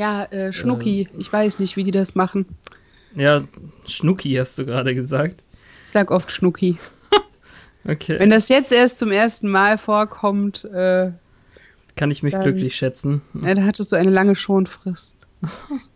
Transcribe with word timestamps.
Ja, 0.00 0.24
äh, 0.30 0.50
Schnucki. 0.50 1.02
Äh, 1.02 1.20
ich 1.20 1.30
weiß 1.30 1.58
nicht, 1.58 1.76
wie 1.76 1.84
die 1.84 1.90
das 1.90 2.14
machen. 2.14 2.46
Ja, 3.14 3.42
Schnucki 3.86 4.32
hast 4.32 4.56
du 4.56 4.64
gerade 4.64 4.94
gesagt. 4.94 5.44
Ich 5.84 5.90
sag 5.90 6.10
oft 6.10 6.32
Schnucki. 6.32 6.78
okay. 7.84 8.18
Wenn 8.18 8.30
das 8.30 8.48
jetzt 8.48 8.72
erst 8.72 8.96
zum 8.96 9.10
ersten 9.10 9.50
Mal 9.50 9.76
vorkommt, 9.76 10.64
äh, 10.64 11.12
kann 11.96 12.10
ich 12.10 12.22
mich 12.22 12.32
dann, 12.32 12.44
glücklich 12.44 12.76
schätzen. 12.76 13.20
Ja, 13.42 13.52
da 13.52 13.64
hattest 13.64 13.92
du 13.92 13.96
eine 13.96 14.08
lange 14.08 14.36
Schonfrist. 14.36 15.26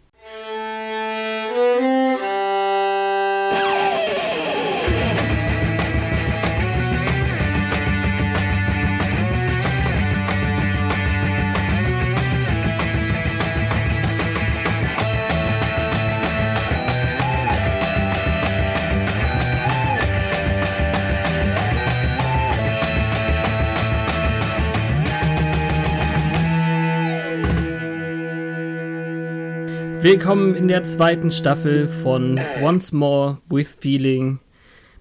Willkommen 30.04 30.54
in 30.54 30.68
der 30.68 30.84
zweiten 30.84 31.30
Staffel 31.30 31.88
von 31.88 32.38
Once 32.60 32.92
More 32.92 33.38
with 33.48 33.74
Feeling 33.80 34.38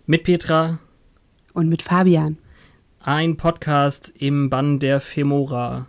mit 0.06 0.24
Petra 0.24 0.80
und 1.52 1.68
mit 1.68 1.82
Fabian. 1.82 2.38
Ein 3.02 3.36
Podcast 3.36 4.14
im 4.18 4.50
Bann 4.50 4.80
der 4.80 5.02
Femora 5.02 5.88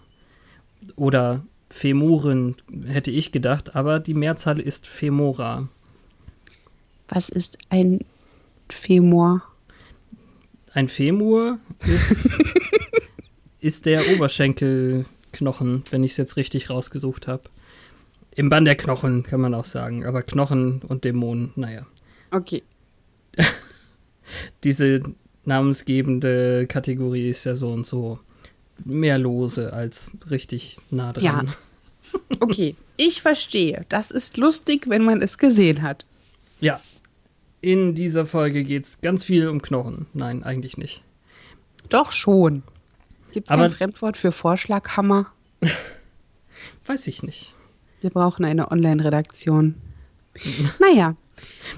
oder 0.97 1.47
Femuren 1.71 2.57
hätte 2.89 3.13
ich 3.13 3.31
gedacht, 3.31 3.77
aber 3.77 4.01
die 4.01 4.15
Mehrzahl 4.15 4.59
ist 4.59 4.89
Femora. 4.89 5.69
Was 7.07 7.29
ist 7.29 7.57
ein 7.69 8.01
Femur? 8.69 9.45
Ein 10.73 10.89
Femur 10.89 11.61
ist, 11.87 12.17
ist 13.61 13.87
der 13.87 14.03
Oberschenkelknochen, 14.13 15.85
wenn 15.93 16.03
ich 16.03 16.11
es 16.11 16.17
jetzt 16.17 16.37
richtig 16.37 16.69
rausgesucht 16.69 17.29
habe. 17.29 17.45
Im 18.35 18.49
Bann 18.49 18.65
der 18.65 18.75
Knochen, 18.75 19.23
kann 19.23 19.41
man 19.41 19.55
auch 19.55 19.65
sagen. 19.65 20.05
Aber 20.05 20.23
Knochen 20.23 20.83
und 20.83 21.05
Dämonen, 21.05 21.53
naja. 21.57 21.87
Okay. 22.31 22.63
Diese 24.65 25.03
namensgebende 25.45 26.67
Kategorie 26.67 27.31
ist 27.31 27.45
ja 27.45 27.55
so 27.55 27.71
und 27.71 27.87
so 27.87 28.19
mehr 28.85 29.19
lose 29.19 29.73
als 29.73 30.13
richtig 30.31 30.79
nah 30.91 31.13
dran. 31.13 31.25
Ja. 31.25 31.45
Okay, 32.39 32.77
ich 32.97 33.23
verstehe. 33.23 33.87
Das 33.89 34.13
ist 34.13 34.37
lustig, 34.37 34.89
wenn 34.89 35.05
man 35.05 35.21
es 35.21 35.37
gesehen 35.39 35.83
hat. 35.83 36.05
Ja. 36.61 36.81
In 37.61 37.95
dieser 37.95 38.25
Folge 38.25 38.63
geht 38.63 38.85
es 38.85 39.01
ganz 39.01 39.25
viel 39.25 39.49
um 39.49 39.63
Knochen. 39.63 40.07
Nein, 40.13 40.45
eigentlich 40.45 40.77
nicht. 40.77 41.03
Doch 41.89 42.13
schon. 42.13 42.63
Gibt 43.33 43.51
es 43.51 43.57
ein 43.57 43.71
Fremdwort 43.71 44.17
für 44.17 44.31
Vorschlaghammer? 44.31 45.33
Weiß 46.87 47.07
ich 47.09 47.23
nicht. 47.23 47.54
Wir 48.05 48.11
brauchen 48.11 48.45
eine 48.45 48.71
Online-Redaktion. 48.71 49.77
naja, 50.79 51.17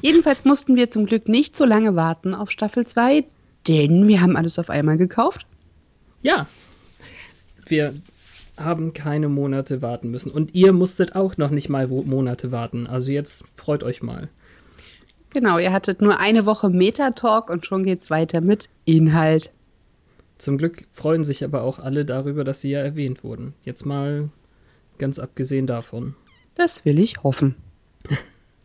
jedenfalls 0.03 0.45
mussten 0.45 0.75
wir 0.75 0.91
zum 0.91 1.07
Glück 1.07 1.29
nicht 1.29 1.57
so 1.57 1.65
lange 1.65 1.95
warten 1.95 2.35
auf 2.35 2.51
Staffel 2.51 2.85
2, 2.85 3.25
denn 3.69 4.09
wir 4.09 4.21
haben 4.21 4.37
alles 4.37 4.59
auf 4.59 4.69
einmal 4.69 4.97
gekauft. 4.97 5.47
Ja, 6.23 6.49
wir 7.65 7.95
haben 8.57 8.93
keine 8.93 9.29
Monate 9.29 9.83
warten 9.83 10.11
müssen. 10.11 10.33
Und 10.33 10.53
ihr 10.53 10.73
musstet 10.73 11.15
auch 11.15 11.37
noch 11.37 11.51
nicht 11.51 11.69
mal 11.69 11.87
Monate 11.87 12.51
warten. 12.51 12.89
Also 12.89 13.13
jetzt 13.13 13.45
freut 13.55 13.85
euch 13.85 14.03
mal. 14.03 14.29
Genau, 15.33 15.59
ihr 15.59 15.73
hattet 15.73 16.01
nur 16.01 16.19
eine 16.19 16.45
Woche 16.45 16.71
Metatalk 16.71 17.51
und 17.51 17.67
schon 17.67 17.85
geht's 17.85 18.11
weiter 18.11 18.41
mit 18.41 18.69
Inhalt. 18.85 19.53
Zum 20.39 20.59
Glück 20.59 20.87
freuen 20.91 21.23
sich 21.23 21.45
aber 21.45 21.63
auch 21.63 21.79
alle 21.79 22.05
darüber, 22.05 22.43
dass 22.43 22.63
sie 22.63 22.71
ja 22.71 22.81
erwähnt 22.81 23.23
wurden. 23.23 23.55
Jetzt 23.63 23.87
mal 23.87 24.31
Ganz 24.99 25.19
abgesehen 25.19 25.67
davon. 25.67 26.15
Das 26.55 26.85
will 26.85 26.99
ich 26.99 27.23
hoffen. 27.23 27.57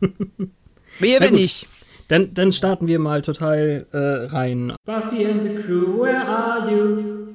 Wer 0.98 1.20
wenn 1.20 1.34
nicht. 1.34 1.66
Dann, 2.08 2.34
dann 2.34 2.52
starten 2.52 2.88
wir 2.88 2.98
mal 2.98 3.22
total 3.22 3.86
äh, 3.92 3.98
rein. 3.98 4.74
Buffy 4.84 5.26
and 5.26 5.42
the 5.42 5.54
Crew, 5.54 6.02
where 6.02 6.26
are 6.26 6.70
you? 6.70 7.28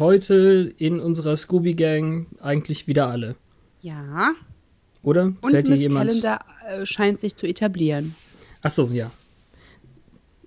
Heute 0.00 0.72
in 0.78 0.98
unserer 0.98 1.36
Scooby 1.36 1.74
Gang 1.74 2.26
eigentlich 2.40 2.86
wieder 2.86 3.08
alle. 3.08 3.36
Ja. 3.80 4.32
Oder? 5.02 5.32
Und 5.40 5.50
Fällt 5.50 5.68
Miss 5.68 5.80
jemand? 5.80 6.08
Calendar 6.08 6.40
äh, 6.68 6.86
scheint 6.86 7.20
sich 7.20 7.36
zu 7.36 7.46
etablieren. 7.46 8.14
Ach 8.62 8.70
so, 8.70 8.88
ja. 8.92 9.10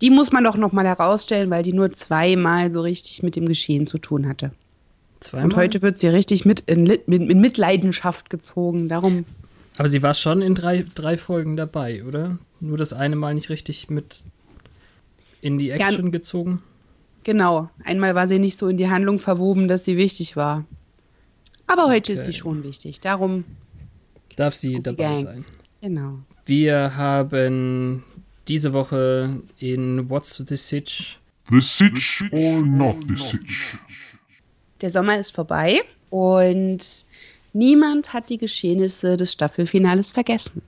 Die 0.02 0.10
muss 0.10 0.32
man 0.32 0.44
doch 0.44 0.58
noch 0.58 0.72
mal 0.74 0.86
herausstellen, 0.86 1.50
weil 1.50 1.64
die 1.64 1.74
nur 1.74 1.92
zweimal 1.94 2.72
so 2.72 2.82
richtig 2.82 3.24
mit 3.24 3.36
dem 3.36 3.48
Geschehen 3.48 3.88
zu 3.88 3.98
tun 3.98 4.28
hatte. 4.28 4.52
Zweimal? 5.20 5.46
Und 5.46 5.56
heute 5.56 5.82
wird 5.82 5.98
sie 5.98 6.08
richtig 6.08 6.46
mit 6.46 6.62
in, 6.62 6.84
mit, 6.84 7.08
in 7.08 7.40
Mitleidenschaft 7.40 8.30
gezogen. 8.30 8.90
Darum. 8.90 9.26
Aber 9.78 9.90
sie 9.90 10.04
war 10.04 10.14
schon 10.14 10.42
in 10.42 10.56
drei, 10.56 10.86
drei 10.96 11.18
Folgen 11.18 11.58
dabei, 11.58 12.04
oder? 12.04 12.38
Nur 12.60 12.78
das 12.78 12.94
eine 12.94 13.16
Mal 13.16 13.34
nicht 13.34 13.50
richtig 13.50 13.90
mit 13.90 14.24
in 15.42 15.58
die 15.58 15.70
Action 15.70 16.06
ja, 16.06 16.12
gezogen? 16.12 16.62
Genau. 17.24 17.70
Einmal 17.84 18.16
war 18.16 18.28
sie 18.28 18.40
nicht 18.40 18.58
so 18.58 18.68
in 18.68 18.78
die 18.78 18.90
Handlung 18.90 19.20
verwoben, 19.20 19.68
dass 19.68 19.86
sie 19.86 19.98
wichtig 19.98 20.36
war. 20.36 20.66
Aber 21.68 21.88
heute 21.88 22.14
okay. 22.14 22.22
ist 22.22 22.26
sie 22.26 22.34
schon 22.34 22.64
wichtig. 22.64 23.02
Darum 23.02 23.44
darf 24.36 24.56
sie 24.56 24.82
dabei 24.82 25.04
Gang. 25.04 25.24
sein. 25.24 25.46
Genau. 25.82 26.20
Wir 26.46 26.96
haben 26.96 28.04
diese 28.48 28.74
Woche 28.74 29.42
in 29.58 30.10
What's 30.10 30.44
the 30.48 30.58
Sitch? 30.58 31.20
The 31.50 31.62
Sitch 31.62 32.24
or 32.32 32.62
not 32.62 32.98
the 33.08 33.16
Sitch? 33.16 33.78
Der 34.82 34.90
Sommer 34.90 35.18
ist 35.18 35.32
vorbei 35.32 35.82
und 36.10 37.06
niemand 37.54 38.14
hat 38.14 38.30
die 38.30 38.38
Geschehnisse 38.38 39.18
des 39.18 39.32
Staffelfinales 39.32 40.12
vergessen. 40.12 40.62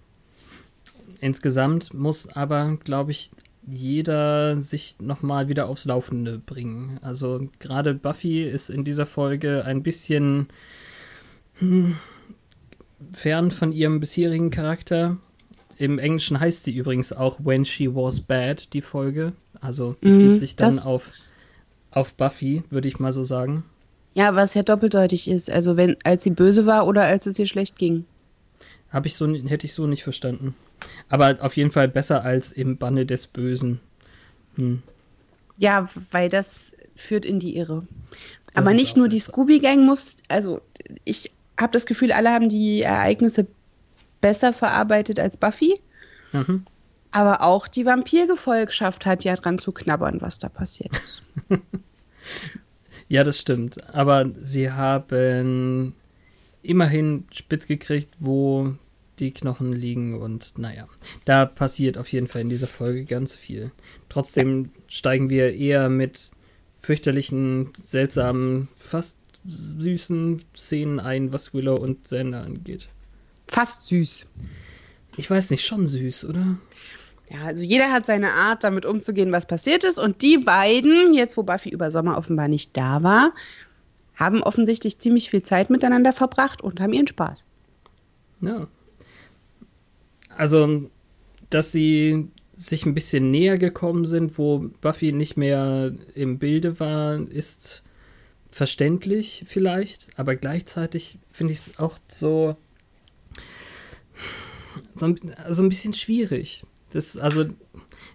Insgesamt 1.19 1.93
muss 1.93 2.27
aber, 2.29 2.77
glaube 2.83 3.11
ich, 3.11 3.31
jeder 3.67 4.61
sich 4.61 4.95
nochmal 5.01 5.49
wieder 5.49 5.67
aufs 5.67 5.85
Laufende 5.85 6.37
bringen. 6.37 6.99
Also 7.01 7.49
gerade 7.59 7.93
Buffy 7.93 8.43
ist 8.43 8.69
in 8.69 8.85
dieser 8.85 9.05
Folge 9.05 9.65
ein 9.65 9.83
bisschen 9.83 10.47
hm, 11.55 11.97
fern 13.11 13.51
von 13.51 13.73
ihrem 13.73 13.99
bisherigen 13.99 14.51
Charakter. 14.51 15.17
Im 15.77 15.99
Englischen 15.99 16.39
heißt 16.39 16.63
sie 16.63 16.75
übrigens 16.75 17.11
auch 17.11 17.39
When 17.43 17.65
She 17.65 17.93
Was 17.93 18.21
Bad, 18.21 18.73
die 18.73 18.81
Folge. 18.81 19.33
Also 19.59 19.95
bezieht 19.99 20.29
mhm, 20.29 20.35
sich 20.35 20.55
dann 20.55 20.79
auf, 20.79 21.11
auf 21.91 22.13
Buffy, 22.13 22.63
würde 22.69 22.87
ich 22.87 22.99
mal 22.99 23.11
so 23.11 23.23
sagen. 23.23 23.63
Ja, 24.17 24.33
was 24.35 24.55
ja 24.55 24.63
doppeldeutig 24.63 25.29
ist. 25.29 25.47
Also 25.47 25.77
wenn, 25.77 25.95
als 26.03 26.23
sie 26.23 26.31
böse 26.31 26.65
war 26.65 26.87
oder 26.87 27.03
als 27.03 27.27
es 27.27 27.37
ihr 27.37 27.45
schlecht 27.45 27.77
ging. 27.77 28.05
Hab 28.89 29.05
ich 29.05 29.15
so, 29.15 29.31
hätte 29.31 29.67
ich 29.67 29.73
so 29.73 29.85
nicht 29.85 30.03
verstanden. 30.03 30.55
Aber 31.07 31.37
auf 31.41 31.55
jeden 31.55 31.69
Fall 31.69 31.87
besser 31.87 32.23
als 32.23 32.51
im 32.51 32.77
Banne 32.77 33.05
des 33.05 33.27
Bösen. 33.27 33.79
Hm. 34.55 34.81
Ja, 35.57 35.87
weil 36.09 36.29
das 36.29 36.73
führt 36.95 37.25
in 37.25 37.39
die 37.39 37.57
Irre. 37.57 37.85
Das 38.55 38.65
Aber 38.65 38.73
nicht 38.73 38.97
nur 38.97 39.07
die 39.07 39.19
Scooby-Gang 39.19 39.85
muss, 39.85 40.17
also 40.29 40.61
ich 41.03 41.31
habe 41.55 41.73
das 41.73 41.85
Gefühl, 41.85 42.11
alle 42.11 42.31
haben 42.31 42.49
die 42.49 42.81
Ereignisse 42.81 43.45
besser 44.19 44.51
verarbeitet 44.51 45.19
als 45.19 45.37
Buffy. 45.37 45.79
Mhm. 46.31 46.65
Aber 47.11 47.43
auch 47.43 47.67
die 47.67 47.85
Vampirgefolgschaft 47.85 49.05
hat 49.05 49.23
ja 49.23 49.35
dran 49.35 49.59
zu 49.59 49.71
knabbern, 49.71 50.21
was 50.21 50.39
da 50.39 50.49
passiert 50.49 50.97
ist. 50.97 51.21
Ja, 53.07 53.23
das 53.23 53.39
stimmt. 53.39 53.93
Aber 53.93 54.29
sie 54.41 54.71
haben 54.71 55.95
immerhin 56.61 57.25
spitz 57.31 57.67
gekriegt, 57.67 58.15
wo 58.19 58.75
die 59.19 59.31
Knochen 59.31 59.71
liegen 59.71 60.13
und 60.21 60.57
naja, 60.57 60.87
da 61.25 61.45
passiert 61.45 61.97
auf 61.97 62.11
jeden 62.11 62.27
Fall 62.27 62.41
in 62.41 62.49
dieser 62.49 62.67
Folge 62.67 63.05
ganz 63.05 63.35
viel. 63.35 63.71
Trotzdem 64.09 64.69
steigen 64.87 65.29
wir 65.29 65.55
eher 65.55 65.89
mit 65.89 66.31
fürchterlichen, 66.81 67.71
seltsamen, 67.81 68.67
fast 68.75 69.17
süßen 69.45 70.41
Szenen 70.55 70.99
ein, 70.99 71.33
was 71.33 71.53
Willow 71.53 71.75
und 71.75 72.03
Xander 72.03 72.43
angeht. 72.43 72.87
Fast 73.47 73.87
süß. 73.87 74.25
Ich 75.15 75.29
weiß 75.29 75.49
nicht, 75.49 75.65
schon 75.65 75.87
süß, 75.87 76.25
oder? 76.25 76.57
Ja, 77.29 77.43
also 77.45 77.61
jeder 77.61 77.91
hat 77.91 78.05
seine 78.05 78.31
Art, 78.31 78.63
damit 78.63 78.85
umzugehen, 78.85 79.31
was 79.31 79.45
passiert 79.45 79.83
ist. 79.83 79.99
Und 79.99 80.21
die 80.21 80.37
beiden, 80.37 81.13
jetzt 81.13 81.35
wo 81.37 81.43
Buffy 81.43 81.69
über 81.69 81.91
Sommer 81.91 82.17
offenbar 82.17 82.47
nicht 82.47 82.77
da 82.77 83.03
war, 83.03 83.33
haben 84.15 84.41
offensichtlich 84.41 84.99
ziemlich 84.99 85.29
viel 85.29 85.43
Zeit 85.43 85.69
miteinander 85.69 86.13
verbracht 86.13 86.61
und 86.61 86.79
haben 86.79 86.93
ihren 86.93 87.07
Spaß. 87.07 87.43
Ja. 88.41 88.67
Also, 90.35 90.89
dass 91.49 91.71
sie 91.71 92.29
sich 92.55 92.85
ein 92.85 92.93
bisschen 92.93 93.29
näher 93.29 93.57
gekommen 93.57 94.05
sind, 94.05 94.37
wo 94.37 94.69
Buffy 94.81 95.11
nicht 95.11 95.37
mehr 95.37 95.93
im 96.15 96.39
Bilde 96.39 96.79
war, 96.79 97.19
ist 97.19 97.83
verständlich 98.49 99.43
vielleicht, 99.45 100.07
aber 100.17 100.35
gleichzeitig 100.35 101.19
finde 101.31 101.53
ich 101.53 101.59
es 101.59 101.79
auch 101.79 101.99
so 102.19 102.55
so 104.95 105.07
ein, 105.07 105.33
also 105.35 105.63
ein 105.63 105.69
bisschen 105.69 105.93
schwierig. 105.93 106.63
Das, 106.91 107.17
also, 107.17 107.45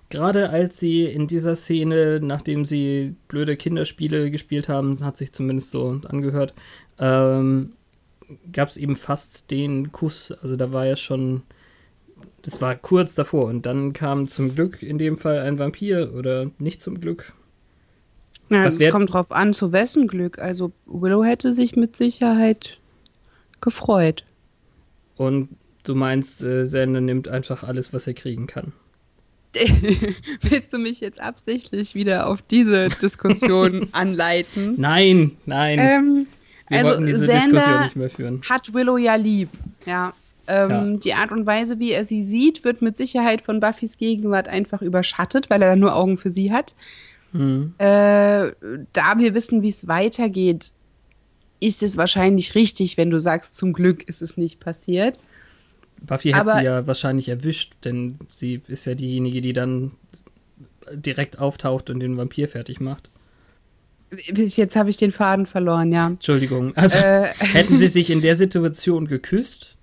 gerade 0.08 0.50
als 0.50 0.78
sie 0.78 1.04
in 1.04 1.26
dieser 1.26 1.56
Szene, 1.56 2.20
nachdem 2.22 2.64
sie 2.64 3.14
blöde 3.28 3.56
Kinderspiele 3.56 4.30
gespielt 4.30 4.68
haben, 4.68 4.98
hat 5.04 5.16
sich 5.16 5.32
zumindest 5.32 5.70
so 5.70 6.00
angehört, 6.08 6.54
ähm, 6.98 7.72
gab 8.52 8.68
es 8.68 8.76
eben 8.76 8.96
fast 8.96 9.50
den 9.50 9.92
Kuss. 9.92 10.32
Also 10.32 10.56
da 10.56 10.72
war 10.72 10.86
ja 10.86 10.96
schon, 10.96 11.42
das 12.42 12.60
war 12.60 12.74
kurz 12.76 13.14
davor. 13.14 13.46
Und 13.46 13.66
dann 13.66 13.92
kam 13.92 14.28
zum 14.28 14.54
Glück 14.54 14.82
in 14.82 14.98
dem 14.98 15.16
Fall 15.16 15.40
ein 15.40 15.58
Vampir 15.58 16.14
oder 16.14 16.50
nicht 16.58 16.80
zum 16.80 17.00
Glück. 17.00 17.34
Ja, 18.48 18.64
es 18.64 18.78
kommt 18.90 19.12
drauf 19.12 19.32
an, 19.32 19.54
zu 19.54 19.72
wessen 19.72 20.08
Glück. 20.08 20.38
Also 20.38 20.72
Willow 20.86 21.24
hätte 21.24 21.52
sich 21.52 21.74
mit 21.74 21.96
Sicherheit 21.96 22.78
gefreut. 23.60 24.24
Und 25.16 25.48
du 25.84 25.94
meinst, 25.94 26.42
äh, 26.42 26.86
nimmt 26.86 27.28
einfach 27.28 27.64
alles, 27.64 27.92
was 27.92 28.06
er 28.06 28.14
kriegen 28.14 28.46
kann. 28.46 28.72
Willst 30.42 30.72
du 30.72 30.78
mich 30.78 31.00
jetzt 31.00 31.20
absichtlich 31.20 31.94
wieder 31.94 32.26
auf 32.28 32.40
diese 32.42 32.88
Diskussion 32.88 33.88
anleiten? 33.92 34.74
Nein, 34.78 35.32
nein. 35.44 35.78
Ähm, 35.78 36.26
Wir 36.68 36.78
also 36.78 36.90
wollten 36.90 37.06
diese 37.06 37.26
Xander 37.26 37.40
Diskussion 37.50 37.82
nicht 37.82 37.96
mehr 37.96 38.10
führen. 38.10 38.42
hat 38.48 38.72
Willow 38.72 38.96
ja 38.96 39.14
lieb. 39.16 39.50
Ja. 39.84 40.14
Ähm, 40.46 40.70
Ja. 40.70 40.96
Die 40.98 41.14
Art 41.14 41.32
und 41.32 41.44
Weise, 41.46 41.78
wie 41.78 41.92
er 41.92 42.04
sie 42.04 42.22
sieht, 42.22 42.64
wird 42.64 42.80
mit 42.80 42.96
Sicherheit 42.96 43.42
von 43.42 43.60
Buffys 43.60 43.98
Gegenwart 43.98 44.48
einfach 44.48 44.80
überschattet, 44.80 45.50
weil 45.50 45.60
er 45.62 45.70
dann 45.70 45.80
nur 45.80 45.94
Augen 45.94 46.16
für 46.16 46.30
sie 46.30 46.50
hat. 46.50 46.74
Hm. 47.32 47.74
Äh, 47.78 48.52
da 48.92 49.18
wir 49.18 49.34
wissen, 49.34 49.62
wie 49.62 49.68
es 49.68 49.86
weitergeht, 49.86 50.70
ist 51.60 51.82
es 51.82 51.96
wahrscheinlich 51.96 52.54
richtig, 52.54 52.96
wenn 52.96 53.10
du 53.10 53.20
sagst, 53.20 53.54
zum 53.56 53.72
Glück 53.72 54.08
ist 54.08 54.20
es 54.20 54.36
nicht 54.36 54.60
passiert. 54.60 55.18
Buffy 56.06 56.30
hat 56.32 56.42
Aber- 56.48 56.58
sie 56.60 56.64
ja 56.66 56.86
wahrscheinlich 56.86 57.28
erwischt, 57.28 57.72
denn 57.84 58.18
sie 58.30 58.60
ist 58.68 58.84
ja 58.86 58.94
diejenige, 58.94 59.40
die 59.40 59.52
dann 59.52 59.92
direkt 60.92 61.38
auftaucht 61.38 61.90
und 61.90 62.00
den 62.00 62.16
Vampir 62.16 62.48
fertig 62.48 62.80
macht. 62.80 63.08
Jetzt 64.34 64.76
habe 64.76 64.90
ich 64.90 64.98
den 64.98 65.12
Faden 65.12 65.46
verloren, 65.46 65.90
ja. 65.92 66.08
Entschuldigung. 66.08 66.76
Also 66.76 66.98
Äh. 66.98 67.28
hätten 67.38 67.78
sie 67.78 67.88
sich 67.88 68.10
in 68.10 68.20
der 68.20 68.36
Situation 68.36 69.06
geküsst, 69.06 69.76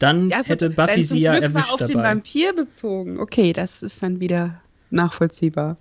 dann 0.00 0.32
also, 0.32 0.50
hätte 0.50 0.70
Buffy 0.70 1.04
sie 1.04 1.20
ja 1.20 1.32
Glück 1.32 1.42
erwischt 1.44 1.66
war 1.68 1.74
auf 1.74 1.84
den 1.84 1.96
dabei. 1.98 2.08
Vampir 2.08 2.52
bezogen. 2.54 3.20
Okay, 3.20 3.52
das 3.52 3.82
ist 3.82 4.02
dann 4.02 4.18
wieder 4.18 4.60
nachvollziehbar. 4.90 5.76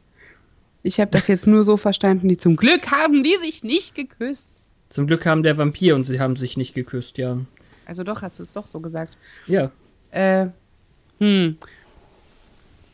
Ich 0.84 1.00
habe 1.00 1.10
das 1.12 1.28
jetzt 1.28 1.48
nur 1.48 1.64
so 1.64 1.78
verstanden, 1.78 2.28
die 2.30 2.38
zum 2.38 2.56
Glück 2.58 2.92
haben 2.92 3.24
die 3.24 3.36
sich 3.42 3.64
nicht 3.64 3.96
geküsst. 3.96 4.52
Zum 4.90 5.08
Glück 5.08 5.26
haben 5.26 5.42
der 5.44 5.58
Vampir 5.58 5.96
und 5.96 6.04
sie 6.04 6.20
haben 6.20 6.36
sich 6.36 6.58
nicht 6.58 6.74
geküsst, 6.76 7.18
ja. 7.18 7.38
Also 7.90 8.04
doch, 8.04 8.22
hast 8.22 8.40
du 8.40 8.44
es 8.44 8.54
doch 8.54 8.68
so 8.68 8.80
gesagt. 8.80 9.18
Ja, 9.48 9.72
Äh, 10.12 10.48
hm. 11.20 11.58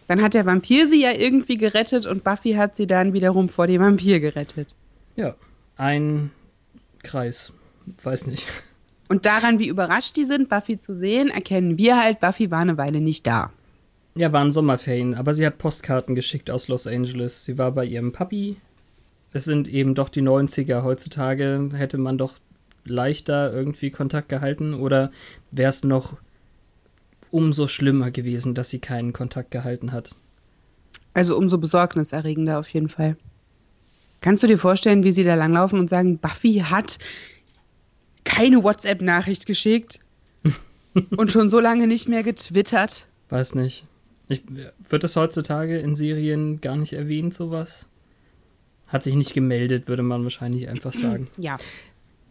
Dann 0.08 0.22
hat 0.22 0.34
der 0.34 0.46
Vampir 0.46 0.88
sie 0.88 1.02
ja 1.02 1.12
irgendwie 1.12 1.58
gerettet 1.58 2.06
und 2.06 2.24
Buffy 2.24 2.54
hat 2.54 2.76
sie 2.76 2.88
dann 2.88 3.14
wiederum 3.14 3.50
vor 3.50 3.68
dem 3.68 3.82
Vampir 3.82 4.20
gerettet. 4.20 4.76
ja. 5.16 5.36
Ein 5.78 6.32
Kreis. 7.04 7.52
Weiß 8.02 8.28
nicht. 8.28 8.48
Und 9.10 9.26
daran, 9.26 9.60
wie 9.60 9.68
überrascht 9.68 10.16
die 10.16 10.24
sind, 10.24 10.48
Buffy 10.48 10.80
zu 10.80 10.96
sehen, 10.96 11.28
erkennen 11.30 11.78
wir 11.78 12.02
halt, 12.02 12.22
Buffy 12.22 12.50
war 12.50 12.60
eine 12.60 12.78
Weile 12.78 13.02
nicht 13.02 13.28
da. 13.28 13.52
Ja, 14.16 14.32
waren 14.32 14.52
Sommerferien, 14.52 15.14
aber 15.16 15.34
sie 15.34 15.46
hat 15.46 15.58
Postkarten 15.58 16.16
geschickt 16.16 16.50
aus 16.50 16.70
Los 16.70 16.88
Angeles. 16.88 17.44
Sie 17.44 17.58
war 17.58 17.74
bei 17.74 17.84
ihrem 17.84 18.14
Papi. 18.14 18.56
Es 19.34 19.44
sind 19.44 19.68
eben 19.68 19.96
doch 19.96 20.08
die 20.08 20.22
90er. 20.22 20.84
Heutzutage 20.84 21.70
hätte 21.76 21.98
man 21.98 22.18
doch 22.18 22.36
leichter 22.86 23.52
irgendwie 23.52 23.92
Kontakt 23.92 24.30
gehalten 24.30 24.74
oder 24.74 25.12
wäre 25.52 25.70
es 25.70 25.84
noch 25.84 26.18
umso 27.32 27.68
schlimmer 27.68 28.12
gewesen, 28.12 28.56
dass 28.56 28.70
sie 28.70 28.80
keinen 28.80 29.12
Kontakt 29.12 29.52
gehalten 29.52 29.92
hat. 29.92 30.12
Also 31.14 31.38
umso 31.38 31.58
besorgniserregender 31.58 32.60
auf 32.60 32.70
jeden 32.70 32.90
Fall. 32.90 33.18
Kannst 34.22 34.44
du 34.44 34.48
dir 34.48 34.58
vorstellen, 34.58 35.04
wie 35.04 35.12
sie 35.12 35.24
da 35.24 35.36
langlaufen 35.36 35.80
und 35.80 35.90
sagen, 35.90 36.18
Buffy 36.18 36.64
hat 36.66 36.98
keine 38.24 38.64
WhatsApp-Nachricht 38.64 39.46
geschickt 39.46 40.00
und 41.18 41.32
schon 41.32 41.50
so 41.50 41.60
lange 41.60 41.88
nicht 41.88 42.08
mehr 42.08 42.24
getwittert? 42.24 43.08
Weiß 43.30 43.56
nicht. 43.56 43.86
Ich, 44.28 44.44
wird 44.90 45.04
das 45.04 45.16
heutzutage 45.16 45.78
in 45.78 45.96
Serien 45.96 46.60
gar 46.60 46.76
nicht 46.76 46.94
erwähnt, 46.94 47.34
sowas? 47.34 47.86
Hat 48.88 49.04
sich 49.04 49.16
nicht 49.16 49.34
gemeldet, 49.34 49.88
würde 49.88 50.04
man 50.04 50.24
wahrscheinlich 50.24 50.70
einfach 50.70 50.94
sagen. 50.94 51.28
Ja. 51.38 51.58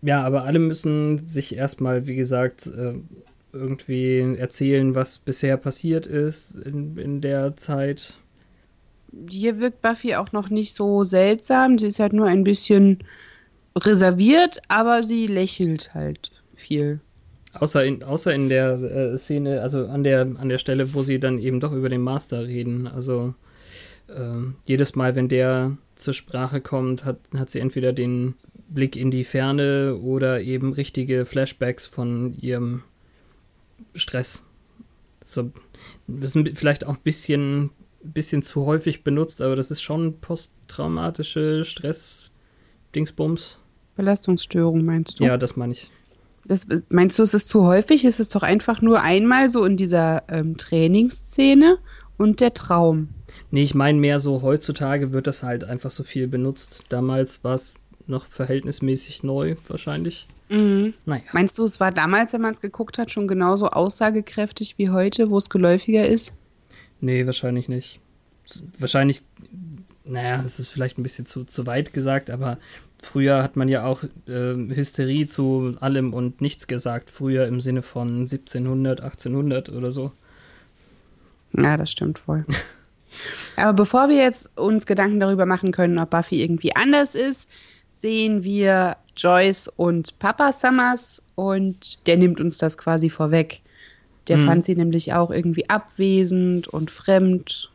Ja, 0.04 0.22
aber 0.22 0.44
alle 0.44 0.58
müssen 0.58 1.26
sich 1.26 1.56
erstmal, 1.56 2.06
wie 2.06 2.14
gesagt, 2.14 2.66
äh, 2.66 2.92
irgendwie 3.54 4.36
erzählen, 4.36 4.94
was 4.94 5.18
bisher 5.18 5.56
passiert 5.56 6.06
ist 6.06 6.56
in, 6.56 6.98
in 6.98 7.20
der 7.22 7.56
Zeit. 7.56 8.14
Hier 9.30 9.60
wirkt 9.60 9.80
Buffy 9.80 10.14
auch 10.16 10.32
noch 10.32 10.50
nicht 10.50 10.74
so 10.74 11.04
seltsam. 11.04 11.78
Sie 11.78 11.86
ist 11.86 12.00
halt 12.00 12.12
nur 12.12 12.26
ein 12.26 12.44
bisschen 12.44 12.98
reserviert, 13.78 14.60
aber 14.68 15.02
sie 15.02 15.26
lächelt 15.26 15.94
halt 15.94 16.32
viel. 16.52 17.00
Außer 17.54 17.82
in, 17.84 18.02
außer 18.02 18.34
in 18.34 18.50
der 18.50 18.72
äh, 18.72 19.16
Szene, 19.16 19.62
also 19.62 19.86
an 19.86 20.04
der, 20.04 20.22
an 20.38 20.50
der 20.50 20.58
Stelle, 20.58 20.92
wo 20.92 21.02
sie 21.02 21.18
dann 21.18 21.38
eben 21.38 21.60
doch 21.60 21.72
über 21.72 21.88
den 21.88 22.02
Master 22.02 22.46
reden. 22.46 22.88
Also 22.88 23.34
äh, 24.08 24.52
jedes 24.66 24.96
Mal, 24.96 25.16
wenn 25.16 25.28
der 25.28 25.78
zur 25.94 26.12
Sprache 26.12 26.60
kommt, 26.60 27.06
hat, 27.06 27.20
hat 27.34 27.48
sie 27.48 27.60
entweder 27.60 27.94
den 27.94 28.34
Blick 28.68 28.96
in 28.96 29.10
die 29.10 29.24
Ferne 29.24 29.96
oder 29.96 30.40
eben 30.40 30.72
richtige 30.72 31.24
Flashbacks 31.24 31.86
von 31.86 32.34
ihrem 32.34 32.82
Stress. 33.94 34.44
So, 35.22 35.50
das 36.06 36.36
ist 36.36 36.58
vielleicht 36.58 36.86
auch 36.86 36.96
ein 36.96 37.02
bisschen, 37.02 37.70
bisschen 38.02 38.42
zu 38.42 38.66
häufig 38.66 39.04
benutzt, 39.04 39.40
aber 39.40 39.56
das 39.56 39.70
ist 39.70 39.82
schon 39.82 40.20
posttraumatische 40.20 41.64
Stress-Dingsbums. 41.64 43.58
Belastungsstörung 43.96 44.84
meinst 44.84 45.20
du? 45.20 45.24
Ja, 45.24 45.38
das 45.38 45.56
meine 45.56 45.72
ich. 45.72 45.90
Das, 46.46 46.66
meinst 46.90 47.18
du, 47.18 47.22
es 47.22 47.32
ist 47.32 47.48
zu 47.48 47.64
häufig? 47.64 48.04
Es 48.04 48.20
ist 48.20 48.34
doch 48.34 48.42
einfach 48.42 48.82
nur 48.82 49.00
einmal 49.00 49.50
so 49.50 49.64
in 49.64 49.76
dieser 49.76 50.24
ähm, 50.28 50.58
Trainingsszene 50.58 51.78
und 52.18 52.40
der 52.40 52.52
Traum. 52.52 53.08
Nee, 53.50 53.62
ich 53.62 53.74
meine 53.74 53.98
mehr 53.98 54.20
so, 54.20 54.42
heutzutage 54.42 55.12
wird 55.12 55.26
das 55.26 55.42
halt 55.42 55.64
einfach 55.64 55.90
so 55.90 56.02
viel 56.02 56.28
benutzt. 56.28 56.84
Damals 56.88 57.44
war 57.44 57.54
es 57.54 57.74
noch 58.06 58.26
verhältnismäßig 58.26 59.22
neu, 59.22 59.56
wahrscheinlich. 59.68 60.26
Naja. 60.48 61.22
Meinst 61.32 61.58
du, 61.58 61.64
es 61.64 61.80
war 61.80 61.90
damals, 61.90 62.32
wenn 62.32 62.40
man 62.40 62.52
es 62.52 62.60
geguckt 62.60 62.98
hat, 62.98 63.10
schon 63.10 63.26
genauso 63.26 63.68
aussagekräftig 63.68 64.78
wie 64.78 64.90
heute, 64.90 65.30
wo 65.30 65.38
es 65.38 65.48
geläufiger 65.48 66.06
ist? 66.06 66.32
Nee, 67.00 67.26
wahrscheinlich 67.26 67.68
nicht. 67.68 68.00
Wahrscheinlich, 68.78 69.22
naja, 70.04 70.42
es 70.44 70.60
ist 70.60 70.70
vielleicht 70.70 70.98
ein 70.98 71.02
bisschen 71.02 71.26
zu, 71.26 71.44
zu 71.44 71.66
weit 71.66 71.92
gesagt, 71.92 72.30
aber 72.30 72.58
früher 73.02 73.42
hat 73.42 73.56
man 73.56 73.68
ja 73.68 73.84
auch 73.84 74.04
äh, 74.26 74.54
Hysterie 74.54 75.26
zu 75.26 75.74
allem 75.80 76.12
und 76.12 76.40
nichts 76.40 76.66
gesagt. 76.66 77.10
Früher 77.10 77.46
im 77.46 77.60
Sinne 77.60 77.82
von 77.82 78.20
1700, 78.20 79.00
1800 79.00 79.70
oder 79.70 79.90
so. 79.90 80.12
Ja, 81.56 81.76
das 81.76 81.90
stimmt 81.90 82.26
wohl. 82.28 82.44
Aber 83.56 83.72
bevor 83.72 84.08
wir 84.08 84.16
jetzt 84.16 84.56
uns 84.58 84.86
Gedanken 84.86 85.20
darüber 85.20 85.46
machen 85.46 85.72
können, 85.72 85.98
ob 85.98 86.10
Buffy 86.10 86.42
irgendwie 86.42 86.74
anders 86.74 87.14
ist, 87.14 87.48
sehen 88.00 88.44
wir 88.44 88.96
Joyce 89.16 89.68
und 89.68 90.18
Papa 90.18 90.52
Summers 90.52 91.22
und 91.34 92.06
der 92.06 92.16
nimmt 92.16 92.40
uns 92.40 92.58
das 92.58 92.76
quasi 92.76 93.10
vorweg. 93.10 93.60
Der 94.28 94.38
fand 94.38 94.64
sie 94.64 94.74
nämlich 94.74 95.12
auch 95.12 95.30
irgendwie 95.30 95.68
abwesend 95.68 96.66
und 96.68 96.90
fremd. 96.90 97.70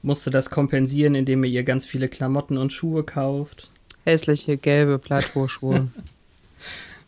Musste 0.00 0.30
das 0.30 0.48
kompensieren, 0.48 1.14
indem 1.14 1.44
er 1.44 1.50
ihr 1.50 1.64
ganz 1.64 1.84
viele 1.84 2.08
Klamotten 2.08 2.56
und 2.56 2.72
Schuhe 2.72 3.04
kauft. 3.04 3.70
Hässliche 4.04 4.56
gelbe 4.56 4.98
Plateauschuhe. 4.98 5.88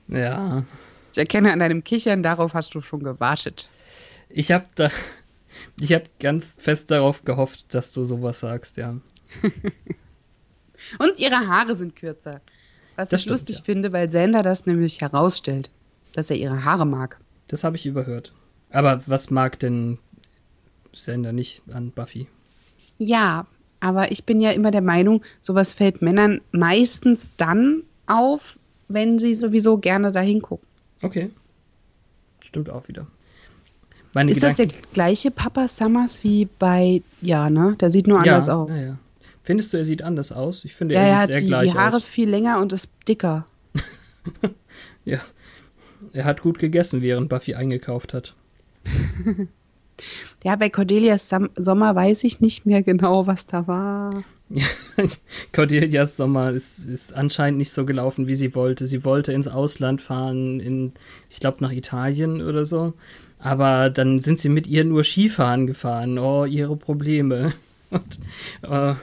Ja, 0.06 0.64
ich 1.12 1.18
erkenne 1.18 1.50
an 1.50 1.61
deinem 1.61 1.82
Kichern, 1.82 2.23
darauf 2.23 2.52
hast 2.52 2.75
du 2.75 2.82
schon 2.82 3.02
gewartet. 3.04 3.70
Ich 4.28 4.52
habe 4.52 4.66
da, 4.75 4.90
ich 5.80 5.92
habe 5.92 6.04
ganz 6.18 6.56
fest 6.58 6.90
darauf 6.90 7.25
gehofft, 7.25 7.73
dass 7.73 7.92
du 7.92 8.02
sowas 8.04 8.40
sagst, 8.40 8.76
ja. 8.76 8.96
Und 10.99 11.19
ihre 11.19 11.49
Haare 11.49 11.76
sind 11.76 11.97
kürzer. 11.97 12.41
Was 12.97 13.09
Das 13.09 13.21
ich 13.21 13.23
stimmt, 13.25 13.38
lustig 13.38 13.57
ja. 13.57 13.62
finde, 13.62 13.93
weil 13.93 14.11
Sander 14.11 14.43
das 14.43 14.67
nämlich 14.67 15.00
herausstellt, 15.00 15.71
dass 16.12 16.31
er 16.31 16.37
ihre 16.37 16.64
Haare 16.64 16.87
mag. 16.87 17.19
Das 17.49 17.64
habe 17.64 17.76
ich 17.76 17.87
überhört. 17.87 18.33
Aber 18.71 19.03
was 19.07 19.31
mag 19.31 19.59
denn 19.59 19.99
Sender 20.93 21.33
nicht 21.33 21.62
an 21.73 21.91
Buffy? 21.91 22.26
Ja, 22.99 23.47
aber 23.81 24.12
ich 24.12 24.25
bin 24.25 24.41
ja 24.41 24.50
immer 24.50 24.71
der 24.71 24.81
Meinung, 24.81 25.23
sowas 25.41 25.73
fällt 25.73 26.03
Männern 26.03 26.41
meistens 26.53 27.31
dann 27.37 27.83
auf, 28.07 28.59
wenn 28.88 29.19
sie 29.19 29.35
sowieso 29.35 29.79
gerne 29.79 30.12
dahin 30.12 30.41
gucken. 30.41 30.67
Okay. 31.03 31.31
Stimmt 32.41 32.71
auch 32.71 32.88
wieder. 32.88 33.07
Meine 34.14 34.31
Ist 34.31 34.43
das 34.43 34.55
der 34.55 34.69
gleiche 34.93 35.31
Papa 35.31 35.67
Summers 35.67 36.23
wie 36.23 36.47
bei, 36.47 37.03
ja, 37.21 37.50
ne? 37.50 37.76
Der 37.81 37.91
sieht 37.91 38.07
nur 38.07 38.21
anders 38.21 38.47
ja, 38.47 38.55
aus. 38.55 38.71
Ja, 38.71 38.87
ja. 38.87 38.99
Findest 39.45 39.73
du, 39.73 39.77
er 39.77 39.85
sieht 39.85 40.03
anders 40.03 40.33
aus? 40.33 40.65
Ich 40.65 40.75
finde, 40.75 40.95
Ja, 40.95 41.01
er 41.03 41.07
er 41.07 41.13
sieht 41.13 41.21
hat 41.21 41.27
sehr 41.29 41.39
die, 41.39 41.47
gleich 41.47 41.73
die 41.73 41.79
Haare 41.79 41.97
aus. 41.99 42.03
viel 42.05 42.29
länger 42.29 42.61
und 42.61 42.73
ist 42.73 42.91
dicker. 43.07 43.47
Ja. 45.05 45.21
Er 46.15 46.25
hat 46.25 46.41
gut 46.41 46.59
gegessen, 46.59 47.03
während 47.03 47.29
Buffy 47.29 47.55
eingekauft 47.55 48.15
hat. 48.15 48.35
Ja, 50.43 50.57
bei 50.57 50.71
Cordelias 50.71 51.33
Sommer 51.57 51.95
weiß 51.95 52.25
ich 52.25 52.41
nicht 52.41 52.67
mehr 52.67 52.83
genau, 52.83 53.29
was 53.29 53.47
da 53.47 53.69
war. 53.69 54.25
Ja, 54.51 54.67
Cordelias 55.53 56.17
Sommer 56.17 56.51
ist, 56.51 56.81
ist 56.87 57.15
anscheinend 57.15 57.59
nicht 57.59 57.71
so 57.71 57.85
gelaufen, 57.87 58.27
wie 58.27 58.35
sie 58.35 58.57
wollte. 58.57 58.89
Sie 58.89 59.05
wollte 59.05 59.33
ins 59.33 59.47
Ausland 59.47 60.01
fahren, 60.01 60.59
in, 60.59 60.93
ich 61.31 61.39
glaube, 61.39 61.59
nach 61.63 61.71
Italien 61.71 62.43
oder 62.43 62.65
so. 62.65 62.93
Aber 63.39 63.89
dann 63.89 64.19
sind 64.19 64.41
sie 64.41 64.49
mit 64.49 64.67
ihr 64.67 64.85
nur 64.85 65.05
Skifahren 65.05 65.69
gefahren. 65.69 66.19
Oh, 66.19 66.45
ihre 66.45 66.77
Probleme. 66.77 67.53
Und, 67.91 68.19
uh, 68.69 68.95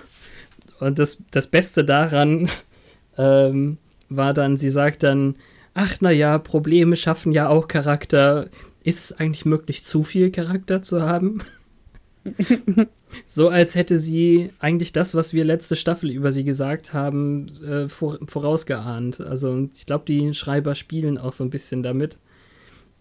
und 0.82 1.00
das, 1.00 1.20
das 1.32 1.48
Beste 1.48 1.86
daran 1.86 2.50
ähm, 3.18 3.78
war 4.10 4.34
dann, 4.34 4.58
sie 4.58 4.70
sagt 4.70 5.04
dann, 5.04 5.36
ach 5.74 5.98
na 6.02 6.12
ja, 6.12 6.38
Probleme 6.38 6.96
schaffen 6.96 7.32
ja 7.32 7.48
auch 7.50 7.68
Charakter. 7.68 8.50
Ist 8.84 9.00
es 9.00 9.14
eigentlich 9.14 9.46
möglich, 9.46 9.84
zu 9.84 10.04
viel 10.04 10.32
Charakter 10.32 10.82
zu 10.82 11.04
haben? 11.04 11.44
so 13.28 13.50
als 13.50 13.76
hätte 13.76 14.00
sie 14.00 14.52
eigentlich 14.60 14.92
das, 14.92 15.16
was 15.16 15.34
wir 15.34 15.46
letzte 15.46 15.76
Staffel 15.76 16.10
über 16.10 16.32
sie 16.32 16.44
gesagt 16.44 16.94
haben, 16.94 17.48
äh, 17.64 17.88
vor, 17.88 18.18
vorausgeahnt. 18.28 19.22
Also 19.22 19.70
ich 19.74 19.86
glaube, 19.86 20.06
die 20.08 20.34
Schreiber 20.34 20.76
spielen 20.76 21.18
auch 21.18 21.34
so 21.34 21.44
ein 21.44 21.50
bisschen 21.50 21.84
damit, 21.84 22.18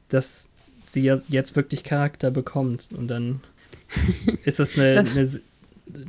dass 0.08 0.48
sie 0.90 1.02
ja 1.02 1.20
jetzt 1.28 1.56
wirklich 1.56 1.84
Charakter 1.84 2.30
bekommt. 2.30 2.88
Und 2.96 3.08
dann 3.08 3.40
ist 4.44 4.58
das 4.58 4.78
eine, 4.78 5.00
eine, 5.00 5.40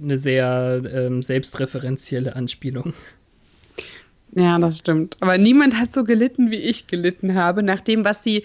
eine 0.02 0.18
sehr 0.18 0.82
ähm, 0.94 1.22
selbstreferenzielle 1.22 2.36
Anspielung. 2.36 2.94
Ja, 4.34 4.58
das 4.60 4.78
stimmt. 4.78 5.18
Aber 5.20 5.38
niemand 5.38 5.78
hat 5.78 5.92
so 5.92 6.04
gelitten, 6.04 6.52
wie 6.52 6.58
ich 6.58 6.88
gelitten 6.88 7.36
habe, 7.36 7.64
nach 7.64 7.82
dem, 7.82 8.06
was 8.06 8.24
sie 8.24 8.44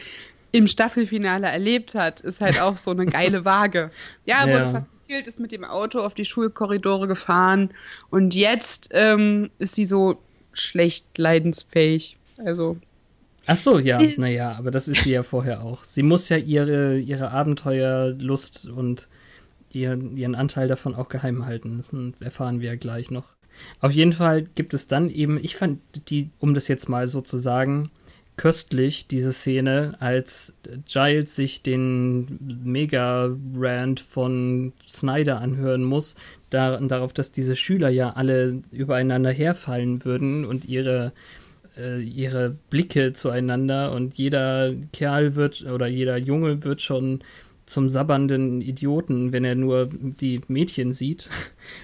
im 0.52 0.66
Staffelfinale 0.66 1.47
erlebt 1.47 1.95
hat, 1.95 2.21
ist 2.21 2.40
halt 2.40 2.61
auch 2.61 2.76
so 2.76 2.90
eine 2.90 3.07
geile 3.07 3.45
Waage. 3.45 3.90
Ja, 4.25 4.47
ja. 4.47 4.52
wurde 4.52 4.73
fast 4.73 4.87
gekillt, 5.02 5.26
ist 5.26 5.38
mit 5.38 5.52
dem 5.52 5.64
Auto 5.64 6.00
auf 6.00 6.14
die 6.14 6.25
Schulkorridore 6.25 7.07
gefahren 7.07 7.71
und 8.11 8.35
jetzt 8.35 8.88
ähm, 8.93 9.50
ist 9.59 9.75
sie 9.75 9.85
so 9.85 10.19
schlecht 10.52 11.19
leidensfähig. 11.19 12.16
Also. 12.38 12.78
Ach 13.47 13.57
so, 13.57 13.78
ja, 13.78 14.00
naja, 14.16 14.57
aber 14.59 14.71
das 14.71 14.88
ist 14.88 15.02
sie 15.02 15.12
ja 15.12 15.23
vorher 15.23 15.62
auch. 15.62 15.85
Sie 15.85 16.02
muss 16.02 16.28
ja 16.28 16.37
ihre, 16.37 16.99
ihre 16.99 17.31
Abenteuerlust 17.31 18.66
und 18.69 19.09
ihren, 19.73 20.16
ihren 20.16 20.35
Anteil 20.35 20.68
davon 20.68 20.94
auch 20.94 21.08
geheim 21.08 21.46
halten. 21.46 21.78
Das 21.78 21.92
erfahren 22.20 22.61
wir 22.61 22.70
ja 22.70 22.76
gleich 22.76 23.11
noch. 23.11 23.37
Auf 23.80 23.92
jeden 23.92 24.12
Fall 24.12 24.42
gibt 24.42 24.75
es 24.75 24.87
dann 24.87 25.11
eben, 25.11 25.38
ich 25.42 25.56
fand 25.56 25.80
die, 26.08 26.30
um 26.38 26.54
das 26.54 26.68
jetzt 26.68 26.88
mal 26.88 27.08
so 27.08 27.20
zu 27.20 27.38
sagen, 27.38 27.90
köstlich, 28.37 29.06
diese 29.06 29.32
Szene, 29.32 29.94
als 29.99 30.54
Giles 30.87 31.35
sich 31.35 31.62
den 31.62 32.61
Mega-Rant 32.64 34.00
von 34.00 34.73
Snyder 34.87 35.40
anhören 35.40 35.85
muss, 35.85 36.16
da, 36.50 36.78
darauf, 36.78 37.12
dass 37.12 37.32
diese 37.32 37.56
Schüler 37.56 37.88
ja 37.88 38.11
alle 38.11 38.62
übereinander 38.70 39.30
herfallen 39.32 40.04
würden 40.04 40.44
und 40.44 40.66
ihre, 40.66 41.12
äh, 41.78 42.02
ihre 42.02 42.56
Blicke 42.68 43.14
zueinander 43.14 43.92
und 43.92 44.16
jeder 44.16 44.75
Kerl 44.92 45.35
wird 45.35 45.62
oder 45.64 45.87
jeder 45.87 46.18
Junge 46.18 46.62
wird 46.62 46.82
schon 46.82 47.20
zum 47.66 47.88
sabbernden 47.88 48.61
Idioten, 48.61 49.32
wenn 49.32 49.44
er 49.44 49.56
nur 49.56 49.88
die 49.92 50.40
Mädchen 50.49 50.92
sieht. 50.92 51.28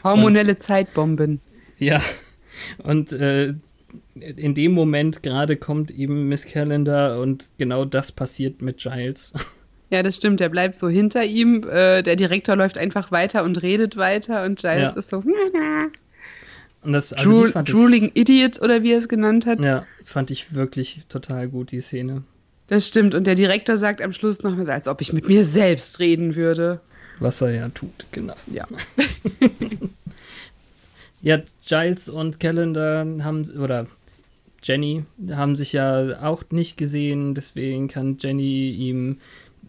Hormonelle 0.04 0.52
und, 0.52 0.62
Zeitbomben. 0.62 1.40
Ja, 1.78 2.00
und 2.84 3.12
äh, 3.12 3.54
in 4.14 4.54
dem 4.54 4.72
Moment 4.72 5.22
gerade 5.22 5.56
kommt 5.56 5.90
eben 5.90 6.28
Miss 6.28 6.46
Calendar 6.46 7.20
und 7.20 7.50
genau 7.58 7.84
das 7.84 8.12
passiert 8.12 8.62
mit 8.62 8.78
Giles. 8.78 9.34
Ja, 9.90 10.02
das 10.02 10.16
stimmt. 10.16 10.40
Er 10.40 10.48
bleibt 10.48 10.76
so 10.76 10.88
hinter 10.88 11.22
ihm. 11.22 11.68
Äh, 11.68 12.02
der 12.02 12.16
Direktor 12.16 12.56
läuft 12.56 12.78
einfach 12.78 13.12
weiter 13.12 13.44
und 13.44 13.62
redet 13.62 13.98
weiter 13.98 14.44
und 14.44 14.58
Giles 14.58 14.94
ja. 14.94 14.98
ist 14.98 15.10
so. 15.10 15.22
Und 16.82 16.94
das, 16.94 17.12
also 17.12 17.30
Drool, 17.30 17.52
Drooling 17.52 18.10
Idiot 18.14 18.60
oder 18.60 18.82
wie 18.82 18.92
er 18.92 18.98
es 18.98 19.08
genannt 19.08 19.44
hat. 19.44 19.60
Ja, 19.60 19.86
fand 20.02 20.30
ich 20.30 20.54
wirklich 20.54 21.02
total 21.08 21.48
gut, 21.48 21.72
die 21.72 21.80
Szene. 21.80 22.22
Das 22.72 22.88
stimmt. 22.88 23.14
Und 23.14 23.26
der 23.26 23.34
Direktor 23.34 23.76
sagt 23.76 24.00
am 24.00 24.14
Schluss 24.14 24.42
noch 24.42 24.56
mal, 24.56 24.70
als 24.70 24.88
ob 24.88 25.02
ich 25.02 25.12
mit 25.12 25.28
mir 25.28 25.44
selbst 25.44 26.00
reden 26.00 26.36
würde. 26.36 26.80
Was 27.18 27.42
er 27.42 27.50
ja 27.50 27.68
tut, 27.68 28.06
genau. 28.10 28.34
Ja. 28.46 28.66
Ja, 31.24 31.40
Giles 31.64 32.08
und 32.08 32.40
Calendar 32.40 33.06
haben, 33.22 33.48
oder 33.56 33.86
Jenny 34.60 35.04
haben 35.30 35.54
sich 35.54 35.72
ja 35.72 36.20
auch 36.20 36.42
nicht 36.50 36.76
gesehen, 36.76 37.36
deswegen 37.36 37.86
kann 37.86 38.16
Jenny 38.18 38.70
ihm 38.72 39.18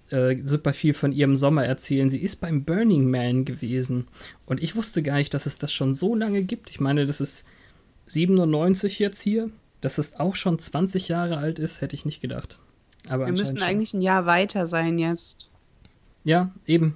äh, 0.09 0.37
super 0.43 0.73
viel 0.73 0.95
von 0.95 1.11
ihrem 1.11 1.37
Sommer 1.37 1.63
erzählen. 1.63 2.09
Sie 2.09 2.17
ist 2.17 2.41
beim 2.41 2.63
Burning 2.63 3.07
Man 3.07 3.45
gewesen 3.45 4.07
und 4.47 4.63
ich 4.63 4.75
wusste 4.75 5.03
gar 5.03 5.17
nicht, 5.17 5.35
dass 5.35 5.45
es 5.45 5.59
das 5.59 5.71
schon 5.71 5.93
so 5.93 6.15
lange 6.15 6.41
gibt. 6.41 6.71
Ich 6.71 6.79
meine, 6.79 7.05
das 7.05 7.21
ist 7.21 7.45
97 8.07 8.97
jetzt 8.97 9.21
hier. 9.21 9.51
Dass 9.81 9.99
es 9.99 10.15
auch 10.15 10.35
schon 10.35 10.57
20 10.57 11.09
Jahre 11.09 11.37
alt 11.37 11.59
ist, 11.59 11.81
hätte 11.81 11.95
ich 11.95 12.05
nicht 12.05 12.19
gedacht. 12.19 12.57
Aber 13.09 13.25
Wir 13.25 13.33
müssten 13.33 13.61
eigentlich 13.61 13.93
ein 13.93 14.01
Jahr 14.01 14.25
weiter 14.25 14.67
sein 14.67 14.97
jetzt. 14.97 15.49
Ja, 16.23 16.51
eben. 16.65 16.95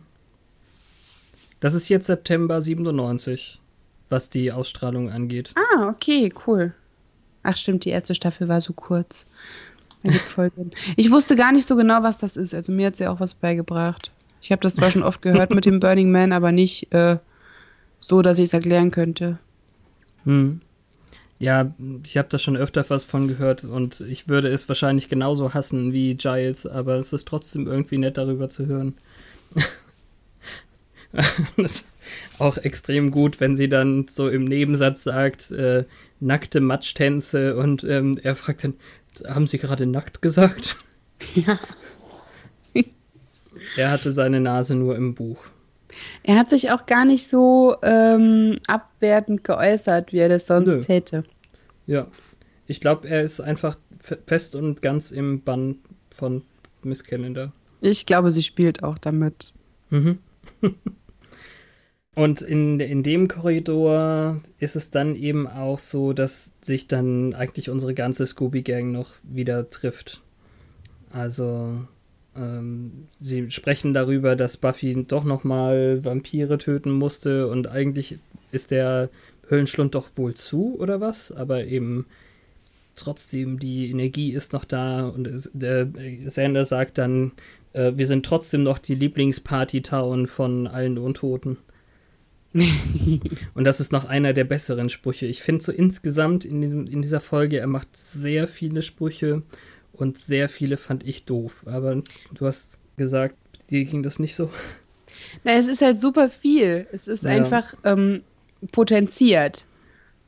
Das 1.60 1.74
ist 1.74 1.90
jetzt 1.90 2.08
September 2.08 2.62
97 2.62 3.60
was 4.10 4.30
die 4.30 4.52
Ausstrahlung 4.52 5.12
angeht. 5.12 5.54
Ah, 5.56 5.88
okay, 5.90 6.34
cool. 6.46 6.74
Ach 7.44 7.56
stimmt, 7.56 7.86
die 7.86 7.90
erste 7.90 8.16
Staffel 8.16 8.48
war 8.48 8.62
so 8.62 8.74
kurz. 8.74 9.26
Ich 10.96 11.12
wusste 11.12 11.36
gar 11.36 11.52
nicht 11.52 11.68
so 11.68 11.76
genau, 11.76 12.04
was 12.04 12.20
das 12.20 12.38
ist. 12.38 12.54
Also 12.54 12.72
mir 12.72 12.88
hat 12.88 12.96
sie 12.96 13.08
auch 13.08 13.20
was 13.20 13.34
beigebracht. 13.34 14.12
Ich 14.42 14.52
habe 14.52 14.62
das 14.62 14.76
zwar 14.76 14.92
schon 14.92 15.04
oft 15.04 15.22
gehört 15.22 15.54
mit 15.54 15.66
dem 15.66 15.80
Burning 15.80 16.12
Man, 16.12 16.32
aber 16.32 16.52
nicht 16.52 16.94
äh, 16.94 17.18
so, 18.00 18.22
dass 18.22 18.38
ich 18.38 18.46
es 18.46 18.54
erklären 18.54 18.92
könnte. 18.92 19.40
Hm. 20.24 20.62
Ja, 21.40 21.76
ich 22.04 22.18
habe 22.18 22.30
da 22.30 22.40
schon 22.40 22.58
öfter 22.58 22.84
was 22.90 23.06
von 23.06 23.28
gehört 23.28 23.64
und 23.64 24.02
ich 24.02 24.28
würde 24.28 24.48
es 24.48 24.68
wahrscheinlich 24.68 25.08
genauso 25.08 25.54
hassen 25.54 25.94
wie 25.94 26.16
Giles, 26.16 26.66
aber 26.66 26.96
es 26.96 27.14
ist 27.14 27.28
trotzdem 27.28 27.68
irgendwie 27.68 28.00
nett 28.00 28.18
darüber 28.18 28.50
zu 28.50 28.66
hören. 28.66 28.96
das, 31.58 31.86
auch 32.40 32.58
extrem 32.58 33.12
gut, 33.12 33.40
wenn 33.40 33.56
sie 33.56 33.70
dann 33.70 34.08
so 34.08 34.30
im 34.30 34.46
Nebensatz 34.46 35.04
sagt, 35.04 35.52
äh, 35.52 35.86
nackte 36.20 36.60
Matschtänze 36.60 37.56
und 37.56 37.84
ähm, 37.84 38.20
er 38.22 38.36
fragt 38.36 38.64
dann, 38.64 38.74
haben 39.28 39.48
Sie 39.48 39.58
gerade 39.58 39.86
nackt 39.86 40.22
gesagt? 40.22 40.78
Ja. 41.36 41.60
er 43.78 43.92
hatte 43.92 44.12
seine 44.12 44.40
Nase 44.40 44.76
nur 44.76 44.96
im 44.96 45.16
Buch. 45.16 45.46
Er 46.24 46.38
hat 46.38 46.50
sich 46.50 46.72
auch 46.72 46.86
gar 46.86 47.06
nicht 47.06 47.28
so 47.28 47.76
ähm, 47.84 48.60
abwertend 48.68 49.44
geäußert, 49.44 50.14
wie 50.14 50.20
er 50.20 50.30
das 50.30 50.48
sonst 50.48 50.76
Nö. 50.76 50.80
täte. 50.80 51.24
Ja, 51.86 52.08
ich 52.66 52.82
glaube, 52.82 53.08
er 53.08 53.24
ist 53.24 53.40
einfach 53.40 53.78
fest 54.26 54.56
und 54.56 54.82
ganz 54.82 55.12
im 55.12 55.44
Bann 55.44 55.78
von 56.10 56.44
Miss 56.84 57.04
Calendar. 57.04 57.54
Ich 57.82 58.06
glaube, 58.06 58.32
sie 58.32 58.44
spielt 58.44 58.84
auch 58.84 58.98
damit. 58.98 59.54
Mhm. 59.90 60.20
Und 62.18 62.42
in, 62.42 62.80
in 62.80 63.04
dem 63.04 63.28
Korridor 63.28 64.42
ist 64.58 64.76
es 64.76 64.90
dann 64.90 65.14
eben 65.14 65.46
auch 65.48 65.78
so, 65.78 66.14
dass 66.14 66.52
sich 66.62 66.88
dann 66.88 67.36
eigentlich 67.36 67.70
unsere 67.70 67.94
ganze 67.94 68.26
Scooby-Gang 68.26 68.92
noch 68.92 69.14
wieder 69.22 69.70
trifft. 69.70 70.24
Also, 71.12 71.86
ähm, 72.38 73.08
sie 73.20 73.50
sprechen 73.52 73.94
darüber, 73.94 74.36
dass 74.36 74.58
Buffy 74.58 75.06
doch 75.08 75.24
nochmal 75.24 76.04
Vampire 76.04 76.58
töten 76.58 76.92
musste 76.92 77.48
und 77.48 77.70
eigentlich 77.70 78.20
ist 78.52 78.72
der 78.72 79.10
Höllenschlund 79.50 79.96
doch 79.96 80.10
wohl 80.16 80.34
zu 80.34 80.78
oder 80.80 81.02
was, 81.02 81.32
aber 81.32 81.66
eben 81.66 82.06
trotzdem 82.96 83.60
die 83.60 83.90
Energie 83.90 84.34
ist 84.34 84.54
noch 84.54 84.66
da 84.66 85.08
und 85.08 85.28
es, 85.28 85.50
der 85.54 85.88
Sander 86.26 86.66
sagt 86.66 86.98
dann, 86.98 87.32
äh, 87.74 87.94
wir 87.96 88.08
sind 88.08 88.26
trotzdem 88.26 88.64
noch 88.64 88.80
die 88.80 88.96
Lieblingsparty-Town 88.96 90.28
von 90.28 90.68
allen 90.68 90.98
Untoten. 90.98 91.58
und 92.54 93.64
das 93.64 93.80
ist 93.80 93.92
noch 93.92 94.06
einer 94.06 94.34
der 94.34 94.46
besseren 94.46 94.90
Sprüche. 94.90 95.28
Ich 95.28 95.44
finde 95.44 95.64
so 95.64 95.72
insgesamt 95.72 96.44
in, 96.44 96.62
diesem, 96.62 96.88
in 96.88 97.02
dieser 97.02 97.20
Folge, 97.20 97.60
er 97.60 97.68
macht 97.68 97.96
sehr 97.96 98.48
viele 98.48 98.82
Sprüche 98.82 99.44
und 99.98 100.18
sehr 100.18 100.50
viele 100.50 100.78
fand 100.78 101.06
ich 101.06 101.26
doof. 101.26 101.66
Aber 101.68 102.02
du 102.34 102.46
hast 102.46 102.78
gesagt, 102.98 103.36
dir 103.70 103.86
ging 103.86 104.04
das 104.04 104.20
nicht 104.20 104.36
so. 104.36 104.50
Na, 105.44 105.54
es 105.54 105.68
ist 105.68 105.82
halt 105.82 106.00
super 106.00 106.30
viel. 106.30 106.88
Es 106.92 107.08
ist 107.08 107.24
ja. 107.24 107.32
einfach 107.32 107.74
ähm, 107.84 108.22
potenziert. 108.72 109.66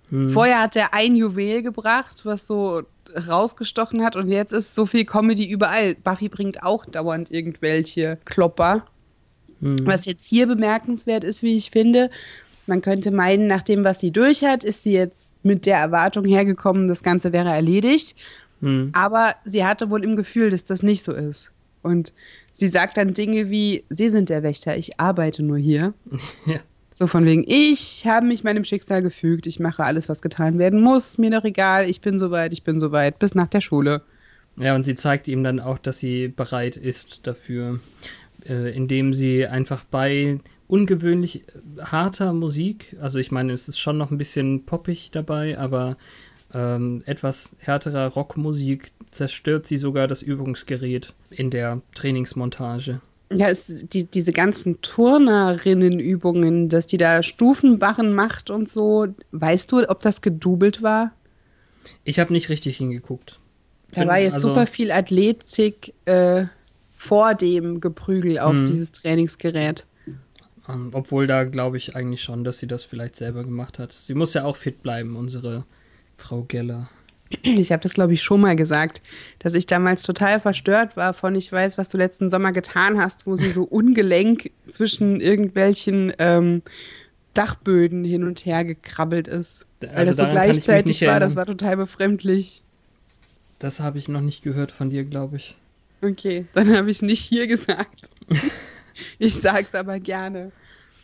Hm. 0.09 0.29
Vorher 0.29 0.61
hat 0.61 0.75
er 0.75 0.93
ein 0.93 1.15
Juwel 1.15 1.61
gebracht, 1.61 2.25
was 2.25 2.47
so 2.47 2.83
rausgestochen 3.27 4.03
hat 4.03 4.15
und 4.15 4.29
jetzt 4.29 4.53
ist 4.53 4.75
so 4.75 4.85
viel 4.85 5.05
Comedy 5.05 5.49
überall. 5.49 5.95
Buffy 5.95 6.29
bringt 6.29 6.63
auch 6.63 6.85
dauernd 6.85 7.31
irgendwelche 7.31 8.19
Klopper. 8.25 8.85
Mhm. 9.59 9.77
Was 9.83 10.05
jetzt 10.05 10.25
hier 10.25 10.47
bemerkenswert 10.47 11.23
ist, 11.23 11.43
wie 11.43 11.55
ich 11.55 11.71
finde, 11.71 12.09
man 12.67 12.81
könnte 12.81 13.11
meinen, 13.11 13.47
nach 13.47 13.63
dem, 13.63 13.83
was 13.83 13.99
sie 13.99 14.11
durch 14.11 14.43
hat, 14.43 14.63
ist 14.63 14.83
sie 14.83 14.93
jetzt 14.93 15.35
mit 15.43 15.65
der 15.65 15.77
Erwartung 15.77 16.25
hergekommen, 16.25 16.87
das 16.87 17.03
Ganze 17.03 17.33
wäre 17.33 17.49
erledigt. 17.49 18.15
Mhm. 18.61 18.91
Aber 18.93 19.35
sie 19.45 19.65
hatte 19.65 19.89
wohl 19.89 20.03
im 20.03 20.15
Gefühl, 20.15 20.49
dass 20.49 20.65
das 20.65 20.83
nicht 20.83 21.03
so 21.03 21.13
ist. 21.13 21.51
Und 21.81 22.13
sie 22.51 22.67
sagt 22.67 22.97
dann 22.97 23.13
Dinge 23.13 23.49
wie, 23.49 23.85
Sie 23.89 24.09
sind 24.09 24.29
der 24.29 24.43
Wächter, 24.43 24.77
ich 24.77 24.99
arbeite 24.99 25.43
nur 25.43 25.57
hier. 25.57 25.93
Ja. 26.45 26.59
So 26.91 27.07
von 27.07 27.23
wegen, 27.23 27.45
ich 27.47 28.05
habe 28.05 28.25
mich 28.25 28.43
meinem 28.43 28.65
Schicksal 28.65 29.01
gefügt, 29.01 29.47
ich 29.47 29.61
mache 29.61 29.85
alles, 29.85 30.09
was 30.09 30.21
getan 30.21 30.59
werden 30.59 30.81
muss, 30.81 31.17
mir 31.17 31.31
doch 31.31 31.45
egal, 31.45 31.89
ich 31.89 32.01
bin 32.01 32.19
soweit, 32.19 32.51
ich 32.51 32.63
bin 32.63 32.77
soweit, 32.77 33.19
bis 33.19 33.35
nach 33.35 33.47
der 33.47 33.61
Schule. 33.61 34.01
Ja, 34.57 34.75
und 34.75 34.83
sie 34.83 34.95
zeigt 34.95 35.29
ihm 35.29 35.41
dann 35.41 35.61
auch, 35.61 35.77
dass 35.77 35.99
sie 35.99 36.27
bereit 36.27 36.75
ist 36.75 37.25
dafür, 37.25 37.79
äh, 38.45 38.75
indem 38.75 39.13
sie 39.13 39.47
einfach 39.47 39.85
bei 39.85 40.39
ungewöhnlich 40.67 41.45
harter 41.79 42.33
Musik, 42.33 42.97
also 42.99 43.17
ich 43.17 43.31
meine, 43.31 43.53
es 43.53 43.69
ist 43.69 43.79
schon 43.79 43.97
noch 43.97 44.11
ein 44.11 44.17
bisschen 44.17 44.65
poppig 44.65 45.09
dabei, 45.11 45.57
aber 45.57 45.95
ähm, 46.53 47.03
etwas 47.05 47.55
härterer 47.59 48.07
Rockmusik 48.07 48.91
zerstört 49.11 49.65
sie 49.65 49.77
sogar 49.77 50.07
das 50.07 50.21
Übungsgerät 50.21 51.13
in 51.29 51.49
der 51.49 51.81
Trainingsmontage. 51.95 53.01
Ja, 53.31 53.49
es, 53.49 53.85
die, 53.87 54.05
diese 54.05 54.31
ganzen 54.31 54.81
Turnerinnenübungen, 54.81 56.67
dass 56.69 56.87
die 56.87 56.97
da 56.97 57.21
Stufenbarren 57.21 58.13
macht 58.13 58.49
und 58.49 58.67
so. 58.67 59.07
Weißt 59.31 59.71
du, 59.71 59.87
ob 59.87 60.01
das 60.01 60.21
gedoubelt 60.21 60.81
war? 60.81 61.11
Ich 62.03 62.19
habe 62.19 62.33
nicht 62.33 62.49
richtig 62.49 62.77
hingeguckt. 62.77 63.39
Da 63.91 64.07
war 64.07 64.19
jetzt 64.19 64.33
also, 64.33 64.49
super 64.49 64.67
viel 64.67 64.91
Athletik 64.91 65.93
äh, 66.05 66.45
vor 66.93 67.33
dem 67.35 67.81
Geprügel 67.81 68.39
auf 68.39 68.57
mh. 68.57 68.65
dieses 68.65 68.91
Trainingsgerät. 68.91 69.85
Ähm, 70.67 70.89
obwohl 70.93 71.27
da 71.27 71.43
glaube 71.43 71.77
ich 71.77 71.95
eigentlich 71.95 72.21
schon, 72.21 72.43
dass 72.43 72.59
sie 72.59 72.67
das 72.67 72.83
vielleicht 72.83 73.15
selber 73.15 73.43
gemacht 73.43 73.79
hat. 73.79 73.93
Sie 73.93 74.13
muss 74.13 74.33
ja 74.33 74.43
auch 74.43 74.55
fit 74.55 74.83
bleiben, 74.83 75.15
unsere 75.15 75.65
Frau 76.19 76.43
Geller. 76.43 76.89
Ich 77.43 77.71
habe 77.71 77.83
das, 77.83 77.93
glaube 77.93 78.13
ich, 78.13 78.23
schon 78.23 78.41
mal 78.41 78.55
gesagt, 78.55 79.03
dass 79.37 79.53
ich 79.53 79.67
damals 79.67 80.01
total 80.03 80.39
verstört 80.39 80.97
war 80.97 81.13
von, 81.13 81.35
ich 81.35 81.51
weiß, 81.51 81.77
was 81.77 81.89
du 81.89 81.97
letzten 81.97 82.29
Sommer 82.29 82.51
getan 82.51 82.99
hast, 82.99 83.27
wo 83.27 83.35
sie 83.35 83.51
so 83.51 83.63
ungelenk 83.69 84.51
zwischen 84.69 85.21
irgendwelchen 85.21 86.11
ähm, 86.17 86.63
Dachböden 87.35 88.03
hin 88.03 88.23
und 88.23 88.45
her 88.45 88.65
gekrabbelt 88.65 89.27
ist. 89.27 89.65
Also 89.81 89.95
Weil 89.95 90.05
das 90.07 90.17
so 90.17 90.27
gleichzeitig 90.27 91.05
war, 91.05 91.19
das 91.19 91.35
war 91.35 91.45
total 91.45 91.77
befremdlich. 91.77 92.63
Das 93.59 93.79
habe 93.79 93.97
ich 93.97 94.07
noch 94.07 94.21
nicht 94.21 94.41
gehört 94.41 94.71
von 94.71 94.89
dir, 94.89 95.03
glaube 95.03 95.37
ich. 95.37 95.55
Okay, 96.01 96.45
dann 96.53 96.75
habe 96.75 96.89
ich 96.89 97.01
nicht 97.01 97.21
hier 97.21 97.45
gesagt. 97.45 98.09
ich 99.19 99.35
sag's 99.35 99.75
aber 99.75 99.99
gerne. 99.99 100.51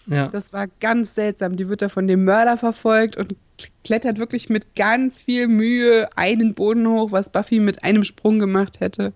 Ja. 0.07 0.27
Das 0.27 0.53
war 0.53 0.67
ganz 0.79 1.15
seltsam. 1.15 1.55
Die 1.55 1.67
wird 1.67 1.81
da 1.81 1.89
von 1.89 2.07
dem 2.07 2.23
Mörder 2.23 2.57
verfolgt 2.57 3.17
und 3.17 3.35
klettert 3.83 4.19
wirklich 4.19 4.49
mit 4.49 4.75
ganz 4.75 5.21
viel 5.21 5.47
Mühe 5.47 6.09
einen 6.15 6.53
Boden 6.53 6.87
hoch, 6.87 7.11
was 7.11 7.31
Buffy 7.31 7.59
mit 7.59 7.83
einem 7.83 8.03
Sprung 8.03 8.39
gemacht 8.39 8.79
hätte. 8.79 9.13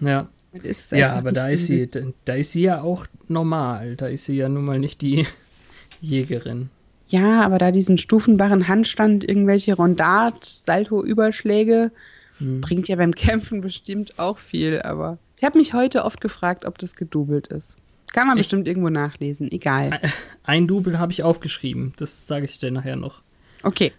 Ja. 0.00 0.28
Ja, 0.90 1.14
aber 1.14 1.32
da 1.32 1.48
ist 1.48 1.66
sie, 1.66 1.88
da 2.26 2.34
ist 2.34 2.52
sie 2.52 2.62
ja 2.62 2.82
auch 2.82 3.06
normal. 3.26 3.96
Da 3.96 4.08
ist 4.08 4.26
sie 4.26 4.34
ja 4.34 4.50
nun 4.50 4.66
mal 4.66 4.78
nicht 4.78 5.00
die 5.00 5.26
Jägerin. 6.02 6.68
Ja, 7.06 7.40
aber 7.40 7.56
da 7.58 7.70
diesen 7.70 7.96
stufenbaren 7.96 8.68
Handstand, 8.68 9.26
irgendwelche 9.26 9.74
Rondat, 9.74 10.44
Salto-Überschläge, 10.44 11.90
hm. 12.38 12.60
bringt 12.60 12.88
ja 12.88 12.96
beim 12.96 13.12
Kämpfen 13.12 13.62
bestimmt 13.62 14.18
auch 14.18 14.38
viel. 14.38 14.82
Aber 14.82 15.18
ich 15.38 15.44
habe 15.44 15.58
mich 15.58 15.72
heute 15.72 16.04
oft 16.04 16.20
gefragt, 16.20 16.66
ob 16.66 16.78
das 16.78 16.96
gedoubelt 16.96 17.48
ist. 17.48 17.76
Kann 18.12 18.26
man 18.26 18.36
ich, 18.36 18.42
bestimmt 18.42 18.68
irgendwo 18.68 18.90
nachlesen, 18.90 19.50
egal. 19.50 20.00
Ein 20.44 20.66
Double 20.66 20.98
habe 20.98 21.12
ich 21.12 21.22
aufgeschrieben, 21.22 21.94
das 21.96 22.26
sage 22.26 22.44
ich 22.44 22.58
dir 22.58 22.70
nachher 22.70 22.96
noch. 22.96 23.22
Okay. 23.62 23.92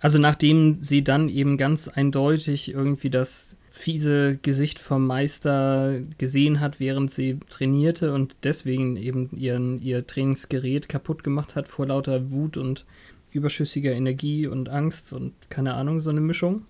Also 0.00 0.18
nachdem 0.18 0.78
sie 0.80 1.02
dann 1.02 1.28
eben 1.28 1.56
ganz 1.56 1.88
eindeutig 1.88 2.72
irgendwie 2.72 3.10
das 3.10 3.56
fiese 3.70 4.38
Gesicht 4.40 4.78
vom 4.78 5.06
Meister 5.06 6.00
gesehen 6.18 6.60
hat, 6.60 6.80
während 6.80 7.10
sie 7.10 7.38
trainierte 7.50 8.12
und 8.12 8.36
deswegen 8.42 8.96
eben 8.96 9.30
ihren, 9.36 9.80
ihr 9.80 10.06
Trainingsgerät 10.06 10.88
kaputt 10.88 11.22
gemacht 11.24 11.56
hat 11.56 11.68
vor 11.68 11.86
lauter 11.86 12.30
Wut 12.30 12.56
und 12.56 12.84
überschüssiger 13.30 13.92
Energie 13.92 14.46
und 14.46 14.68
Angst 14.68 15.12
und 15.12 15.32
keine 15.50 15.74
Ahnung, 15.74 16.00
so 16.00 16.10
eine 16.10 16.20
Mischung, 16.20 16.62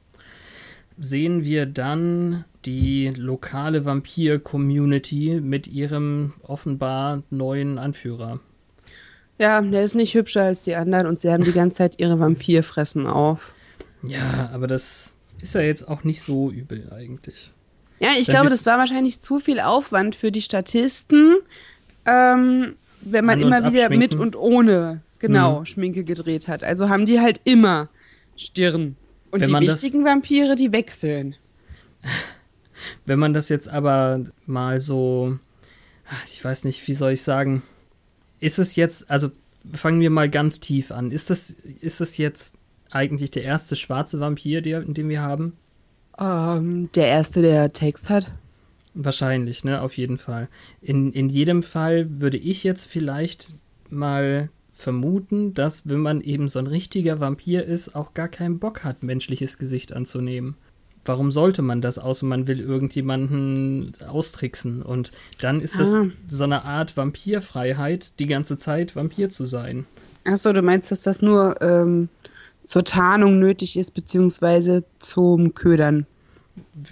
sehen 0.99 1.45
wir 1.45 1.67
dann 1.67 2.45
die 2.65 3.13
lokale 3.17 3.85
Vampir-Community 3.85 5.41
mit 5.41 5.67
ihrem 5.67 6.33
offenbar 6.43 7.23
neuen 7.31 7.79
Anführer. 7.79 8.41
Ja, 9.39 9.61
der 9.63 9.85
ist 9.85 9.95
nicht 9.95 10.15
hübscher 10.15 10.43
als 10.43 10.63
die 10.63 10.75
anderen 10.75 11.07
und 11.07 11.21
sie 11.21 11.31
haben 11.31 11.45
die 11.45 11.53
ganze 11.53 11.79
Zeit 11.79 12.01
ihre 12.01 12.19
Vampirfressen 12.19 13.07
auf. 13.07 13.53
Ja, 14.03 14.51
aber 14.53 14.67
das 14.67 15.17
ist 15.41 15.55
ja 15.55 15.61
jetzt 15.61 15.87
auch 15.87 16.05
nicht 16.05 16.23
so 16.23 16.51
übel 16.51 16.93
eigentlich. 16.93 17.53
Ja, 18.01 18.11
ich 18.19 18.27
Dann 18.27 18.35
glaube, 18.35 18.51
das 18.51 18.67
war 18.67 18.79
wahrscheinlich 18.79 19.21
zu 19.21 19.41
viel 19.41 19.61
Aufwand 19.61 20.15
für 20.15 20.31
die 20.31 20.43
Statisten, 20.43 21.37
ähm, 22.07 22.77
wenn 23.01 23.25
man 23.25 23.41
immer 23.41 23.73
wieder 23.73 23.89
mit 23.91 24.15
und 24.15 24.37
ohne, 24.37 25.03
genau, 25.19 25.61
mhm. 25.61 25.67
Schminke 25.67 26.05
gedreht 26.05 26.49
hat. 26.49 26.65
Also 26.65 26.89
haben 26.89 27.07
die 27.07 27.21
halt 27.21 27.41
immer 27.45 27.89
Stirn. 28.37 28.97
Und 29.31 29.41
wenn 29.41 29.61
die 29.61 29.69
wichtigen 29.69 30.05
Vampire, 30.05 30.55
die 30.55 30.73
wechseln. 30.73 31.37
Wenn 33.05 33.19
man 33.19 33.35
das 33.35 33.49
jetzt 33.49 33.69
aber 33.69 34.25
mal 34.47 34.81
so, 34.81 35.39
ich 36.33 36.43
weiß 36.43 36.65
nicht, 36.65 36.87
wie 36.87 36.95
soll 36.95 37.13
ich 37.13 37.23
sagen, 37.23 37.63
ist 38.41 38.59
es 38.59 38.77
jetzt, 38.77 39.11
also 39.11 39.31
fangen 39.73 40.01
wir 40.01 40.11
mal 40.11 40.29
ganz 40.29 40.61
tief 40.61 40.91
an. 40.91 41.11
Ist 41.11 41.31
das, 41.31 41.51
ist 41.51 42.01
das 42.01 42.17
jetzt 42.17 42.55
eigentlich 42.91 43.31
der 43.31 43.45
erste 43.45 43.77
schwarze 43.77 44.21
Vampir, 44.21 44.63
der, 44.63 44.81
den 44.81 45.09
wir 45.09 45.23
haben? 45.23 45.57
Ähm, 46.19 46.91
der 46.95 47.07
erste, 47.07 47.43
der 47.43 47.73
Text 47.73 48.11
hat. 48.11 48.33
Wahrscheinlich, 48.95 49.65
ne, 49.65 49.83
auf 49.83 49.97
jeden 49.97 50.19
Fall. 50.19 50.49
In, 50.81 51.13
in 51.13 51.29
jedem 51.29 51.63
Fall 51.63 52.21
würde 52.21 52.39
ich 52.39 52.65
jetzt 52.65 52.87
vielleicht 52.87 53.55
mal 53.91 54.49
vermuten, 54.73 55.55
dass 55.55 55.89
wenn 55.89 56.01
man 56.01 56.21
eben 56.21 56.49
so 56.49 56.59
ein 56.59 56.67
richtiger 56.67 57.21
Vampir 57.21 57.65
ist, 57.65 57.95
auch 57.95 58.15
gar 58.15 58.29
keinen 58.29 58.59
Bock 58.59 58.85
hat, 58.85 59.03
menschliches 59.03 59.59
Gesicht 59.59 59.93
anzunehmen 59.93 60.57
warum 61.05 61.31
sollte 61.31 61.63
man 61.63 61.81
das, 61.81 61.99
außer 61.99 62.27
man 62.27 62.47
will 62.47 62.61
irgendjemanden 62.61 63.93
austricksen? 64.07 64.83
Und 64.83 65.13
dann 65.41 65.61
ist 65.61 65.79
das 65.79 65.95
ah. 65.95 66.07
so 66.29 66.45
eine 66.45 66.65
Art 66.65 66.97
Vampirfreiheit, 66.97 68.19
die 68.19 68.27
ganze 68.27 68.57
Zeit 68.57 68.97
Vampir 68.97 69.31
zu 69.31 69.45
sein. 69.45 69.87
Achso, 70.25 70.53
du 70.53 70.63
meinst, 70.63 70.91
dass 70.91 71.03
das 71.03 71.23
nur 71.23 71.61
ähm, 71.63 72.09
zur 72.67 72.85
Tarnung 72.85 73.39
nötig 73.39 73.79
ist, 73.79 73.95
beziehungsweise 73.95 74.85
zum 74.99 75.55
Ködern? 75.55 76.07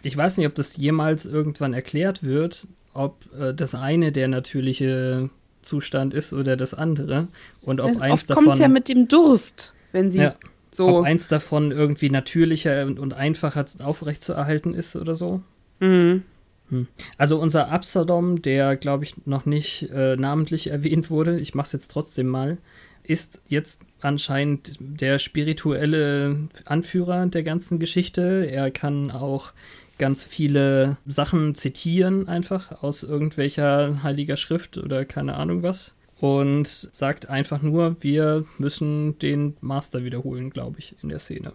Ich 0.02 0.16
weiß 0.16 0.38
nicht, 0.38 0.46
ob 0.46 0.54
das 0.54 0.76
jemals 0.76 1.26
irgendwann 1.26 1.74
erklärt 1.74 2.22
wird, 2.22 2.66
ob 2.94 3.26
äh, 3.38 3.52
das 3.52 3.74
eine 3.74 4.12
der 4.12 4.28
natürliche 4.28 5.28
Zustand 5.62 6.14
ist 6.14 6.32
oder 6.32 6.56
das 6.56 6.72
andere. 6.72 7.28
Und 7.62 7.80
ob 7.80 7.88
das 7.88 8.00
eins 8.00 8.14
oft 8.14 8.30
davon. 8.30 8.44
kommt 8.46 8.58
ja 8.58 8.68
mit 8.68 8.88
dem 8.88 9.08
Durst, 9.08 9.74
wenn 9.92 10.10
sie. 10.10 10.18
Ja 10.18 10.36
so. 10.76 10.98
Ob 10.98 11.04
eins 11.04 11.28
davon 11.28 11.72
irgendwie 11.72 12.10
natürlicher 12.10 12.86
und 12.86 13.14
einfacher 13.14 13.64
aufrechtzuerhalten 13.82 14.74
ist 14.74 14.96
oder 14.96 15.14
so. 15.14 15.42
Mhm. 15.80 16.22
Hm. 16.68 16.88
Also 17.16 17.38
unser 17.38 17.70
Absalom, 17.70 18.42
der 18.42 18.76
glaube 18.76 19.04
ich 19.04 19.26
noch 19.26 19.46
nicht 19.46 19.90
äh, 19.90 20.16
namentlich 20.16 20.66
erwähnt 20.70 21.10
wurde, 21.10 21.38
ich 21.38 21.54
mache 21.54 21.66
es 21.66 21.72
jetzt 21.72 21.90
trotzdem 21.90 22.26
mal, 22.26 22.58
ist 23.02 23.40
jetzt 23.48 23.82
anscheinend 24.00 24.76
der 24.80 25.18
spirituelle 25.18 26.48
Anführer 26.64 27.26
der 27.26 27.44
ganzen 27.44 27.78
Geschichte. 27.78 28.48
Er 28.50 28.70
kann 28.72 29.12
auch 29.12 29.52
ganz 29.98 30.24
viele 30.24 30.98
Sachen 31.06 31.54
zitieren, 31.54 32.28
einfach 32.28 32.82
aus 32.82 33.02
irgendwelcher 33.02 34.02
heiliger 34.02 34.36
Schrift 34.36 34.76
oder 34.76 35.04
keine 35.04 35.34
Ahnung 35.36 35.62
was 35.62 35.95
und 36.20 36.66
sagt 36.66 37.29
einfach 37.29 37.62
nur, 37.62 38.02
wir 38.02 38.44
müssen 38.59 39.18
den 39.18 39.57
Master 39.61 40.05
wiederholen, 40.05 40.50
glaube 40.50 40.79
ich, 40.79 40.94
in 41.02 41.09
der 41.09 41.18
Szene. 41.18 41.52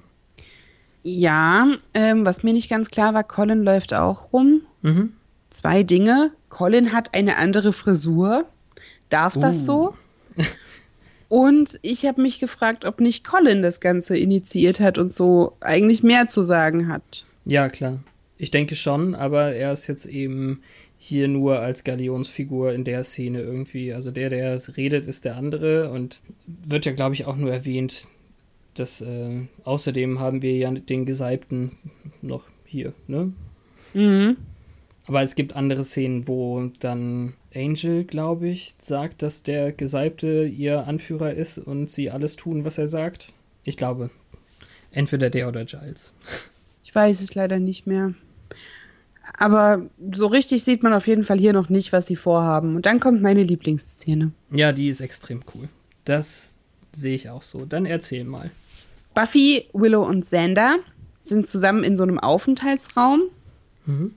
Ja, 1.04 1.68
ähm, 1.94 2.26
was 2.26 2.44
mir 2.44 2.54
nicht 2.54 2.70
ganz 2.70 2.90
klar 2.90 3.14
war, 3.14 3.24
Colin 3.24 3.64
läuft 3.64 3.94
auch 3.94 4.34
rum. 4.34 4.62
Mhm. 4.82 5.14
Zwei 5.50 5.84
Dinge. 5.84 6.32
Colin 6.50 6.94
hat 6.94 7.14
eine 7.16 7.38
andere 7.38 7.74
Frisur. 7.74 8.46
Darf 9.10 9.36
uh. 9.36 9.40
das 9.40 9.66
so? 9.66 9.96
und 11.30 11.80
ich 11.82 12.06
habe 12.06 12.22
mich 12.22 12.40
gefragt, 12.40 12.86
ob 12.86 13.02
nicht 13.02 13.24
Colin 13.24 13.64
das 13.64 13.80
Ganze 13.80 14.18
initiiert 14.18 14.80
hat 14.80 15.00
und 15.00 15.12
so 15.12 15.58
eigentlich 15.60 16.04
mehr 16.04 16.28
zu 16.28 16.44
sagen 16.44 16.88
hat. 16.88 17.26
Ja, 17.46 17.70
klar. 17.70 18.00
Ich 18.38 18.52
denke 18.52 18.76
schon, 18.76 19.14
aber 19.16 19.54
er 19.54 19.72
ist 19.72 19.88
jetzt 19.88 20.06
eben 20.06 20.62
hier 21.04 21.28
nur 21.28 21.60
als 21.60 21.84
Galionsfigur 21.84 22.74
in 22.74 22.84
der 22.84 23.04
Szene 23.04 23.42
irgendwie. 23.42 23.92
Also 23.92 24.12
der, 24.12 24.30
der 24.30 24.62
redet, 24.78 25.08
ist 25.08 25.26
der 25.26 25.36
andere 25.36 25.90
und 25.90 26.22
wird 26.46 26.86
ja, 26.86 26.92
glaube 26.92 27.16
ich, 27.16 27.26
auch 27.26 27.38
nur 27.38 27.52
erwähnt, 27.52 28.08
dass 28.76 29.02
äh, 29.02 29.48
außerdem 29.64 30.20
haben 30.20 30.44
wir 30.44 30.56
ja 30.56 30.70
den 30.70 31.08
Gesalbten 31.08 31.72
noch 32.22 32.50
hier, 32.66 32.94
ne? 33.08 33.34
Mhm. 33.96 34.38
Aber 35.08 35.24
es 35.24 35.34
gibt 35.34 35.56
andere 35.56 35.84
Szenen, 35.84 36.28
wo 36.28 36.70
dann 36.80 37.34
Angel, 37.56 38.04
glaube 38.04 38.50
ich, 38.50 38.76
sagt, 38.80 39.24
dass 39.24 39.42
der 39.42 39.72
Gesalbte 39.72 40.46
ihr 40.46 40.86
Anführer 40.86 41.34
ist 41.34 41.58
und 41.58 41.90
sie 41.90 42.12
alles 42.12 42.36
tun, 42.36 42.64
was 42.64 42.78
er 42.78 42.88
sagt. 42.88 43.34
Ich 43.64 43.76
glaube. 43.76 44.12
Entweder 44.92 45.32
der 45.32 45.48
oder 45.48 45.66
Giles. 45.66 46.14
Ich 46.84 46.94
weiß 46.94 47.22
es 47.22 47.34
leider 47.34 47.58
nicht 47.58 47.88
mehr. 47.88 48.14
Aber 49.38 49.84
so 50.12 50.28
richtig 50.28 50.64
sieht 50.64 50.84
man 50.84 50.94
auf 50.94 51.08
jeden 51.08 51.24
Fall 51.24 51.40
hier 51.40 51.54
noch 51.54 51.70
nicht, 51.70 51.94
was 51.94 52.08
sie 52.08 52.16
vorhaben. 52.16 52.76
Und 52.76 52.86
dann 52.86 53.00
kommt 53.00 53.22
meine 53.22 53.44
Lieblingsszene. 53.44 54.32
Ja, 54.52 54.72
die 54.72 54.90
ist 54.90 55.02
extrem 55.02 55.42
cool. 55.56 55.70
Das 56.06 56.56
sehe 56.92 57.16
ich 57.16 57.30
auch 57.30 57.42
so. 57.42 57.66
Dann 57.66 57.86
erzähl 57.86 58.24
mal. 58.24 58.52
Buffy, 59.14 59.68
Willow 59.74 60.04
und 60.04 60.22
Xander 60.22 60.78
sind 61.22 61.48
zusammen 61.48 61.84
in 61.84 61.98
so 61.98 62.04
einem 62.04 62.20
Aufenthaltsraum. 62.20 63.24
Mhm. 63.86 64.16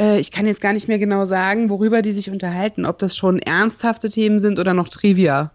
Äh, 0.00 0.18
ich 0.20 0.30
kann 0.30 0.46
jetzt 0.46 0.60
gar 0.60 0.72
nicht 0.72 0.88
mehr 0.88 0.98
genau 0.98 1.24
sagen, 1.24 1.70
worüber 1.70 2.02
die 2.02 2.12
sich 2.12 2.30
unterhalten. 2.30 2.86
Ob 2.86 2.98
das 2.98 3.16
schon 3.16 3.38
ernsthafte 3.38 4.08
Themen 4.08 4.40
sind 4.40 4.58
oder 4.58 4.74
noch 4.74 4.88
Trivia. 4.88 5.52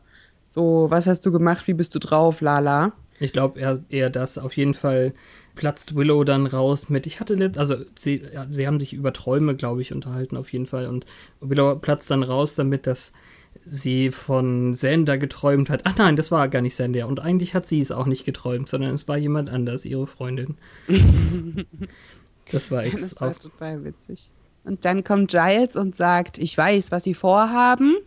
So, 0.49 0.87
was 0.89 1.07
hast 1.07 1.25
du 1.25 1.31
gemacht? 1.31 1.67
Wie 1.67 1.73
bist 1.73 1.93
du 1.95 1.99
drauf? 1.99 2.41
Lala. 2.41 2.93
Ich 3.19 3.33
glaube 3.33 3.59
eher, 3.59 3.79
eher 3.89 4.09
das. 4.09 4.37
Auf 4.37 4.55
jeden 4.55 4.73
Fall 4.73 5.13
platzt 5.55 5.95
Willow 5.95 6.23
dann 6.23 6.45
raus 6.45 6.89
mit, 6.89 7.07
ich 7.07 7.19
hatte, 7.19 7.51
also 7.57 7.77
sie, 7.97 8.21
ja, 8.33 8.45
sie 8.49 8.67
haben 8.67 8.79
sich 8.79 8.93
über 8.93 9.13
Träume, 9.13 9.55
glaube 9.55 9.81
ich, 9.81 9.93
unterhalten 9.93 10.37
auf 10.37 10.51
jeden 10.53 10.65
Fall. 10.65 10.87
Und 10.87 11.05
Willow 11.39 11.75
platzt 11.77 12.11
dann 12.11 12.23
raus 12.23 12.55
damit, 12.55 12.87
dass 12.87 13.13
sie 13.65 14.11
von 14.11 14.73
Sander 14.73 15.17
geträumt 15.17 15.69
hat. 15.69 15.81
Ach 15.85 15.97
nein, 15.97 16.15
das 16.15 16.31
war 16.31 16.47
gar 16.49 16.61
nicht 16.61 16.75
Sander. 16.75 17.07
Und 17.07 17.19
eigentlich 17.19 17.53
hat 17.53 17.65
sie 17.65 17.79
es 17.79 17.91
auch 17.91 18.05
nicht 18.05 18.25
geträumt, 18.25 18.69
sondern 18.69 18.93
es 18.93 19.07
war 19.07 19.17
jemand 19.17 19.49
anders, 19.49 19.85
ihre 19.85 20.07
Freundin. 20.07 20.57
das 22.51 22.71
war 22.71 22.83
echt 22.83 23.01
Das 23.01 23.21
war 23.21 23.33
total 23.33 23.83
witzig. 23.83 24.29
Und 24.63 24.83
dann 24.85 25.03
kommt 25.03 25.31
Giles 25.31 25.75
und 25.75 25.95
sagt, 25.95 26.37
ich 26.37 26.57
weiß, 26.57 26.91
was 26.91 27.03
sie 27.03 27.13
vorhaben. 27.13 27.97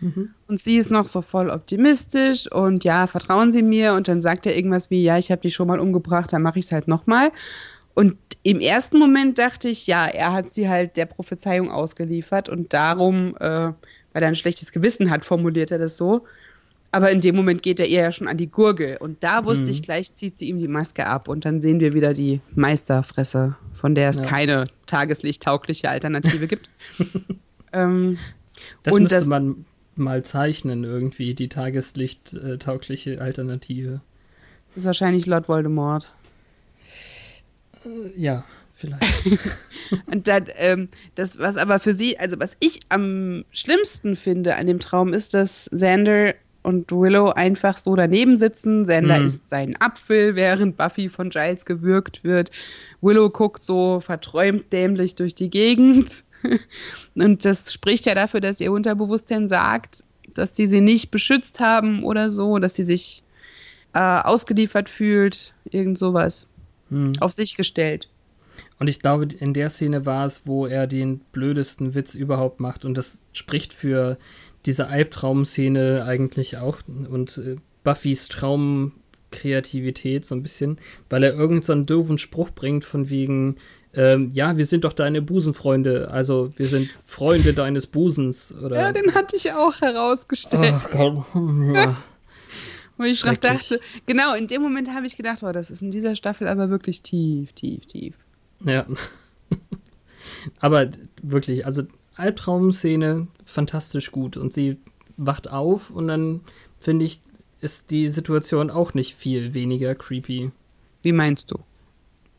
Mhm. 0.00 0.30
Und 0.48 0.60
sie 0.60 0.76
ist 0.76 0.90
noch 0.90 1.08
so 1.08 1.22
voll 1.22 1.50
optimistisch 1.50 2.50
und 2.50 2.84
ja, 2.84 3.06
vertrauen 3.06 3.50
Sie 3.50 3.62
mir. 3.62 3.94
Und 3.94 4.08
dann 4.08 4.22
sagt 4.22 4.46
er 4.46 4.56
irgendwas 4.56 4.90
wie, 4.90 5.02
ja, 5.02 5.18
ich 5.18 5.30
habe 5.30 5.42
die 5.42 5.50
schon 5.50 5.68
mal 5.68 5.80
umgebracht, 5.80 6.32
dann 6.32 6.42
mache 6.42 6.58
ich 6.58 6.66
es 6.66 6.72
halt 6.72 6.88
nochmal. 6.88 7.32
Und 7.94 8.16
im 8.42 8.60
ersten 8.60 8.98
Moment 8.98 9.38
dachte 9.38 9.68
ich, 9.68 9.86
ja, 9.86 10.06
er 10.06 10.32
hat 10.32 10.50
sie 10.50 10.68
halt 10.68 10.96
der 10.96 11.06
Prophezeiung 11.06 11.70
ausgeliefert 11.70 12.48
und 12.48 12.72
darum, 12.72 13.36
äh, 13.38 13.72
weil 14.12 14.22
er 14.22 14.28
ein 14.28 14.34
schlechtes 14.34 14.72
Gewissen 14.72 15.10
hat, 15.10 15.24
formuliert 15.24 15.70
er 15.70 15.78
das 15.78 15.96
so. 15.96 16.24
Aber 16.92 17.10
in 17.10 17.20
dem 17.20 17.36
Moment 17.36 17.62
geht 17.62 17.78
er 17.78 17.86
ihr 17.86 18.00
ja 18.00 18.12
schon 18.12 18.26
an 18.26 18.36
die 18.36 18.50
Gurgel. 18.50 18.96
Und 18.96 19.22
da 19.22 19.44
wusste 19.44 19.66
mhm. 19.66 19.70
ich 19.70 19.82
gleich, 19.82 20.14
zieht 20.14 20.38
sie 20.38 20.48
ihm 20.48 20.58
die 20.58 20.66
Maske 20.66 21.06
ab. 21.06 21.28
Und 21.28 21.44
dann 21.44 21.60
sehen 21.60 21.78
wir 21.78 21.94
wieder 21.94 22.14
die 22.14 22.40
Meisterfresse, 22.54 23.56
von 23.74 23.94
der 23.94 24.08
es 24.08 24.18
ja. 24.18 24.24
keine 24.24 24.66
tageslichttaugliche 24.86 25.88
Alternative 25.88 26.48
gibt. 26.48 26.68
ähm, 27.72 28.18
das 28.82 28.94
müsste 28.94 29.16
das, 29.16 29.26
man 29.26 29.64
mal 30.00 30.24
zeichnen, 30.24 30.84
irgendwie, 30.84 31.34
die 31.34 31.48
tageslichttaugliche 31.48 33.20
Alternative. 33.20 34.00
Das 34.70 34.78
ist 34.78 34.86
wahrscheinlich 34.86 35.26
Lord 35.26 35.48
Voldemort. 35.48 36.12
Äh, 37.84 38.20
ja, 38.20 38.44
vielleicht. 38.74 39.04
und 40.06 40.28
dann, 40.28 40.46
ähm, 40.56 40.88
das, 41.14 41.38
was 41.38 41.56
aber 41.56 41.80
für 41.80 41.94
sie, 41.94 42.18
also 42.18 42.38
was 42.40 42.56
ich 42.60 42.80
am 42.88 43.44
schlimmsten 43.52 44.16
finde 44.16 44.56
an 44.56 44.66
dem 44.66 44.80
Traum, 44.80 45.12
ist, 45.12 45.34
dass 45.34 45.70
Xander 45.72 46.34
und 46.62 46.92
Willow 46.92 47.30
einfach 47.30 47.78
so 47.78 47.96
daneben 47.96 48.36
sitzen. 48.36 48.84
Xander 48.84 49.20
mhm. 49.20 49.26
isst 49.26 49.48
seinen 49.48 49.76
Apfel, 49.80 50.34
während 50.34 50.76
Buffy 50.76 51.08
von 51.08 51.30
Giles 51.30 51.64
gewürgt 51.64 52.22
wird. 52.22 52.50
Willow 53.00 53.30
guckt 53.30 53.62
so 53.62 54.00
verträumt 54.00 54.72
dämlich 54.72 55.14
durch 55.14 55.34
die 55.34 55.50
Gegend. 55.50 56.24
Und 57.14 57.44
das 57.44 57.72
spricht 57.72 58.06
ja 58.06 58.14
dafür, 58.14 58.40
dass 58.40 58.60
ihr 58.60 58.72
Unterbewusstsein 58.72 59.48
sagt, 59.48 60.04
dass 60.34 60.56
sie 60.56 60.66
sie 60.66 60.80
nicht 60.80 61.10
beschützt 61.10 61.60
haben 61.60 62.04
oder 62.04 62.30
so, 62.30 62.58
dass 62.58 62.74
sie 62.74 62.84
sich 62.84 63.22
äh, 63.92 63.98
ausgeliefert 63.98 64.88
fühlt, 64.88 65.54
irgend 65.64 65.98
sowas. 65.98 66.48
Hm. 66.90 67.12
Auf 67.20 67.32
sich 67.32 67.56
gestellt. 67.56 68.08
Und 68.78 68.88
ich 68.88 69.00
glaube, 69.00 69.28
in 69.38 69.54
der 69.54 69.70
Szene 69.70 70.06
war 70.06 70.26
es, 70.26 70.42
wo 70.46 70.66
er 70.66 70.86
den 70.86 71.20
blödesten 71.32 71.94
Witz 71.94 72.14
überhaupt 72.14 72.60
macht. 72.60 72.84
Und 72.84 72.96
das 72.96 73.20
spricht 73.32 73.72
für 73.72 74.18
diese 74.66 74.88
Albtraumszene 74.88 76.04
eigentlich 76.04 76.58
auch 76.58 76.80
und 76.88 77.38
äh, 77.38 77.56
Buffys 77.84 78.28
Traumkreativität 78.28 80.26
so 80.26 80.34
ein 80.34 80.42
bisschen, 80.42 80.78
weil 81.08 81.22
er 81.22 81.32
irgendeinen 81.32 81.80
so 81.80 81.94
doofen 81.94 82.18
Spruch 82.18 82.50
bringt 82.50 82.84
von 82.84 83.08
wegen, 83.08 83.56
ähm, 83.92 84.30
ja, 84.32 84.56
wir 84.56 84.66
sind 84.66 84.84
doch 84.84 84.92
deine 84.92 85.20
Busenfreunde, 85.20 86.10
also 86.10 86.48
wir 86.56 86.68
sind 86.68 86.96
Freunde 87.04 87.54
deines 87.54 87.86
Busens. 87.86 88.54
Oder? 88.54 88.76
Ja, 88.76 88.92
den 88.92 89.14
hatte 89.14 89.36
ich 89.36 89.52
auch 89.52 89.80
herausgestellt. 89.80 90.74
Oh, 90.96 91.24
ja. 91.74 91.96
Wo 92.96 93.04
ich 93.04 93.24
noch 93.24 93.36
dachte, 93.36 93.80
genau, 94.06 94.34
in 94.34 94.46
dem 94.46 94.62
Moment 94.62 94.94
habe 94.94 95.06
ich 95.06 95.16
gedacht, 95.16 95.42
wow, 95.42 95.52
das 95.52 95.70
ist 95.70 95.82
in 95.82 95.90
dieser 95.90 96.14
Staffel 96.14 96.46
aber 96.46 96.70
wirklich 96.70 97.02
tief, 97.02 97.52
tief, 97.52 97.86
tief. 97.86 98.14
Ja. 98.64 98.86
aber 100.60 100.90
wirklich, 101.22 101.66
also 101.66 101.82
Albtraumszene 102.14 103.26
fantastisch 103.44 104.12
gut 104.12 104.36
und 104.36 104.52
sie 104.52 104.76
wacht 105.16 105.50
auf 105.50 105.90
und 105.90 106.08
dann 106.08 106.42
finde 106.78 107.06
ich, 107.06 107.22
ist 107.60 107.90
die 107.90 108.08
Situation 108.08 108.70
auch 108.70 108.94
nicht 108.94 109.16
viel 109.16 109.54
weniger 109.54 109.94
creepy. 109.94 110.50
Wie 111.02 111.12
meinst 111.12 111.50
du? 111.50 111.58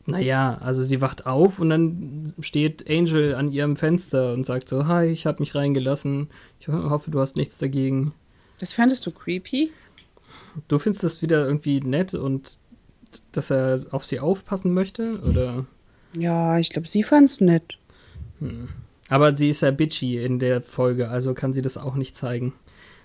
Naja, 0.06 0.58
also 0.60 0.82
sie 0.82 1.00
wacht 1.00 1.26
auf 1.26 1.60
und 1.60 1.70
dann 1.70 2.34
steht 2.40 2.90
Angel 2.90 3.36
an 3.36 3.52
ihrem 3.52 3.76
Fenster 3.76 4.32
und 4.32 4.44
sagt 4.44 4.68
so, 4.68 4.86
hi, 4.86 5.06
ich 5.06 5.26
habe 5.26 5.40
mich 5.40 5.54
reingelassen. 5.54 6.28
Ich 6.58 6.68
hoffe, 6.68 7.10
du 7.10 7.20
hast 7.20 7.36
nichts 7.36 7.58
dagegen. 7.58 8.12
Das 8.58 8.72
fandest 8.72 9.06
du 9.06 9.12
creepy? 9.12 9.70
Du 10.68 10.78
findest 10.78 11.04
das 11.04 11.22
wieder 11.22 11.46
irgendwie 11.46 11.80
nett 11.80 12.14
und 12.14 12.58
dass 13.30 13.50
er 13.50 13.80
auf 13.90 14.04
sie 14.04 14.20
aufpassen 14.20 14.74
möchte, 14.74 15.20
oder? 15.20 15.66
Ja, 16.16 16.58
ich 16.58 16.70
glaube, 16.70 16.88
sie 16.88 17.02
fand's 17.02 17.40
nett. 17.40 17.78
Hm. 18.40 18.68
Aber 19.08 19.36
sie 19.36 19.50
ist 19.50 19.62
ja 19.62 19.70
bitchy 19.70 20.24
in 20.24 20.38
der 20.38 20.62
Folge, 20.62 21.10
also 21.10 21.34
kann 21.34 21.52
sie 21.52 21.62
das 21.62 21.76
auch 21.76 21.94
nicht 21.94 22.16
zeigen. 22.16 22.54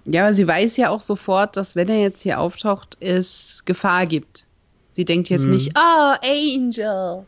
Ja, 0.06 0.24
aber 0.24 0.34
sie 0.34 0.48
weiß 0.48 0.78
ja 0.78 0.90
auch 0.90 1.02
sofort, 1.02 1.58
dass 1.58 1.76
wenn 1.76 1.90
er 1.90 2.00
jetzt 2.00 2.24
hier 2.24 2.40
auftaucht, 2.40 2.98
es 3.02 3.64
Gefahr 3.66 4.06
gibt. 4.06 4.47
Sie 4.98 5.06
denkt 5.06 5.30
jetzt 5.30 5.44
hm. 5.44 5.52
nicht, 5.52 5.74
oh, 5.78 6.16
Angel. 6.26 7.24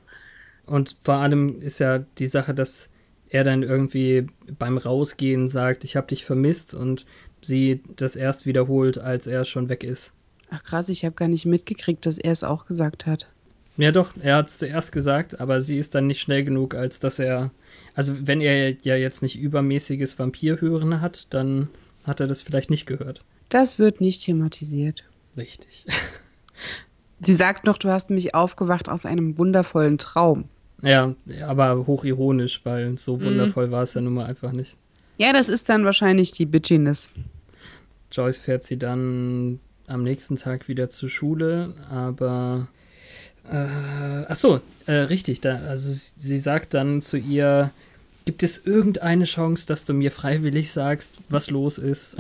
Und 0.66 0.98
vor 1.02 1.14
allem 1.14 1.62
ist 1.62 1.80
ja 1.80 2.00
die 2.00 2.26
Sache, 2.26 2.56
dass 2.56 2.90
er 3.30 3.44
dann 3.44 3.62
irgendwie 3.62 4.26
beim 4.58 4.80
Rausgehen 4.80 5.48
sagt, 5.48 5.84
ich 5.84 5.96
habe 5.96 6.08
dich 6.08 6.26
vermisst 6.26 6.74
und 6.74 7.06
sie 7.44 7.84
das 7.96 8.16
erst 8.16 8.48
wiederholt, 8.48 8.98
als 8.98 9.28
er 9.28 9.46
schon 9.46 9.70
weg 9.70 9.84
ist. 9.84 10.14
Ach 10.50 10.64
krass, 10.64 10.90
ich 10.90 11.06
habe 11.06 11.14
gar 11.14 11.28
nicht 11.28 11.46
mitgekriegt, 11.46 12.08
dass 12.08 12.18
er 12.18 12.32
es 12.32 12.44
auch 12.44 12.66
gesagt 12.66 13.06
hat. 13.06 13.30
Ja 13.78 13.92
doch, 13.92 14.16
er 14.20 14.38
hat 14.38 14.48
es 14.48 14.58
zuerst 14.58 14.92
gesagt, 14.92 15.40
aber 15.40 15.62
sie 15.62 15.78
ist 15.78 15.94
dann 15.94 16.08
nicht 16.08 16.22
schnell 16.22 16.44
genug, 16.44 16.74
als 16.74 17.00
dass 17.00 17.20
er, 17.20 17.52
also 17.94 18.16
wenn 18.20 18.42
er 18.42 18.72
ja 18.82 18.96
jetzt 18.96 19.22
nicht 19.22 19.38
übermäßiges 19.38 20.18
Vampirhören 20.18 21.02
hat, 21.02 21.28
dann 21.30 21.70
hat 22.04 22.20
er 22.20 22.26
das 22.26 22.42
vielleicht 22.42 22.72
nicht 22.72 22.88
gehört. 22.88 23.24
Das 23.50 23.78
wird 23.78 24.02
nicht 24.02 24.24
thematisiert. 24.24 25.04
Richtig. 25.38 25.86
Sie 27.22 27.36
sagt 27.36 27.66
noch, 27.66 27.78
du 27.78 27.90
hast 27.90 28.10
mich 28.10 28.34
aufgewacht 28.34 28.90
aus 28.90 29.06
einem 29.06 29.38
wundervollen 29.38 29.98
Traum. 29.98 30.46
Ja, 30.82 31.14
aber 31.48 31.86
hochironisch, 31.86 32.62
weil 32.64 32.98
so 32.98 33.18
mhm. 33.18 33.26
wundervoll 33.26 33.68
mhm. 33.68 33.72
war 33.72 33.84
es 33.84 33.94
ja 33.94 34.02
nun 34.02 34.14
mal 34.14 34.26
einfach 34.26 34.52
nicht. 34.52 34.78
Ja, 35.18 35.34
das 35.34 35.50
ist 35.50 35.68
dann 35.68 35.84
wahrscheinlich 35.84 36.32
die 36.32 36.46
Bitchiness. 36.46 37.10
Joyce 38.12 38.40
fährt 38.40 38.64
sie 38.64 38.78
dann 38.78 39.60
am 39.88 40.04
nächsten 40.04 40.38
Tag 40.38 40.68
wieder 40.68 40.90
zur 40.90 41.10
Schule, 41.10 41.74
aber 41.90 42.68
äh, 43.52 44.26
ach 44.28 44.36
so, 44.36 44.62
äh, 44.86 44.94
richtig, 44.94 45.42
da, 45.42 45.56
also 45.58 45.92
sie 45.92 46.38
sagt 46.38 46.74
dann 46.74 47.02
zu 47.02 47.18
ihr, 47.18 47.72
gibt 48.26 48.44
es 48.44 48.60
irgendeine 48.66 49.26
Chance, 49.26 49.66
dass 49.68 49.86
du 49.86 49.94
mir 49.94 50.12
freiwillig 50.12 50.72
sagst, 50.72 51.20
was 51.30 51.50
los 51.50 51.78
ist? 51.78 52.18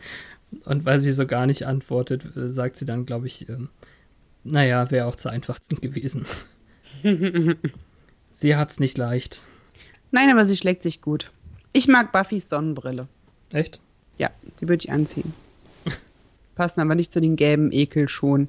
Und 0.64 0.84
weil 0.84 1.00
sie 1.00 1.12
so 1.12 1.26
gar 1.26 1.46
nicht 1.46 1.66
antwortet, 1.66 2.36
äh, 2.36 2.50
sagt 2.50 2.76
sie 2.76 2.84
dann, 2.84 3.06
glaube 3.06 3.26
ich, 3.26 3.48
ähm, 3.48 3.68
naja, 4.44 4.90
wäre 4.90 5.06
auch 5.06 5.16
zu 5.16 5.28
einfach 5.28 5.58
gewesen. 5.80 6.24
sie 8.32 8.56
hat's 8.56 8.80
nicht 8.80 8.98
leicht. 8.98 9.46
Nein, 10.10 10.30
aber 10.30 10.44
sie 10.44 10.56
schlägt 10.56 10.82
sich 10.82 11.00
gut. 11.00 11.30
Ich 11.72 11.88
mag 11.88 12.12
Buffys 12.12 12.48
Sonnenbrille. 12.48 13.06
Echt? 13.52 13.80
Ja, 14.18 14.30
die 14.60 14.68
würde 14.68 14.84
ich 14.84 14.90
anziehen. 14.90 15.32
Passen 16.54 16.80
aber 16.80 16.94
nicht 16.94 17.12
zu 17.12 17.20
den 17.20 17.36
gelben 17.36 17.72
Ekelschuhen. 17.72 18.48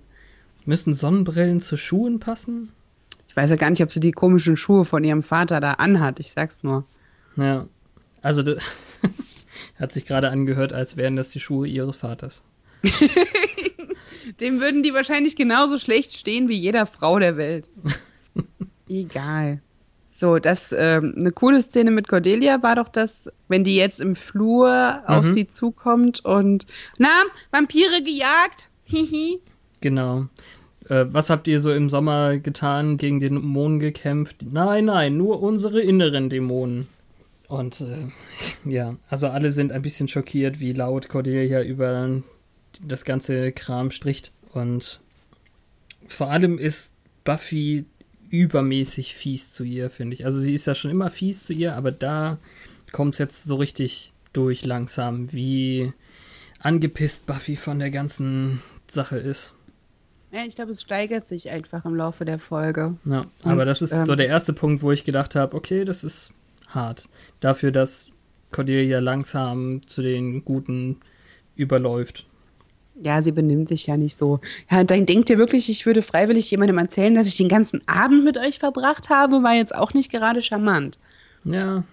Müssen 0.65 0.93
Sonnenbrillen 0.93 1.61
zu 1.61 1.77
Schuhen 1.77 2.19
passen? 2.19 2.71
Ich 3.27 3.35
weiß 3.35 3.49
ja 3.49 3.55
gar 3.55 3.69
nicht, 3.69 3.81
ob 3.81 3.91
sie 3.91 3.99
die 3.99 4.11
komischen 4.11 4.57
Schuhe 4.57 4.85
von 4.85 5.03
ihrem 5.03 5.23
Vater 5.23 5.59
da 5.59 5.73
anhat. 5.73 6.19
Ich 6.19 6.31
sag's 6.31 6.63
nur. 6.63 6.85
Ja. 7.35 7.67
Also, 8.21 8.43
hat 9.79 9.91
sich 9.91 10.05
gerade 10.05 10.29
angehört, 10.29 10.73
als 10.73 10.97
wären 10.97 11.15
das 11.15 11.29
die 11.29 11.39
Schuhe 11.39 11.67
ihres 11.67 11.95
Vaters. 11.95 12.43
Dem 14.39 14.59
würden 14.59 14.83
die 14.83 14.93
wahrscheinlich 14.93 15.35
genauso 15.35 15.77
schlecht 15.77 16.13
stehen 16.13 16.47
wie 16.49 16.57
jeder 16.57 16.85
Frau 16.85 17.19
der 17.19 17.37
Welt. 17.37 17.69
Egal. 18.89 19.61
So, 20.13 20.39
das 20.39 20.75
ähm, 20.77 21.15
eine 21.17 21.31
coole 21.31 21.61
Szene 21.61 21.89
mit 21.89 22.09
Cordelia 22.09 22.61
war 22.61 22.75
doch 22.75 22.89
das, 22.89 23.31
wenn 23.47 23.63
die 23.63 23.77
jetzt 23.77 24.01
im 24.01 24.17
Flur 24.17 25.01
auf 25.07 25.23
mhm. 25.23 25.29
sie 25.29 25.47
zukommt 25.47 26.25
und 26.25 26.65
na, 26.97 27.23
Vampire 27.51 28.03
gejagt. 28.03 28.69
Hihi. 28.83 29.39
genau. 29.79 30.27
äh, 30.89 31.05
was 31.09 31.29
habt 31.29 31.47
ihr 31.47 31.61
so 31.61 31.71
im 31.71 31.89
Sommer 31.89 32.37
getan, 32.39 32.97
gegen 32.97 33.21
den 33.21 33.35
Dämonen 33.35 33.79
gekämpft? 33.79 34.37
Nein, 34.41 34.85
nein, 34.85 35.15
nur 35.15 35.41
unsere 35.41 35.79
inneren 35.79 36.29
Dämonen. 36.29 36.87
Und 37.47 37.79
äh, 37.79 38.09
ja, 38.69 38.95
also 39.09 39.27
alle 39.27 39.51
sind 39.51 39.71
ein 39.71 39.81
bisschen 39.81 40.09
schockiert, 40.09 40.59
wie 40.59 40.73
laut 40.73 41.07
Cordelia 41.07 41.63
über 41.63 42.21
das 42.81 43.05
ganze 43.05 43.51
Kram 43.51 43.91
spricht. 43.91 44.31
Und 44.51 45.01
vor 46.07 46.29
allem 46.29 46.57
ist 46.57 46.91
Buffy 47.23 47.85
übermäßig 48.29 49.13
fies 49.13 49.51
zu 49.51 49.63
ihr, 49.63 49.89
finde 49.89 50.13
ich. 50.13 50.25
Also 50.25 50.39
sie 50.39 50.53
ist 50.53 50.65
ja 50.65 50.75
schon 50.75 50.91
immer 50.91 51.09
fies 51.09 51.45
zu 51.45 51.53
ihr, 51.53 51.75
aber 51.75 51.91
da 51.91 52.39
kommt 52.91 53.15
es 53.15 53.19
jetzt 53.19 53.43
so 53.43 53.55
richtig 53.55 54.13
durch 54.33 54.65
langsam, 54.65 55.31
wie 55.33 55.93
angepisst 56.59 57.25
Buffy 57.25 57.55
von 57.55 57.79
der 57.79 57.91
ganzen 57.91 58.61
Sache 58.87 59.17
ist. 59.17 59.53
Ja, 60.31 60.45
ich 60.45 60.55
glaube, 60.55 60.71
es 60.71 60.81
steigert 60.81 61.27
sich 61.27 61.49
einfach 61.49 61.83
im 61.83 61.95
Laufe 61.95 62.23
der 62.23 62.39
Folge. 62.39 62.95
Ja, 63.03 63.25
aber 63.43 63.61
Und, 63.61 63.67
das 63.67 63.81
ist 63.81 63.91
ähm, 63.91 64.05
so 64.05 64.15
der 64.15 64.27
erste 64.27 64.53
Punkt, 64.53 64.81
wo 64.81 64.91
ich 64.91 65.03
gedacht 65.03 65.35
habe, 65.35 65.55
okay, 65.57 65.83
das 65.83 66.05
ist 66.05 66.33
hart. 66.67 67.09
Dafür, 67.41 67.71
dass 67.71 68.07
Cordelia 68.51 68.99
langsam 68.99 69.85
zu 69.87 70.01
den 70.01 70.45
Guten 70.45 70.97
überläuft. 71.55 72.25
Ja, 72.95 73.21
sie 73.21 73.31
benimmt 73.31 73.67
sich 73.67 73.87
ja 73.87 73.97
nicht 73.97 74.17
so. 74.17 74.39
Ja, 74.69 74.83
dann 74.83 75.05
denkt 75.05 75.29
ihr 75.29 75.37
wirklich, 75.37 75.69
ich 75.69 75.85
würde 75.85 76.01
freiwillig 76.01 76.51
jemandem 76.51 76.77
erzählen, 76.77 77.15
dass 77.15 77.27
ich 77.27 77.37
den 77.37 77.47
ganzen 77.47 77.81
Abend 77.87 78.23
mit 78.23 78.37
euch 78.37 78.59
verbracht 78.59 79.09
habe, 79.09 79.43
war 79.43 79.53
jetzt 79.53 79.73
auch 79.73 79.93
nicht 79.93 80.11
gerade 80.11 80.41
charmant. 80.41 80.99
Ja. 81.43 81.83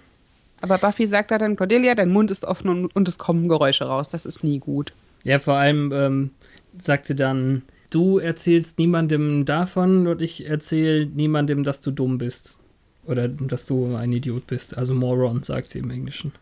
Aber 0.61 0.78
Buffy 0.78 1.06
sagt 1.06 1.30
da 1.30 1.38
dann, 1.38 1.56
Cordelia, 1.56 1.94
dein 1.94 2.11
Mund 2.11 2.30
ist 2.30 2.44
offen 2.44 2.68
und, 2.68 2.96
und 2.96 3.08
es 3.08 3.18
kommen 3.18 3.48
Geräusche 3.48 3.84
raus. 3.84 4.08
Das 4.08 4.26
ist 4.26 4.42
nie 4.42 4.58
gut. 4.58 4.92
Ja, 5.22 5.38
vor 5.38 5.54
allem 5.54 5.92
ähm, 5.92 6.30
sagt 6.78 7.06
sie 7.06 7.14
dann, 7.14 7.62
du 7.90 8.18
erzählst 8.18 8.78
niemandem 8.78 9.44
davon 9.44 10.06
und 10.06 10.20
ich 10.20 10.48
erzähle 10.48 11.06
niemandem, 11.06 11.64
dass 11.64 11.80
du 11.80 11.90
dumm 11.90 12.18
bist. 12.18 12.58
Oder 13.06 13.28
dass 13.28 13.66
du 13.66 13.94
ein 13.94 14.12
Idiot 14.12 14.46
bist. 14.46 14.76
Also 14.76 14.94
Moron, 14.94 15.42
sagt 15.42 15.70
sie 15.70 15.78
im 15.78 15.90
Englischen. 15.90 16.32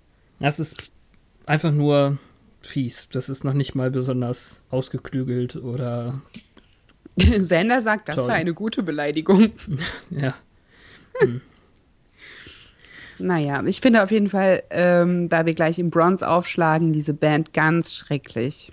Das 0.41 0.59
ist 0.59 0.77
einfach 1.47 1.73
nur 1.73 2.19
fies. 2.67 3.09
Das 3.09 3.29
ist 3.29 3.45
noch 3.45 3.55
nicht 3.55 3.75
mal 3.75 3.91
besonders 3.91 4.63
ausgeklügelt 4.71 5.57
oder. 5.57 6.21
Sander 7.41 7.83
sagt, 7.83 8.09
das 8.09 8.17
toll. 8.17 8.29
war 8.29 8.35
eine 8.35 8.55
gute 8.55 8.83
Beleidigung. 8.83 9.53
ja. 10.11 10.35
Hm. 11.21 11.41
Naja, 13.19 13.65
ich 13.65 13.81
finde 13.81 14.03
auf 14.03 14.11
jeden 14.11 14.29
Fall, 14.29 14.63
ähm, 14.71 15.29
da 15.29 15.47
wir 15.47 15.55
gleich 15.55 15.79
im 15.79 15.91
Bronze 15.91 16.29
aufschlagen, 16.29 16.93
diese 16.93 17.15
Band 17.15 17.55
ganz 17.55 17.95
schrecklich. 17.95 18.73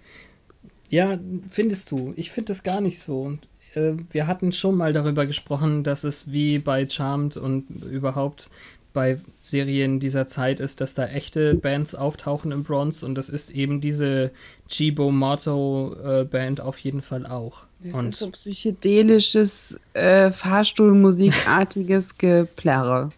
Ja, 0.89 1.17
findest 1.49 1.91
du? 1.91 2.13
Ich 2.17 2.31
finde 2.31 2.51
es 2.51 2.63
gar 2.63 2.81
nicht 2.81 2.99
so. 2.99 3.37
Äh, 3.73 3.93
wir 4.11 4.27
hatten 4.27 4.51
schon 4.51 4.75
mal 4.75 4.93
darüber 4.93 5.25
gesprochen, 5.25 5.83
dass 5.83 6.03
es 6.03 6.31
wie 6.31 6.59
bei 6.59 6.87
Charmed 6.87 7.37
und 7.37 7.67
überhaupt 7.85 8.49
bei 8.93 9.19
Serien 9.41 9.99
dieser 9.99 10.27
Zeit 10.27 10.59
ist, 10.59 10.79
dass 10.79 10.93
da 10.93 11.07
echte 11.07 11.55
Bands 11.55 11.95
auftauchen 11.95 12.51
im 12.51 12.63
Bronze 12.63 13.05
und 13.05 13.15
das 13.15 13.27
ist 13.27 13.49
eben 13.49 13.81
diese 13.81 14.31
Chibo 14.69 15.11
Motto 15.11 15.95
äh, 16.03 16.23
Band 16.23 16.61
auf 16.61 16.77
jeden 16.79 17.01
Fall 17.01 17.25
auch. 17.25 17.65
Das 17.83 17.93
und 17.93 18.09
ist 18.09 18.19
so 18.19 18.29
psychedelisches, 18.29 19.79
äh, 19.93 20.31
Fahrstuhlmusikartiges 20.31 22.17
Geplärre. 22.17 23.09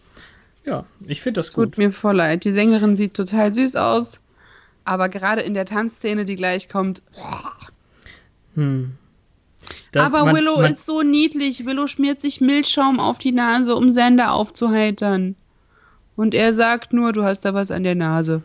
Ja, 0.65 0.85
ich 1.05 1.21
finde 1.21 1.39
das 1.39 1.53
gut. 1.53 1.73
Tut 1.73 1.77
mir 1.77 1.91
voll 1.91 2.15
leid. 2.15 2.45
Die 2.45 2.51
Sängerin 2.51 2.95
sieht 2.95 3.13
total 3.13 3.53
süß 3.53 3.75
aus, 3.75 4.19
aber 4.83 5.09
gerade 5.09 5.41
in 5.41 5.53
der 5.53 5.65
Tanzszene, 5.65 6.25
die 6.25 6.35
gleich 6.35 6.69
kommt. 6.69 7.03
Hm. 8.55 8.93
Das, 9.91 10.13
aber 10.13 10.25
man, 10.25 10.35
Willow 10.35 10.61
man, 10.61 10.71
ist 10.71 10.85
so 10.85 11.01
niedlich. 11.01 11.65
Willow 11.65 11.87
schmiert 11.87 12.21
sich 12.21 12.41
Milchschaum 12.41 12.99
auf 12.99 13.17
die 13.17 13.31
Nase, 13.31 13.75
um 13.75 13.91
Sender 13.91 14.33
aufzuheitern. 14.33 15.35
Und 16.15 16.33
er 16.33 16.53
sagt 16.53 16.93
nur, 16.93 17.11
du 17.13 17.23
hast 17.23 17.41
da 17.41 17.53
was 17.53 17.71
an 17.71 17.83
der 17.83 17.95
Nase. 17.95 18.41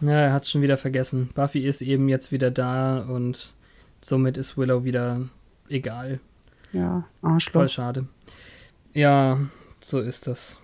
Ja, 0.00 0.12
er 0.12 0.32
hat 0.32 0.42
es 0.42 0.50
schon 0.50 0.62
wieder 0.62 0.76
vergessen. 0.76 1.30
Buffy 1.34 1.60
ist 1.60 1.80
eben 1.80 2.08
jetzt 2.08 2.32
wieder 2.32 2.50
da 2.50 2.98
und 2.98 3.54
somit 4.02 4.36
ist 4.36 4.58
Willow 4.58 4.84
wieder 4.84 5.22
egal. 5.68 6.20
Ja, 6.72 7.04
Arschloch. 7.22 7.52
Voll 7.52 7.68
schade. 7.68 8.06
Ja, 8.92 9.38
so 9.80 10.00
ist 10.00 10.26
das. 10.26 10.60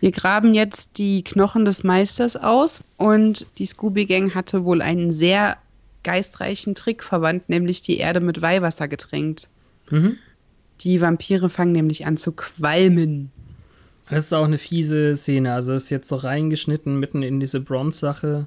Wir 0.00 0.12
graben 0.12 0.54
jetzt 0.54 0.98
die 0.98 1.24
Knochen 1.24 1.64
des 1.64 1.82
Meisters 1.82 2.36
aus 2.36 2.82
und 2.96 3.46
die 3.58 3.66
Scooby-Gang 3.66 4.34
hatte 4.34 4.64
wohl 4.64 4.82
einen 4.82 5.12
sehr 5.12 5.56
geistreichen 6.02 6.74
Trick 6.74 7.02
verwandt, 7.02 7.48
nämlich 7.48 7.80
die 7.80 7.96
Erde 7.96 8.20
mit 8.20 8.42
Weihwasser 8.42 8.86
getränkt. 8.86 9.48
Mhm. 9.90 10.18
Die 10.80 11.00
Vampire 11.00 11.48
fangen 11.48 11.72
nämlich 11.72 12.04
an 12.06 12.18
zu 12.18 12.32
qualmen. 12.32 13.32
Das 14.08 14.24
ist 14.24 14.34
auch 14.34 14.44
eine 14.44 14.58
fiese 14.58 15.16
Szene. 15.16 15.54
Also 15.54 15.72
ist 15.72 15.90
jetzt 15.90 16.08
so 16.08 16.16
reingeschnitten 16.16 16.98
mitten 16.98 17.22
in 17.22 17.40
diese 17.40 17.60
Bronze-Sache 17.60 18.46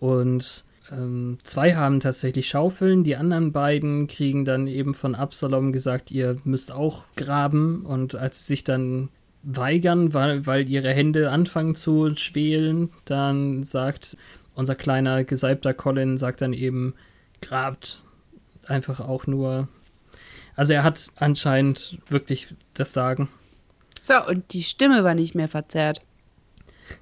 und 0.00 0.64
ähm, 0.92 1.38
zwei 1.42 1.74
haben 1.74 2.00
tatsächlich 2.00 2.48
Schaufeln, 2.48 3.02
die 3.02 3.16
anderen 3.16 3.52
beiden 3.52 4.06
kriegen 4.06 4.44
dann 4.44 4.66
eben 4.66 4.94
von 4.94 5.14
Absalom 5.14 5.72
gesagt, 5.72 6.10
ihr 6.10 6.36
müsst 6.44 6.70
auch 6.70 7.04
graben 7.16 7.84
und 7.84 8.14
als 8.14 8.40
sie 8.40 8.44
sich 8.44 8.64
dann 8.64 9.08
weigern, 9.42 10.14
weil, 10.14 10.46
weil 10.46 10.68
ihre 10.68 10.90
Hände 10.90 11.30
anfangen 11.30 11.74
zu 11.74 12.14
schwelen, 12.16 12.90
dann 13.04 13.64
sagt 13.64 14.16
unser 14.54 14.74
kleiner 14.74 15.24
gesalbter 15.24 15.74
Colin, 15.74 16.18
sagt 16.18 16.40
dann 16.40 16.52
eben, 16.52 16.94
grabt 17.40 18.02
einfach 18.66 19.00
auch 19.00 19.26
nur. 19.26 19.68
Also 20.56 20.72
er 20.72 20.84
hat 20.84 21.10
anscheinend 21.16 21.98
wirklich 22.08 22.48
das 22.74 22.92
Sagen. 22.92 23.28
So, 24.00 24.14
und 24.26 24.52
die 24.52 24.62
Stimme 24.62 25.04
war 25.04 25.14
nicht 25.14 25.34
mehr 25.34 25.48
verzerrt. 25.48 26.00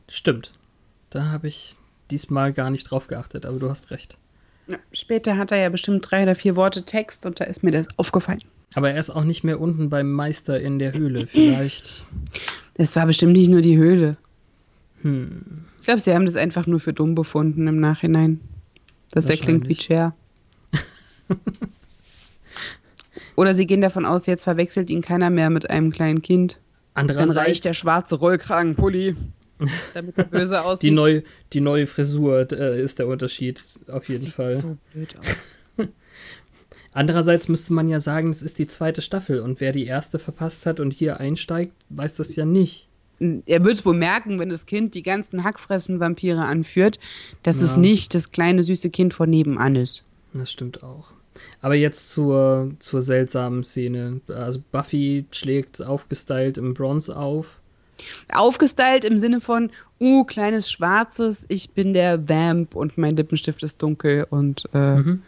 Stimmt. 0.08 0.52
Da 1.10 1.30
habe 1.30 1.48
ich 1.48 1.76
diesmal 2.10 2.52
gar 2.52 2.70
nicht 2.70 2.90
drauf 2.90 3.06
geachtet, 3.06 3.46
aber 3.46 3.58
du 3.58 3.68
hast 3.68 3.90
recht. 3.90 4.16
Ja, 4.66 4.78
später 4.92 5.36
hat 5.36 5.52
er 5.52 5.58
ja 5.58 5.68
bestimmt 5.68 6.10
drei 6.10 6.22
oder 6.22 6.34
vier 6.34 6.56
Worte 6.56 6.84
Text 6.84 7.26
und 7.26 7.40
da 7.40 7.44
ist 7.44 7.62
mir 7.62 7.70
das 7.70 7.86
aufgefallen. 7.96 8.42
Aber 8.74 8.90
er 8.90 8.98
ist 8.98 9.10
auch 9.10 9.24
nicht 9.24 9.44
mehr 9.44 9.60
unten 9.60 9.90
beim 9.90 10.10
Meister 10.10 10.60
in 10.60 10.78
der 10.78 10.92
Höhle. 10.94 11.26
Vielleicht. 11.26 12.06
Das 12.74 12.96
war 12.96 13.06
bestimmt 13.06 13.34
nicht 13.34 13.48
nur 13.48 13.60
die 13.60 13.76
Höhle. 13.76 14.16
Hm. 15.02 15.66
Ich 15.80 15.86
glaube, 15.86 16.00
sie 16.00 16.14
haben 16.14 16.26
das 16.26 16.34
einfach 16.34 16.66
nur 16.66 16.80
für 16.80 16.92
dumm 16.92 17.14
befunden 17.14 17.68
im 17.68 17.78
Nachhinein. 17.78 18.40
Dass 19.10 19.28
er 19.28 19.36
klingt 19.36 19.68
wie 19.68 19.76
Cher. 19.76 20.14
Oder 23.36 23.54
sie 23.54 23.66
gehen 23.66 23.80
davon 23.80 24.06
aus, 24.06 24.26
jetzt 24.26 24.44
verwechselt 24.44 24.90
ihn 24.90 25.02
keiner 25.02 25.30
mehr 25.30 25.50
mit 25.50 25.70
einem 25.70 25.92
kleinen 25.92 26.22
Kind. 26.22 26.58
Andererseits 26.94 27.34
Dann 27.34 27.44
reicht 27.44 27.64
der 27.64 27.74
schwarze 27.74 28.14
Rollkragenpulli, 28.16 29.16
damit 29.94 30.16
er 30.16 30.24
böse 30.24 30.62
aussieht. 30.62 30.90
Die, 30.90 30.94
neu, 30.94 31.22
die 31.52 31.60
neue 31.60 31.86
Frisur 31.86 32.50
äh, 32.52 32.80
ist 32.80 33.00
der 33.00 33.08
Unterschied, 33.08 33.62
auf 33.88 34.08
jeden 34.08 34.24
das 34.24 34.34
Fall. 34.34 34.54
Sieht 34.54 34.62
so 34.62 34.78
blöd 34.92 35.16
aus. 35.18 35.88
Andererseits 36.92 37.48
müsste 37.48 37.72
man 37.72 37.88
ja 37.88 37.98
sagen, 37.98 38.30
es 38.30 38.40
ist 38.40 38.58
die 38.60 38.68
zweite 38.68 39.02
Staffel 39.02 39.40
und 39.40 39.60
wer 39.60 39.72
die 39.72 39.84
erste 39.84 40.20
verpasst 40.20 40.64
hat 40.64 40.78
und 40.78 40.94
hier 40.94 41.18
einsteigt, 41.18 41.72
weiß 41.90 42.14
das 42.14 42.36
ja 42.36 42.44
nicht. 42.44 42.88
Er 43.46 43.64
wird 43.64 43.74
es 43.74 43.84
wohl 43.84 43.94
merken, 43.94 44.38
wenn 44.38 44.48
das 44.48 44.66
Kind 44.66 44.94
die 44.94 45.02
ganzen 45.02 45.42
Hackfressen-Vampire 45.42 46.44
anführt, 46.44 47.00
dass 47.42 47.58
ja. 47.58 47.64
es 47.64 47.76
nicht 47.76 48.14
das 48.14 48.30
kleine 48.30 48.62
süße 48.62 48.90
Kind 48.90 49.14
von 49.14 49.30
nebenan 49.30 49.74
ist. 49.74 50.04
Das 50.32 50.50
stimmt 50.50 50.82
auch. 50.84 51.12
Aber 51.60 51.74
jetzt 51.74 52.10
zur, 52.10 52.72
zur 52.78 53.02
seltsamen 53.02 53.64
Szene. 53.64 54.20
Also 54.28 54.62
Buffy 54.72 55.26
schlägt 55.30 55.82
aufgestylt 55.82 56.58
im 56.58 56.74
Bronze 56.74 57.16
auf. 57.16 57.60
Aufgestylt 58.32 59.04
im 59.04 59.18
Sinne 59.18 59.40
von, 59.40 59.70
uh, 60.00 60.24
kleines 60.24 60.70
Schwarzes, 60.70 61.46
ich 61.48 61.70
bin 61.70 61.92
der 61.92 62.28
Vamp 62.28 62.74
und 62.74 62.98
mein 62.98 63.16
Lippenstift 63.16 63.62
ist 63.62 63.82
dunkel 63.82 64.26
und 64.28 64.64
äh, 64.74 64.96
mhm 64.96 65.22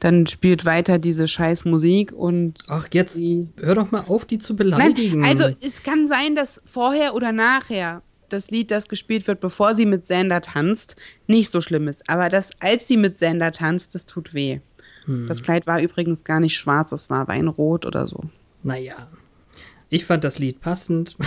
dann 0.00 0.26
spielt 0.26 0.64
weiter 0.64 0.98
diese 0.98 1.26
scheiß 1.26 1.64
Musik 1.64 2.12
und. 2.12 2.58
Ach, 2.68 2.86
jetzt 2.92 3.20
hör 3.56 3.74
doch 3.74 3.90
mal 3.90 4.04
auf, 4.06 4.24
die 4.24 4.38
zu 4.38 4.54
beleidigen. 4.54 5.20
Nein, 5.20 5.30
also 5.30 5.54
es 5.60 5.82
kann 5.82 6.06
sein, 6.06 6.34
dass 6.34 6.62
vorher 6.64 7.14
oder 7.14 7.32
nachher 7.32 8.02
das 8.28 8.50
Lied, 8.50 8.70
das 8.70 8.88
gespielt 8.88 9.26
wird, 9.26 9.40
bevor 9.40 9.74
sie 9.74 9.86
mit 9.86 10.06
Sander 10.06 10.42
tanzt, 10.42 10.96
nicht 11.26 11.50
so 11.50 11.60
schlimm 11.60 11.88
ist. 11.88 12.08
Aber 12.10 12.28
das, 12.28 12.50
als 12.60 12.86
sie 12.86 12.98
mit 12.98 13.18
Sander 13.18 13.52
tanzt, 13.52 13.94
das 13.94 14.04
tut 14.04 14.34
weh. 14.34 14.60
Hm. 15.08 15.26
Das 15.26 15.42
Kleid 15.42 15.66
war 15.66 15.80
übrigens 15.80 16.22
gar 16.22 16.38
nicht 16.38 16.56
schwarz, 16.56 16.92
es 16.92 17.10
war 17.10 17.26
Weinrot 17.26 17.86
oder 17.86 18.06
so. 18.06 18.20
Naja. 18.62 19.08
Ich 19.88 20.04
fand 20.04 20.22
das 20.22 20.38
Lied 20.38 20.60
passend. 20.60 21.16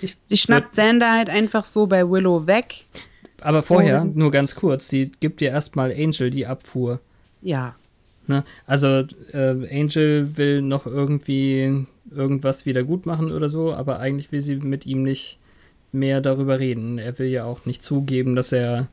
Ich 0.00 0.16
sie 0.22 0.36
schnappt 0.36 0.76
Sander 0.76 1.10
halt 1.10 1.28
einfach 1.28 1.66
so 1.66 1.88
bei 1.88 2.08
Willow 2.08 2.46
weg. 2.46 2.84
Aber 3.40 3.64
vorher, 3.64 4.04
nur 4.04 4.30
ganz 4.30 4.54
kurz, 4.54 4.88
sie 4.88 5.10
gibt 5.18 5.42
ihr 5.42 5.48
erstmal 5.50 5.90
Angel 5.90 6.30
die 6.30 6.46
Abfuhr. 6.46 7.00
Ja. 7.42 7.74
Ne? 8.28 8.44
Also 8.66 9.02
äh, 9.32 9.80
Angel 9.80 10.36
will 10.36 10.62
noch 10.62 10.86
irgendwie 10.86 11.84
irgendwas 12.14 12.64
wieder 12.64 12.84
gut 12.84 13.06
machen 13.06 13.32
oder 13.32 13.48
so, 13.48 13.74
aber 13.74 13.98
eigentlich 13.98 14.30
will 14.30 14.40
sie 14.40 14.54
mit 14.54 14.86
ihm 14.86 15.02
nicht 15.02 15.40
mehr 15.90 16.20
darüber 16.20 16.60
reden. 16.60 16.98
Er 16.98 17.18
will 17.18 17.26
ja 17.26 17.44
auch 17.44 17.66
nicht 17.66 17.82
zugeben, 17.82 18.36
dass 18.36 18.52
er 18.52 18.86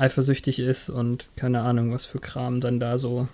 eifersüchtig 0.00 0.58
ist 0.58 0.88
und 0.88 1.30
keine 1.36 1.60
Ahnung, 1.62 1.92
was 1.92 2.06
für 2.06 2.18
Kram 2.18 2.60
dann 2.60 2.80
da 2.80 2.98
so 2.98 3.28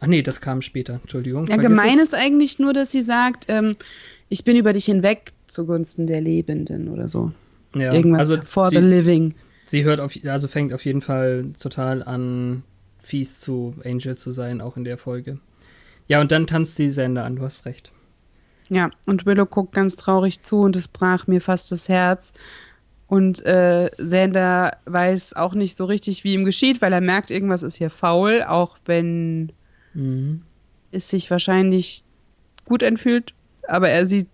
Ach 0.00 0.06
nee, 0.06 0.22
das 0.22 0.40
kam 0.40 0.62
später, 0.62 0.94
Entschuldigung. 0.94 1.46
Ja, 1.46 1.56
gemein 1.56 1.98
es. 1.98 2.04
ist 2.04 2.14
eigentlich 2.14 2.58
nur, 2.58 2.72
dass 2.72 2.90
sie 2.90 3.02
sagt, 3.02 3.44
ähm, 3.48 3.76
ich 4.30 4.44
bin 4.44 4.56
über 4.56 4.72
dich 4.72 4.86
hinweg 4.86 5.32
zugunsten 5.46 6.06
der 6.06 6.22
Lebenden 6.22 6.88
oder 6.88 7.06
so. 7.06 7.32
Ja, 7.74 7.92
Irgendwas 7.92 8.30
also 8.30 8.42
for 8.42 8.70
sie, 8.70 8.76
the 8.76 8.82
living. 8.82 9.34
Sie 9.66 9.84
hört 9.84 10.00
auf, 10.00 10.14
also 10.24 10.48
fängt 10.48 10.72
auf 10.72 10.84
jeden 10.86 11.02
Fall 11.02 11.52
total 11.60 12.02
an, 12.02 12.62
fies 12.98 13.40
zu 13.40 13.74
Angel 13.84 14.16
zu 14.16 14.30
sein, 14.30 14.62
auch 14.62 14.78
in 14.78 14.84
der 14.84 14.96
Folge. 14.96 15.38
Ja, 16.08 16.20
und 16.20 16.32
dann 16.32 16.46
tanzt 16.46 16.78
die 16.78 16.88
Sender 16.88 17.24
an, 17.24 17.36
du 17.36 17.42
hast 17.42 17.66
recht. 17.66 17.92
Ja, 18.70 18.90
und 19.06 19.26
Willow 19.26 19.46
guckt 19.46 19.74
ganz 19.74 19.96
traurig 19.96 20.42
zu 20.42 20.60
und 20.60 20.76
es 20.76 20.88
brach 20.88 21.26
mir 21.26 21.40
fast 21.40 21.70
das 21.72 21.88
Herz. 21.88 22.32
Und 23.10 23.44
äh, 23.44 23.90
Sander 23.98 24.78
weiß 24.84 25.34
auch 25.34 25.54
nicht 25.54 25.76
so 25.76 25.84
richtig, 25.84 26.22
wie 26.22 26.34
ihm 26.34 26.44
geschieht, 26.44 26.80
weil 26.80 26.92
er 26.92 27.00
merkt, 27.00 27.32
irgendwas 27.32 27.64
ist 27.64 27.74
hier 27.74 27.90
faul, 27.90 28.44
auch 28.46 28.78
wenn 28.84 29.50
mhm. 29.94 30.42
es 30.92 31.08
sich 31.08 31.28
wahrscheinlich 31.28 32.04
gut 32.66 32.84
anfühlt. 32.84 33.34
Aber 33.66 33.88
er 33.88 34.06
sieht 34.06 34.28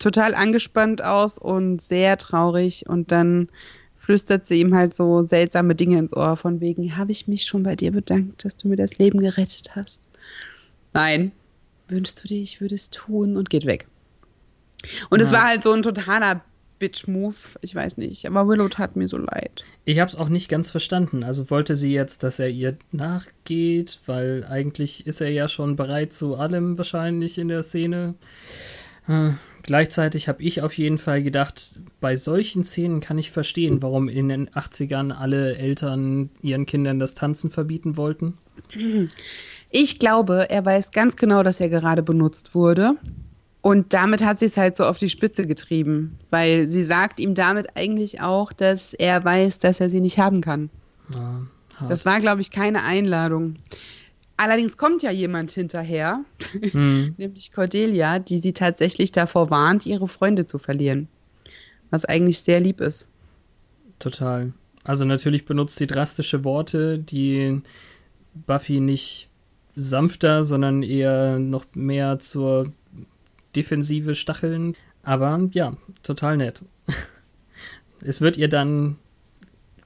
total 0.00 0.34
angespannt 0.34 1.00
aus 1.00 1.38
und 1.38 1.80
sehr 1.80 2.18
traurig. 2.18 2.88
Und 2.88 3.12
dann 3.12 3.50
flüstert 3.96 4.48
sie 4.48 4.58
ihm 4.62 4.74
halt 4.74 4.94
so 4.94 5.22
seltsame 5.22 5.76
Dinge 5.76 6.00
ins 6.00 6.12
Ohr, 6.12 6.36
von 6.36 6.60
wegen, 6.60 6.96
habe 6.96 7.12
ich 7.12 7.28
mich 7.28 7.44
schon 7.44 7.62
bei 7.62 7.76
dir 7.76 7.92
bedankt, 7.92 8.44
dass 8.44 8.56
du 8.56 8.66
mir 8.66 8.74
das 8.74 8.98
Leben 8.98 9.20
gerettet 9.20 9.76
hast? 9.76 10.08
Nein. 10.92 11.30
Wünschst 11.86 12.24
du 12.24 12.26
dir, 12.26 12.42
ich 12.42 12.60
würde 12.60 12.74
es 12.74 12.90
tun 12.90 13.36
und 13.36 13.48
geht 13.48 13.64
weg. 13.64 13.86
Und 15.08 15.20
ja. 15.20 15.24
es 15.24 15.30
war 15.30 15.44
halt 15.44 15.62
so 15.62 15.72
ein 15.72 15.84
totaler 15.84 16.42
Bitch-Move. 16.78 17.34
Ich 17.62 17.74
weiß 17.74 17.96
nicht. 17.96 18.26
Aber 18.26 18.48
Willow 18.48 18.68
tat 18.68 18.96
mir 18.96 19.08
so 19.08 19.18
leid. 19.18 19.64
Ich 19.84 20.00
habe 20.00 20.08
es 20.08 20.16
auch 20.16 20.28
nicht 20.28 20.48
ganz 20.48 20.70
verstanden. 20.70 21.22
Also 21.24 21.50
wollte 21.50 21.76
sie 21.76 21.92
jetzt, 21.92 22.22
dass 22.22 22.38
er 22.38 22.48
ihr 22.48 22.76
nachgeht, 22.92 24.00
weil 24.06 24.44
eigentlich 24.48 25.06
ist 25.06 25.20
er 25.20 25.30
ja 25.30 25.48
schon 25.48 25.76
bereit 25.76 26.12
zu 26.12 26.36
allem 26.36 26.78
wahrscheinlich 26.78 27.38
in 27.38 27.48
der 27.48 27.62
Szene. 27.62 28.14
Äh, 29.08 29.30
gleichzeitig 29.62 30.28
habe 30.28 30.42
ich 30.42 30.62
auf 30.62 30.76
jeden 30.76 30.98
Fall 30.98 31.22
gedacht, 31.22 31.80
bei 32.00 32.16
solchen 32.16 32.64
Szenen 32.64 33.00
kann 33.00 33.18
ich 33.18 33.30
verstehen, 33.30 33.82
warum 33.82 34.08
in 34.08 34.28
den 34.28 34.48
80ern 34.50 35.12
alle 35.12 35.56
Eltern 35.56 36.30
ihren 36.42 36.66
Kindern 36.66 36.98
das 36.98 37.14
Tanzen 37.14 37.50
verbieten 37.50 37.96
wollten. 37.96 38.38
Ich 39.70 39.98
glaube, 39.98 40.50
er 40.50 40.64
weiß 40.64 40.90
ganz 40.90 41.16
genau, 41.16 41.42
dass 41.42 41.60
er 41.60 41.68
gerade 41.68 42.02
benutzt 42.02 42.54
wurde 42.54 42.96
und 43.60 43.92
damit 43.92 44.24
hat 44.24 44.38
sie 44.38 44.46
es 44.46 44.56
halt 44.56 44.76
so 44.76 44.84
auf 44.84 44.98
die 44.98 45.08
Spitze 45.08 45.46
getrieben, 45.46 46.18
weil 46.30 46.68
sie 46.68 46.82
sagt 46.82 47.20
ihm 47.20 47.34
damit 47.34 47.76
eigentlich 47.76 48.20
auch, 48.20 48.52
dass 48.52 48.94
er 48.94 49.24
weiß, 49.24 49.58
dass 49.58 49.80
er 49.80 49.90
sie 49.90 50.00
nicht 50.00 50.18
haben 50.18 50.40
kann. 50.40 50.70
Ja, 51.12 51.42
das 51.88 52.04
war, 52.04 52.20
glaube 52.20 52.40
ich, 52.40 52.50
keine 52.50 52.82
Einladung. 52.82 53.56
Allerdings 54.36 54.76
kommt 54.76 55.02
ja 55.02 55.10
jemand 55.10 55.50
hinterher, 55.50 56.24
hm. 56.70 57.14
nämlich 57.18 57.52
Cordelia, 57.52 58.20
die 58.20 58.38
sie 58.38 58.52
tatsächlich 58.52 59.10
davor 59.10 59.50
warnt, 59.50 59.86
ihre 59.86 60.06
Freunde 60.06 60.46
zu 60.46 60.58
verlieren. 60.58 61.08
Was 61.90 62.04
eigentlich 62.04 62.40
sehr 62.40 62.60
lieb 62.60 62.80
ist. 62.80 63.08
Total. 63.98 64.52
Also 64.84 65.04
natürlich 65.04 65.44
benutzt 65.44 65.76
sie 65.76 65.86
drastische 65.86 66.44
Worte, 66.44 66.98
die 66.98 67.60
Buffy 68.34 68.80
nicht 68.80 69.28
sanfter, 69.74 70.44
sondern 70.44 70.82
eher 70.82 71.38
noch 71.38 71.66
mehr 71.74 72.18
zur 72.18 72.72
defensive 73.56 74.14
Stacheln. 74.14 74.76
Aber 75.02 75.48
ja, 75.52 75.76
total 76.02 76.36
nett. 76.36 76.64
es 78.04 78.20
wird 78.20 78.36
ihr 78.36 78.48
dann 78.48 78.96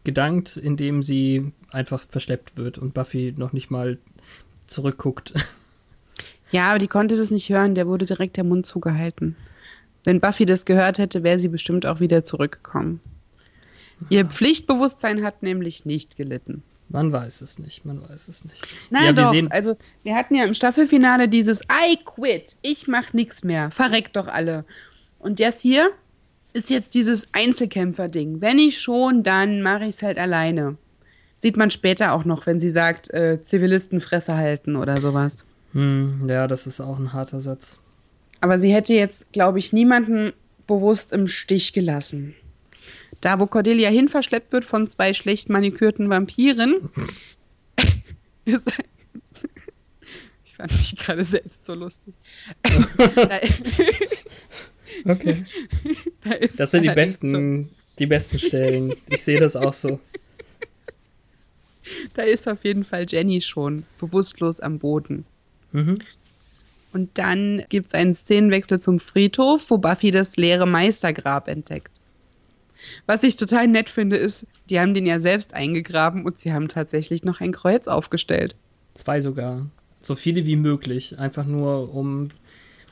gedankt, 0.05 0.57
indem 0.57 1.03
sie 1.03 1.53
einfach 1.70 2.05
verschleppt 2.09 2.57
wird 2.57 2.79
und 2.79 2.94
Buffy 2.94 3.35
noch 3.37 3.53
nicht 3.53 3.70
mal 3.70 3.98
zurückguckt. 4.66 5.33
Ja, 6.53 6.68
aber 6.68 6.79
die 6.79 6.87
konnte 6.87 7.16
das 7.16 7.31
nicht 7.31 7.48
hören, 7.48 7.75
der 7.75 7.87
wurde 7.87 8.05
direkt 8.05 8.37
der 8.37 8.44
Mund 8.44 8.66
zugehalten. 8.66 9.37
Wenn 10.05 10.20
Buffy 10.20 10.44
das 10.44 10.66
gehört 10.66 10.98
hätte, 10.98 11.22
wäre 11.22 11.38
sie 11.38 11.48
bestimmt 11.48 11.87
auch 11.87 11.98
wieder 11.98 12.25
zurückgekommen. 12.25 13.01
Ihr 14.11 14.27
Pflichtbewusstsein 14.27 15.22
hat 15.22 15.42
nämlich 15.42 15.87
nicht 15.87 16.14
gelitten. 16.16 16.62
Man 16.88 17.11
weiß 17.11 17.40
es 17.40 17.59
nicht, 17.59 17.85
man 17.87 18.07
weiß 18.07 18.29
es 18.29 18.45
nicht. 18.45 18.62
Na 18.90 19.05
ja, 19.07 19.12
doch, 19.12 19.35
also 19.51 19.77
wir 20.03 20.14
hatten 20.14 20.35
ja 20.35 20.45
im 20.45 20.53
Staffelfinale 20.53 21.29
dieses 21.29 21.61
I 21.62 21.99
quit, 22.05 22.57
ich 22.61 22.87
mach 22.87 23.14
nichts 23.14 23.45
mehr, 23.45 23.71
verreckt 23.71 24.16
doch 24.16 24.29
alle. 24.29 24.64
Und 25.18 25.40
das 25.40 25.61
hier 25.61 25.90
ist 26.53 26.68
jetzt 26.68 26.95
dieses 26.95 27.29
Einzelkämpfer-Ding. 27.33 28.40
Wenn 28.40 28.59
ich 28.59 28.81
schon, 28.81 29.23
dann 29.23 29.62
mache 29.62 29.85
ich 29.85 29.97
es 29.97 30.03
halt 30.03 30.18
alleine. 30.18 30.77
Sieht 31.35 31.57
man 31.57 31.71
später 31.71 32.12
auch 32.12 32.25
noch, 32.25 32.47
wenn 32.47 32.61
sie 32.61 32.71
sagt, 32.71 33.12
äh, 33.14 33.42
Zivilisten 33.42 34.01
Fresse 34.01 34.37
halten 34.37 34.77
oder 34.77 35.01
sowas. 35.01 35.45
Hm, 35.73 36.29
ja, 36.29 36.47
das 36.47 36.66
ist 36.66 36.81
auch 36.81 36.99
ein 36.99 37.12
harter 37.12 37.40
Satz. 37.40 37.81
Aber 38.40 38.59
sie 38.59 38.73
hätte 38.73 38.92
jetzt, 38.92 39.33
glaube 39.33 39.59
ich, 39.59 39.73
niemanden 39.73 40.33
bewusst 40.66 41.12
im 41.12 41.27
Stich 41.27 41.73
gelassen. 41.73 42.35
Da, 43.20 43.38
wo 43.38 43.46
Cordelia 43.46 43.90
hin 43.90 44.09
verschleppt 44.09 44.53
wird 44.53 44.64
von 44.64 44.88
zwei 44.88 45.12
schlecht 45.12 45.48
manikürten 45.48 46.11
Vampiren. 46.11 46.90
ich 48.44 48.57
fand 50.57 50.72
mich 50.72 50.96
gerade 50.96 51.22
selbst 51.25 51.64
so 51.64 51.75
lustig. 51.75 52.14
okay. 55.05 55.44
Da 56.25 56.31
das 56.57 56.70
sind 56.70 56.83
die 56.83 56.90
besten, 56.90 57.64
so. 57.64 57.68
die 57.98 58.07
besten 58.07 58.38
Stellen. 58.38 58.94
Ich 59.09 59.22
sehe 59.22 59.38
das 59.38 59.57
auch 59.57 59.72
so. 59.72 60.01
Da 62.14 62.22
ist 62.22 62.48
auf 62.48 62.64
jeden 62.64 62.85
Fall 62.85 63.07
Jenny 63.09 63.40
schon 63.40 63.85
bewusstlos 63.98 64.61
am 64.61 64.79
Boden. 64.79 65.25
Mhm. 65.72 65.98
Und 66.92 67.11
dann 67.14 67.64
gibt 67.68 67.88
es 67.88 67.94
einen 67.94 68.14
Szenenwechsel 68.14 68.81
zum 68.81 68.98
Friedhof, 68.98 69.70
wo 69.70 69.79
Buffy 69.79 70.11
das 70.11 70.37
leere 70.37 70.66
Meistergrab 70.66 71.48
entdeckt. 71.48 72.02
Was 73.07 73.23
ich 73.23 73.37
total 73.37 73.68
nett 73.68 73.88
finde, 73.88 74.16
ist, 74.16 74.47
die 74.71 74.81
haben 74.81 74.95
den 74.95 75.07
ja 75.07 75.18
selbst 75.18 75.55
eingegraben 75.55 76.25
und 76.25 76.38
sie 76.38 76.53
haben 76.53 76.68
tatsächlich 76.68 77.25
noch 77.25 77.40
ein 77.40 77.53
Kreuz 77.53 77.87
aufgestellt. 77.88 78.57
Zwei 78.95 79.21
sogar. 79.21 79.66
So 80.03 80.14
viele 80.14 80.47
wie 80.47 80.57
möglich. 80.57 81.18
Einfach 81.18 81.47
nur 81.47 81.95
um. 81.95 82.29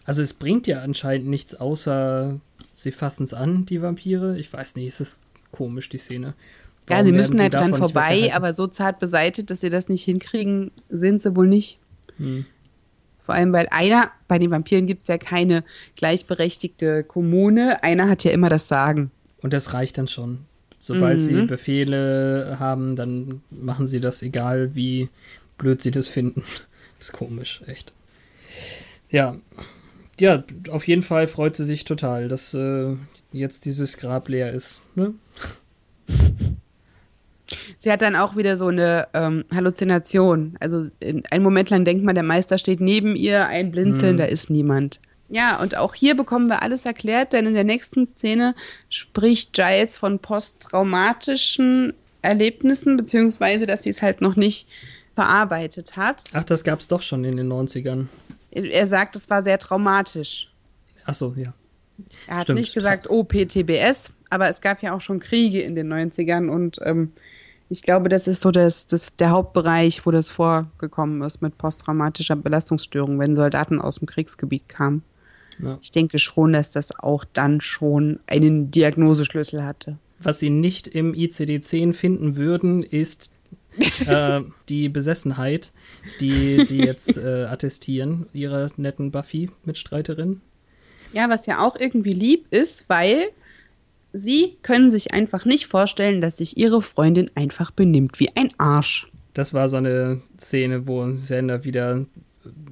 Also 0.05 0.23
es 0.23 0.35
bringt 0.35 0.67
ja 0.67 0.81
anscheinend 0.81 1.29
nichts, 1.29 1.55
außer 1.55 2.41
sie 2.75 2.93
fassen 2.93 3.25
es 3.25 3.35
an, 3.35 3.67
die 3.67 3.83
Vampire. 3.83 4.39
Ich 4.39 4.53
weiß 4.53 4.77
nicht, 4.77 4.89
es 4.89 5.01
ist 5.01 5.21
komisch, 5.53 5.89
die 5.89 5.99
Szene. 5.99 6.35
Warum 6.87 6.99
ja, 6.99 7.05
sie 7.05 7.13
müssen 7.13 7.37
sie 7.37 7.43
halt 7.43 7.55
dran 7.55 7.75
vorbei, 7.75 8.33
aber 8.35 8.55
so 8.55 8.67
zart 8.67 8.99
beseitigt, 8.99 9.51
dass 9.51 9.61
sie 9.61 9.71
das 9.71 9.89
nicht 9.89 10.05
hinkriegen, 10.05 10.71
sind 10.89 11.23
sie 11.23 11.37
wohl 11.37 11.47
nicht. 11.47 11.79
Hm. 12.17 12.47
Vor 13.25 13.35
allem, 13.35 13.53
weil 13.53 13.69
einer, 13.71 14.11
bei 14.27 14.39
den 14.39 14.51
Vampiren 14.51 14.87
gibt 14.87 15.03
es 15.03 15.09
ja 15.09 15.19
keine 15.19 15.63
gleichberechtigte 15.95 17.05
Kommune, 17.05 17.83
einer 17.85 18.09
hat 18.09 18.25
ja 18.25 18.33
immer 18.33 18.49
das 18.49 18.67
Sagen. 18.67 19.13
Und 19.43 19.53
das 19.53 19.73
reicht 19.73 19.99
dann 19.99 20.09
schon. 20.09 20.41
Sobald 20.79 21.17
mhm. 21.17 21.21
sie 21.21 21.43
Befehle 21.43 22.57
haben, 22.59 22.97
dann 22.97 23.43
machen 23.51 23.87
sie 23.87 24.01
das, 24.01 24.23
egal 24.23 24.75
wie 24.75 25.09
blöd 25.59 25.83
sie 25.83 25.91
das 25.91 26.09
finden. 26.09 26.43
ist 27.01 27.13
komisch, 27.13 27.63
echt. 27.67 27.93
Ja. 29.11 29.37
Ja, 30.19 30.45
auf 30.71 30.87
jeden 30.87 31.03
Fall 31.03 31.27
freut 31.27 31.57
sie 31.57 31.65
sich 31.65 31.85
total, 31.85 32.29
dass 32.29 32.53
äh, 32.53 32.95
jetzt 33.33 33.65
dieses 33.65 33.97
Grab 33.97 34.29
leer 34.29 34.53
ist. 34.53 34.83
Ne? 34.95 35.15
Sie 37.79 37.91
hat 37.91 38.03
dann 38.03 38.17
auch 38.17 38.37
wieder 38.37 38.57
so 38.57 38.67
eine 38.67 39.09
ähm, 39.15 39.45
Halluzination. 39.51 40.57
Also 40.61 40.83
in, 41.01 41.25
einen 41.31 41.43
Moment 41.43 41.71
lang 41.71 41.85
denkt 41.85 42.05
man, 42.05 42.15
der 42.15 42.25
Meister 42.25 42.59
steht 42.59 42.81
neben 42.81 43.17
ihr, 43.17 43.47
ein 43.47 43.71
Blinzeln, 43.71 44.15
mhm. 44.15 44.19
da 44.19 44.25
ist 44.25 44.51
niemand. 44.51 45.01
Ja, 45.31 45.61
und 45.61 45.77
auch 45.77 45.95
hier 45.95 46.17
bekommen 46.17 46.49
wir 46.49 46.63
alles 46.63 46.85
erklärt, 46.85 47.33
denn 47.33 47.47
in 47.47 47.55
der 47.55 47.65
nächsten 47.65 48.07
Szene 48.07 48.55
spricht 48.89 49.53
Giles 49.53 49.97
von 49.97 50.19
posttraumatischen 50.19 51.95
Erlebnissen, 52.21 52.97
beziehungsweise, 52.97 53.65
dass 53.65 53.85
sie 53.85 53.91
es 53.91 54.03
halt 54.03 54.21
noch 54.21 54.35
nicht 54.35 54.69
verarbeitet 55.15 55.97
hat. 55.97 56.25
Ach, 56.33 56.45
das 56.45 56.65
gab 56.65 56.81
es 56.81 56.89
doch 56.89 57.03
schon 57.03 57.25
in 57.25 57.37
den 57.37 57.51
90ern. 57.51 58.07
Er 58.51 58.87
sagt, 58.89 59.15
es 59.15 59.31
war 59.31 59.43
sehr 59.43 59.59
traumatisch. 59.59 60.51
Ach 61.05 61.15
so, 61.15 61.35
ja. 61.37 61.55
Er 62.27 62.37
hat 62.37 62.43
Stimmt. 62.45 62.59
nicht 62.59 62.75
gesagt, 62.75 63.09
oh, 63.09 63.23
PTBS, 63.23 64.13
aber 64.31 64.49
es 64.49 64.61
gab 64.61 64.83
ja 64.83 64.95
auch 64.95 65.01
schon 65.01 65.21
Kriege 65.21 65.61
in 65.61 65.75
den 65.75 65.93
90ern 65.93 66.49
und 66.49 66.79
ähm, 66.83 67.13
ich 67.69 67.83
glaube, 67.83 68.09
das 68.09 68.27
ist 68.27 68.43
so 68.43 68.51
das, 68.51 68.87
das, 68.87 69.15
der 69.15 69.31
Hauptbereich, 69.31 70.05
wo 70.05 70.11
das 70.11 70.29
vorgekommen 70.29 71.23
ist 71.23 71.41
mit 71.41 71.57
posttraumatischer 71.57 72.35
Belastungsstörung, 72.35 73.21
wenn 73.21 73.37
Soldaten 73.37 73.81
aus 73.81 74.01
dem 74.01 74.07
Kriegsgebiet 74.07 74.69
kamen. 74.69 75.05
Ja. 75.63 75.79
Ich 75.83 75.91
denke 75.91 76.19
schon, 76.19 76.53
dass 76.53 76.71
das 76.71 76.99
auch 76.99 77.25
dann 77.25 77.61
schon 77.61 78.21
einen 78.27 78.71
Diagnoseschlüssel 78.71 79.65
hatte. 79.65 79.99
Was 80.23 80.39
Sie 80.39 80.51
nicht 80.51 80.87
im 80.87 81.15
ICD-10 81.15 81.95
finden 81.95 82.37
würden, 82.37 82.83
ist 82.83 83.31
äh, 84.07 84.41
die 84.69 84.89
Besessenheit, 84.89 85.73
die 86.21 86.65
Sie 86.65 86.79
jetzt 86.79 87.17
äh, 87.17 87.45
attestieren, 87.45 88.27
Ihrer 88.33 88.71
netten 88.77 89.11
Buffy-Mitstreiterin. 89.11 90.41
Ja, 91.13 91.29
was 91.29 91.47
ja 91.47 91.61
auch 91.61 91.77
irgendwie 91.77 92.13
lieb 92.13 92.47
ist, 92.51 92.89
weil 92.89 93.31
Sie 94.13 94.57
können 94.63 94.91
sich 94.91 95.13
einfach 95.13 95.45
nicht 95.45 95.67
vorstellen, 95.67 96.21
dass 96.21 96.39
sich 96.39 96.57
Ihre 96.57 96.83
Freundin 96.83 97.31
einfach 97.35 97.71
benimmt 97.71 98.19
wie 98.19 98.31
ein 98.37 98.49
Arsch. 98.59 99.09
Das 99.35 99.55
war 99.55 99.69
so 99.69 99.77
eine 99.77 100.21
Szene, 100.39 100.87
wo 100.89 101.15
Sender 101.17 101.65
wieder 101.65 102.05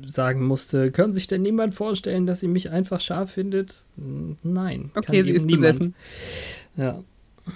sagen 0.08 0.44
musste, 0.44 0.90
können 0.90 1.12
sich 1.12 1.26
denn 1.26 1.42
niemand 1.42 1.74
vorstellen, 1.74 2.26
dass 2.26 2.40
sie 2.40 2.48
mich 2.48 2.70
einfach 2.70 3.00
scharf 3.00 3.32
findet? 3.32 3.74
Nein. 4.42 4.90
Okay, 4.94 5.22
sie 5.22 5.32
ist 5.32 5.46
niemand. 5.46 5.62
besessen. 5.62 5.94
Ja. 6.76 7.02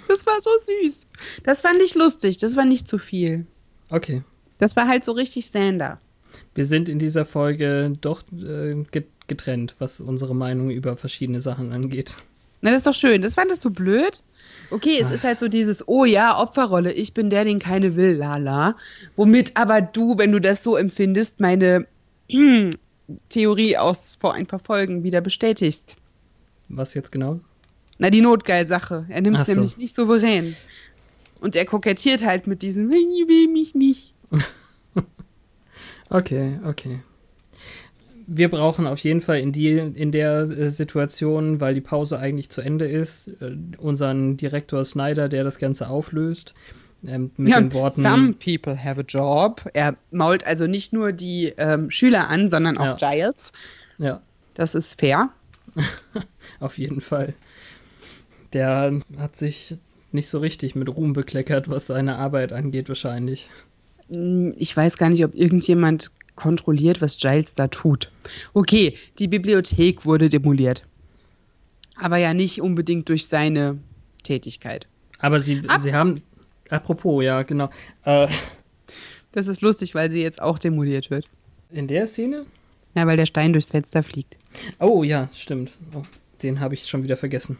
Das 0.07 0.25
war 0.25 0.41
so 0.41 0.49
süß. 0.81 1.07
Das 1.43 1.61
fand 1.61 1.79
ich 1.79 1.95
lustig. 1.95 2.37
Das 2.37 2.55
war 2.55 2.65
nicht 2.65 2.87
zu 2.87 2.97
viel. 2.97 3.45
Okay. 3.89 4.23
Das 4.57 4.75
war 4.75 4.87
halt 4.87 5.03
so 5.03 5.11
richtig 5.11 5.47
Sander. 5.47 5.99
Wir 6.55 6.65
sind 6.65 6.89
in 6.89 6.99
dieser 6.99 7.25
Folge 7.25 7.93
doch 8.01 8.23
äh, 8.31 8.83
getrennt, 9.27 9.75
was 9.79 10.01
unsere 10.01 10.35
Meinung 10.35 10.69
über 10.71 10.97
verschiedene 10.97 11.41
Sachen 11.41 11.71
angeht. 11.71 12.15
Na, 12.61 12.71
das 12.71 12.79
ist 12.79 12.87
doch 12.87 12.93
schön. 12.93 13.21
Das 13.21 13.33
fandest 13.33 13.63
du 13.65 13.69
blöd? 13.69 14.23
Okay, 14.69 14.97
es 14.99 15.09
Ach. 15.09 15.13
ist 15.13 15.23
halt 15.23 15.39
so 15.39 15.47
dieses, 15.47 15.87
oh 15.87 16.05
ja, 16.05 16.39
Opferrolle, 16.39 16.91
ich 16.93 17.13
bin 17.13 17.29
der, 17.29 17.43
den 17.43 17.59
keine 17.59 17.95
will, 17.95 18.13
lala. 18.13 18.77
Womit 19.15 19.55
aber 19.55 19.81
du, 19.81 20.17
wenn 20.17 20.31
du 20.31 20.39
das 20.39 20.63
so 20.63 20.77
empfindest, 20.77 21.39
meine 21.39 21.85
Theorie 23.29 23.77
aus 23.77 24.17
vor 24.19 24.33
ein 24.33 24.45
paar 24.45 24.59
Folgen 24.59 25.03
wieder 25.03 25.21
bestätigst. 25.21 25.97
Was 26.69 26.93
jetzt 26.93 27.11
genau? 27.11 27.39
Na, 27.97 28.09
die 28.09 28.21
Notgeil-Sache. 28.21 29.05
Er 29.09 29.21
nimmt 29.21 29.39
es 29.39 29.47
so. 29.47 29.53
nämlich 29.53 29.77
nicht 29.77 29.95
souverän. 29.95 30.55
Und 31.39 31.55
er 31.55 31.65
kokettiert 31.65 32.23
halt 32.23 32.47
mit 32.47 32.61
diesem, 32.61 32.91
ich 32.91 33.27
will 33.27 33.47
mich 33.49 33.75
nicht. 33.75 34.13
okay, 36.09 36.59
okay. 36.65 36.99
Wir 38.25 38.49
brauchen 38.49 38.87
auf 38.87 38.99
jeden 38.99 39.19
Fall 39.19 39.39
in, 39.39 39.51
die, 39.51 39.77
in 39.77 40.13
der 40.13 40.43
äh, 40.43 40.71
Situation, 40.71 41.59
weil 41.59 41.75
die 41.75 41.81
Pause 41.81 42.17
eigentlich 42.17 42.49
zu 42.49 42.61
Ende 42.61 42.85
ist, 42.85 43.27
äh, 43.41 43.57
unseren 43.77 44.37
Direktor 44.37 44.85
Snyder, 44.85 45.27
der 45.27 45.43
das 45.43 45.59
Ganze 45.59 45.89
auflöst. 45.89 46.53
Ähm, 47.05 47.31
mit 47.37 47.49
ja, 47.49 47.59
den 47.59 47.73
Worten. 47.73 48.01
Some 48.01 48.33
people 48.33 48.81
have 48.81 48.99
a 48.99 49.03
job. 49.03 49.69
Er 49.73 49.95
mault 50.11 50.45
also 50.45 50.67
nicht 50.67 50.93
nur 50.93 51.11
die 51.11 51.53
ähm, 51.57 51.91
Schüler 51.91 52.29
an, 52.29 52.49
sondern 52.49 52.77
auch 52.77 52.99
ja. 52.99 53.11
Giles. 53.11 53.51
Ja. 53.97 54.21
Das 54.53 54.75
ist 54.75 54.99
fair. 54.99 55.29
Auf 56.59 56.77
jeden 56.77 57.01
Fall. 57.01 57.33
Der 58.53 58.99
hat 59.17 59.35
sich 59.35 59.77
nicht 60.11 60.29
so 60.29 60.39
richtig 60.39 60.75
mit 60.75 60.89
Ruhm 60.89 61.13
bekleckert, 61.13 61.69
was 61.69 61.87
seine 61.87 62.17
Arbeit 62.17 62.53
angeht, 62.53 62.87
wahrscheinlich. 62.87 63.49
Hm, 64.09 64.53
ich 64.57 64.75
weiß 64.75 64.97
gar 64.97 65.09
nicht, 65.09 65.25
ob 65.25 65.33
irgendjemand 65.33 66.11
kontrolliert, 66.35 67.01
was 67.01 67.17
Giles 67.17 67.53
da 67.53 67.67
tut. 67.67 68.11
Okay, 68.53 68.95
die 69.19 69.27
Bibliothek 69.27 70.05
wurde 70.05 70.29
demoliert. 70.29 70.83
Aber 71.95 72.17
ja 72.17 72.33
nicht 72.33 72.61
unbedingt 72.61 73.09
durch 73.09 73.27
seine 73.27 73.79
Tätigkeit. 74.23 74.87
Aber 75.19 75.39
sie, 75.39 75.61
sie 75.79 75.93
haben 75.93 76.15
Apropos, 76.69 77.23
ja, 77.23 77.41
genau. 77.43 77.69
Äh, 78.03 78.27
das 79.31 79.47
ist 79.47 79.61
lustig, 79.61 79.95
weil 79.95 80.09
sie 80.11 80.21
jetzt 80.21 80.41
auch 80.41 80.59
demoliert 80.59 81.09
wird. 81.09 81.25
In 81.69 81.87
der 81.87 82.07
Szene? 82.07 82.45
Ja, 82.95 83.07
weil 83.07 83.17
der 83.17 83.25
Stein 83.25 83.53
durchs 83.53 83.69
Fenster 83.69 84.03
fliegt. 84.03 84.37
Oh, 84.79 85.03
ja, 85.03 85.29
stimmt. 85.33 85.71
Oh, 85.95 86.03
den 86.43 86.59
habe 86.59 86.75
ich 86.75 86.87
schon 86.87 87.03
wieder 87.03 87.17
vergessen. 87.17 87.57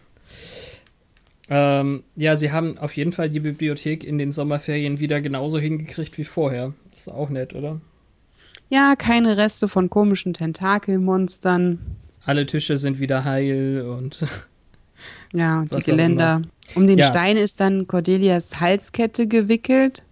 Ähm, 1.49 2.03
ja, 2.15 2.35
sie 2.35 2.51
haben 2.51 2.77
auf 2.77 2.95
jeden 2.95 3.11
Fall 3.11 3.29
die 3.29 3.39
Bibliothek 3.39 4.03
in 4.03 4.17
den 4.17 4.31
Sommerferien 4.31 4.99
wieder 4.99 5.19
genauso 5.21 5.59
hingekriegt 5.59 6.17
wie 6.17 6.23
vorher. 6.23 6.73
Das 6.91 7.01
ist 7.01 7.09
auch 7.09 7.29
nett, 7.29 7.53
oder? 7.53 7.81
Ja, 8.69 8.95
keine 8.95 9.37
Reste 9.37 9.67
von 9.67 9.89
komischen 9.89 10.33
Tentakelmonstern. 10.33 11.79
Alle 12.25 12.45
Tische 12.45 12.77
sind 12.77 12.99
wieder 12.99 13.25
heil 13.25 13.81
und 13.81 14.19
Ja, 15.33 15.65
die 15.65 15.79
Geländer. 15.79 16.43
Um 16.75 16.87
den 16.87 16.99
ja. 16.99 17.05
Stein 17.05 17.37
ist 17.37 17.59
dann 17.59 17.87
Cordelias 17.87 18.59
Halskette 18.59 19.27
gewickelt 19.27 20.03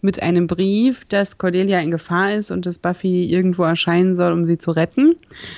mit 0.00 0.22
einem 0.22 0.46
Brief, 0.46 1.04
dass 1.06 1.38
Cordelia 1.38 1.80
in 1.80 1.90
Gefahr 1.90 2.32
ist 2.32 2.50
und 2.50 2.64
dass 2.66 2.78
Buffy 2.78 3.26
irgendwo 3.26 3.64
erscheinen 3.64 4.14
soll, 4.14 4.32
um 4.32 4.46
sie 4.46 4.56
zu 4.56 4.70
retten. 4.70 5.16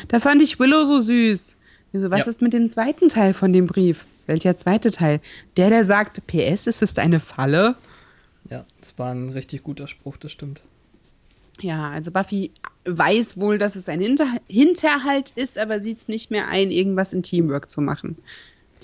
Da 0.09 0.19
fand 0.19 0.41
ich 0.43 0.59
Willow 0.59 0.85
so 0.85 0.99
süß. 0.99 1.57
Wieso, 1.93 2.11
was 2.11 2.21
ja. 2.21 2.31
ist 2.31 2.41
mit 2.41 2.53
dem 2.53 2.69
zweiten 2.69 3.09
Teil 3.09 3.35
von 3.35 3.53
dem 3.53 3.67
Brief? 3.67 4.07
Welcher 4.27 4.57
zweite 4.57 4.91
Teil? 4.91 5.21
Der, 5.57 5.71
der 5.71 5.85
sagt, 5.85 6.27
PS, 6.27 6.67
es 6.67 6.83
ist 6.83 6.99
eine 6.99 7.21
Falle. 7.21 7.75
Ja, 8.49 8.65
das 8.81 8.99
war 8.99 9.13
ein 9.13 9.29
richtig 9.31 9.63
guter 9.63 9.87
Spruch, 9.87 10.17
das 10.17 10.33
stimmt. 10.33 10.63
Ja, 11.61 11.91
also 11.91 12.11
Buffy 12.11 12.53
weiß 12.87 13.39
wohl, 13.39 13.59
dass 13.59 13.77
es 13.77 13.89
ein 13.89 14.01
Hinter 14.01 14.27
Hinterhalt 14.49 15.33
ist, 15.33 15.59
aber 15.59 15.81
sieht 15.81 15.99
es 15.99 16.09
nicht 16.09 16.31
mehr 16.31 16.49
ein, 16.49 16.71
irgendwas 16.71 17.13
in 17.13 17.23
Teamwork 17.23 17.71
zu 17.71 17.81
machen. 17.81 18.17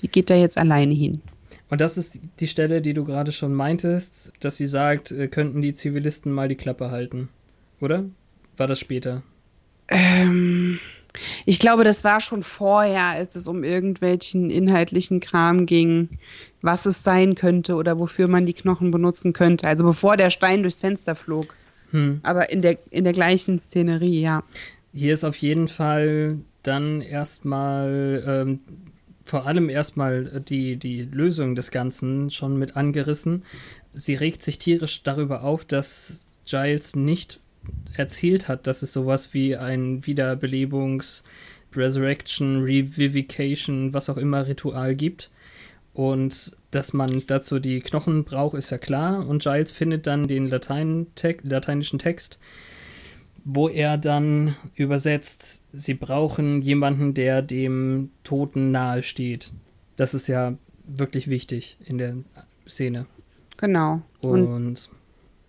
Die 0.01 0.07
geht 0.07 0.29
da 0.29 0.35
jetzt 0.35 0.57
alleine 0.57 0.93
hin. 0.93 1.21
Und 1.69 1.81
das 1.81 1.97
ist 1.97 2.19
die 2.39 2.47
Stelle, 2.47 2.81
die 2.81 2.93
du 2.93 3.03
gerade 3.03 3.31
schon 3.31 3.53
meintest, 3.53 4.31
dass 4.39 4.57
sie 4.57 4.67
sagt, 4.67 5.11
äh, 5.11 5.27
könnten 5.27 5.61
die 5.61 5.73
Zivilisten 5.73 6.31
mal 6.31 6.47
die 6.47 6.55
Klappe 6.55 6.91
halten. 6.91 7.29
Oder? 7.81 8.05
War 8.55 8.67
das 8.67 8.79
später? 8.79 9.21
Ähm, 9.89 10.79
ich 11.45 11.59
glaube, 11.59 11.83
das 11.83 12.03
war 12.03 12.21
schon 12.21 12.43
vorher, 12.43 13.03
als 13.03 13.35
es 13.35 13.47
um 13.47 13.63
irgendwelchen 13.63 14.49
inhaltlichen 14.49 15.19
Kram 15.19 15.65
ging, 15.65 16.09
was 16.61 16.85
es 16.85 17.03
sein 17.03 17.35
könnte 17.35 17.75
oder 17.75 17.99
wofür 17.99 18.27
man 18.27 18.45
die 18.45 18.53
Knochen 18.53 18.91
benutzen 18.91 19.33
könnte. 19.33 19.67
Also 19.67 19.83
bevor 19.83 20.17
der 20.17 20.29
Stein 20.29 20.61
durchs 20.61 20.79
Fenster 20.79 21.15
flog. 21.15 21.55
Hm. 21.91 22.19
Aber 22.23 22.49
in 22.49 22.61
der, 22.61 22.77
in 22.91 23.03
der 23.03 23.13
gleichen 23.13 23.59
Szenerie, 23.59 24.21
ja. 24.21 24.43
Hier 24.93 25.13
ist 25.13 25.23
auf 25.23 25.37
jeden 25.37 25.67
Fall 25.67 26.39
dann 26.63 27.01
erstmal 27.01 28.23
ähm, 28.27 28.59
vor 29.27 29.45
allem 29.45 29.69
erstmal 29.69 30.41
die, 30.41 30.77
die 30.77 31.03
Lösung 31.03 31.55
des 31.55 31.69
Ganzen 31.71 32.31
schon 32.31 32.57
mit 32.57 32.77
angerissen. 32.77 33.43
Sie 33.93 34.15
regt 34.15 34.41
sich 34.41 34.57
tierisch 34.57 35.03
darüber 35.03 35.43
auf, 35.43 35.65
dass 35.65 36.21
Giles 36.45 36.95
nicht 36.95 37.39
erzählt 37.93 38.47
hat, 38.47 38.67
dass 38.67 38.81
es 38.81 38.93
sowas 38.93 39.33
wie 39.33 39.57
ein 39.57 40.01
Wiederbelebungs-, 40.03 41.23
Resurrection, 41.75 42.63
Revivification, 42.63 43.93
was 43.93 44.09
auch 44.09 44.17
immer 44.17 44.47
Ritual 44.47 44.95
gibt. 44.95 45.29
Und 45.93 46.55
dass 46.71 46.93
man 46.93 47.23
dazu 47.27 47.59
die 47.59 47.81
Knochen 47.81 48.23
braucht, 48.23 48.55
ist 48.57 48.69
ja 48.69 48.77
klar. 48.77 49.27
Und 49.27 49.43
Giles 49.43 49.73
findet 49.73 50.07
dann 50.07 50.27
den 50.27 50.47
Latein 50.47 51.07
-Text, 51.17 51.41
lateinischen 51.43 51.99
Text 51.99 52.39
wo 53.49 53.69
er 53.69 53.97
dann 53.97 54.57
übersetzt, 54.75 55.63
sie 55.71 55.93
brauchen 55.93 56.61
jemanden, 56.61 57.13
der 57.13 57.41
dem 57.41 58.11
Toten 58.25 58.71
nahe 58.71 59.03
steht. 59.03 59.53
Das 59.95 60.13
ist 60.13 60.27
ja 60.27 60.55
wirklich 60.85 61.29
wichtig 61.29 61.77
in 61.85 61.97
der 61.97 62.17
Szene. 62.67 63.05
Genau. 63.55 64.01
Und, 64.21 64.43
Und 64.47 64.89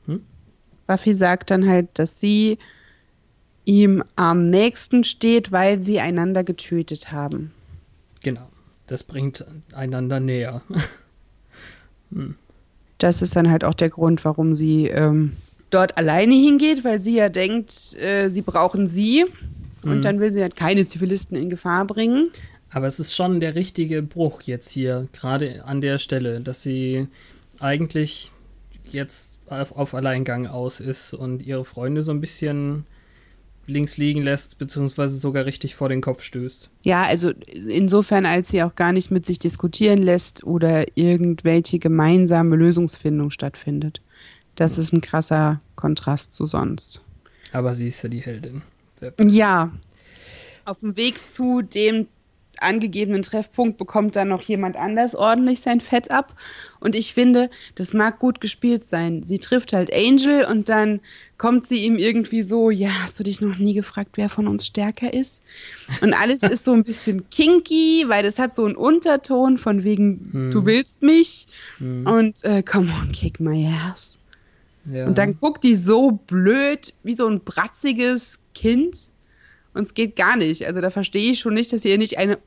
hm? 0.06 0.22
Buffy 0.86 1.12
sagt 1.12 1.50
dann 1.50 1.68
halt, 1.68 1.88
dass 1.94 2.20
sie 2.20 2.58
ihm 3.64 4.04
am 4.14 4.48
nächsten 4.48 5.02
steht, 5.02 5.50
weil 5.50 5.82
sie 5.82 5.98
einander 5.98 6.44
getötet 6.44 7.10
haben. 7.10 7.50
Genau. 8.22 8.48
Das 8.86 9.02
bringt 9.02 9.44
einander 9.74 10.20
näher. 10.20 10.62
hm. 12.12 12.36
Das 12.98 13.22
ist 13.22 13.34
dann 13.34 13.50
halt 13.50 13.64
auch 13.64 13.74
der 13.74 13.90
Grund, 13.90 14.24
warum 14.24 14.54
sie 14.54 14.86
ähm, 14.86 15.32
dort 15.70 15.98
alleine 15.98 16.34
hingeht, 16.34 16.84
weil 16.84 17.00
sie 17.00 17.16
ja 17.16 17.28
denkt, 17.28 17.96
äh, 18.00 18.28
sie 18.28 18.42
brauchen 18.42 18.86
sie. 18.86 19.26
Und 19.82 19.98
mhm. 19.98 20.02
dann 20.02 20.20
will 20.20 20.32
sie 20.32 20.42
halt 20.42 20.56
keine 20.56 20.86
Zivilisten 20.88 21.36
in 21.36 21.48
Gefahr 21.48 21.86
bringen. 21.86 22.30
Aber 22.70 22.86
es 22.86 22.98
ist 22.98 23.14
schon 23.14 23.40
der 23.40 23.54
richtige 23.54 24.02
Bruch 24.02 24.42
jetzt 24.42 24.70
hier, 24.70 25.08
gerade 25.12 25.64
an 25.64 25.80
der 25.80 25.98
Stelle, 25.98 26.40
dass 26.40 26.62
sie 26.62 27.06
eigentlich 27.58 28.32
jetzt 28.90 29.38
auf, 29.46 29.72
auf 29.72 29.94
Alleingang 29.94 30.46
aus 30.46 30.80
ist 30.80 31.14
und 31.14 31.42
ihre 31.42 31.64
Freunde 31.64 32.02
so 32.02 32.12
ein 32.12 32.20
bisschen 32.20 32.84
links 33.66 33.98
liegen 33.98 34.22
lässt, 34.22 34.58
beziehungsweise 34.58 35.16
sogar 35.16 35.44
richtig 35.44 35.74
vor 35.74 35.88
den 35.88 36.00
Kopf 36.00 36.22
stößt. 36.22 36.70
Ja, 36.82 37.02
also 37.02 37.32
insofern, 37.52 38.24
als 38.26 38.48
sie 38.48 38.62
auch 38.62 38.74
gar 38.74 38.92
nicht 38.92 39.10
mit 39.10 39.26
sich 39.26 39.38
diskutieren 39.38 40.02
lässt 40.02 40.42
oder 40.44 40.86
irgendwelche 40.96 41.78
gemeinsame 41.78 42.56
Lösungsfindung 42.56 43.30
stattfindet. 43.30 44.00
Das 44.58 44.76
ist 44.76 44.92
ein 44.92 45.00
krasser 45.00 45.60
Kontrast 45.76 46.34
zu 46.34 46.44
sonst. 46.44 47.00
Aber 47.52 47.74
sie 47.74 47.86
ist 47.86 48.02
ja 48.02 48.08
die 48.08 48.18
Heldin. 48.18 48.62
Ja. 49.24 49.70
Auf 50.64 50.80
dem 50.80 50.96
Weg 50.96 51.24
zu 51.24 51.62
dem 51.62 52.08
angegebenen 52.60 53.22
Treffpunkt 53.22 53.78
bekommt 53.78 54.16
dann 54.16 54.26
noch 54.26 54.42
jemand 54.42 54.74
anders 54.74 55.14
ordentlich 55.14 55.60
sein 55.60 55.80
Fett 55.80 56.10
ab. 56.10 56.34
Und 56.80 56.96
ich 56.96 57.14
finde, 57.14 57.50
das 57.76 57.92
mag 57.92 58.18
gut 58.18 58.40
gespielt 58.40 58.84
sein. 58.84 59.22
Sie 59.22 59.38
trifft 59.38 59.72
halt 59.72 59.94
Angel 59.94 60.44
und 60.44 60.68
dann 60.68 60.98
kommt 61.36 61.64
sie 61.64 61.84
ihm 61.84 61.94
irgendwie 61.94 62.42
so, 62.42 62.70
ja, 62.70 62.90
hast 63.02 63.20
du 63.20 63.22
dich 63.22 63.40
noch 63.40 63.58
nie 63.58 63.74
gefragt, 63.74 64.16
wer 64.16 64.28
von 64.28 64.48
uns 64.48 64.66
stärker 64.66 65.14
ist? 65.14 65.40
Und 66.00 66.14
alles 66.14 66.42
ist 66.42 66.64
so 66.64 66.72
ein 66.72 66.82
bisschen 66.82 67.30
kinky, 67.30 68.06
weil 68.08 68.24
das 68.24 68.40
hat 68.40 68.56
so 68.56 68.64
einen 68.64 68.74
Unterton 68.74 69.56
von 69.56 69.84
wegen, 69.84 70.30
hm. 70.32 70.50
du 70.50 70.66
willst 70.66 71.00
mich. 71.00 71.46
Hm. 71.78 72.08
Und 72.08 72.44
äh, 72.44 72.64
come 72.64 72.92
on, 72.92 73.12
kick 73.12 73.38
my 73.38 73.72
ass. 73.72 74.17
Ja. 74.84 75.06
Und 75.06 75.18
dann 75.18 75.36
guckt 75.36 75.64
die 75.64 75.74
so 75.74 76.12
blöd 76.12 76.94
wie 77.02 77.14
so 77.14 77.26
ein 77.26 77.40
bratziges 77.40 78.40
Kind. 78.54 79.10
Und 79.74 79.82
es 79.82 79.94
geht 79.94 80.16
gar 80.16 80.36
nicht. 80.36 80.66
Also 80.66 80.80
da 80.80 80.90
verstehe 80.90 81.32
ich 81.32 81.40
schon 81.40 81.54
nicht, 81.54 81.72
dass 81.72 81.84
ihr 81.84 81.98
nicht 81.98 82.18
eine. 82.18 82.38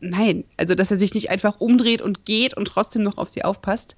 Nein, 0.00 0.44
also 0.56 0.74
dass 0.74 0.90
er 0.90 0.96
sich 0.96 1.14
nicht 1.14 1.30
einfach 1.30 1.60
umdreht 1.60 2.00
und 2.00 2.24
geht 2.24 2.56
und 2.56 2.66
trotzdem 2.66 3.02
noch 3.02 3.18
auf 3.18 3.28
sie 3.28 3.44
aufpasst. 3.44 3.96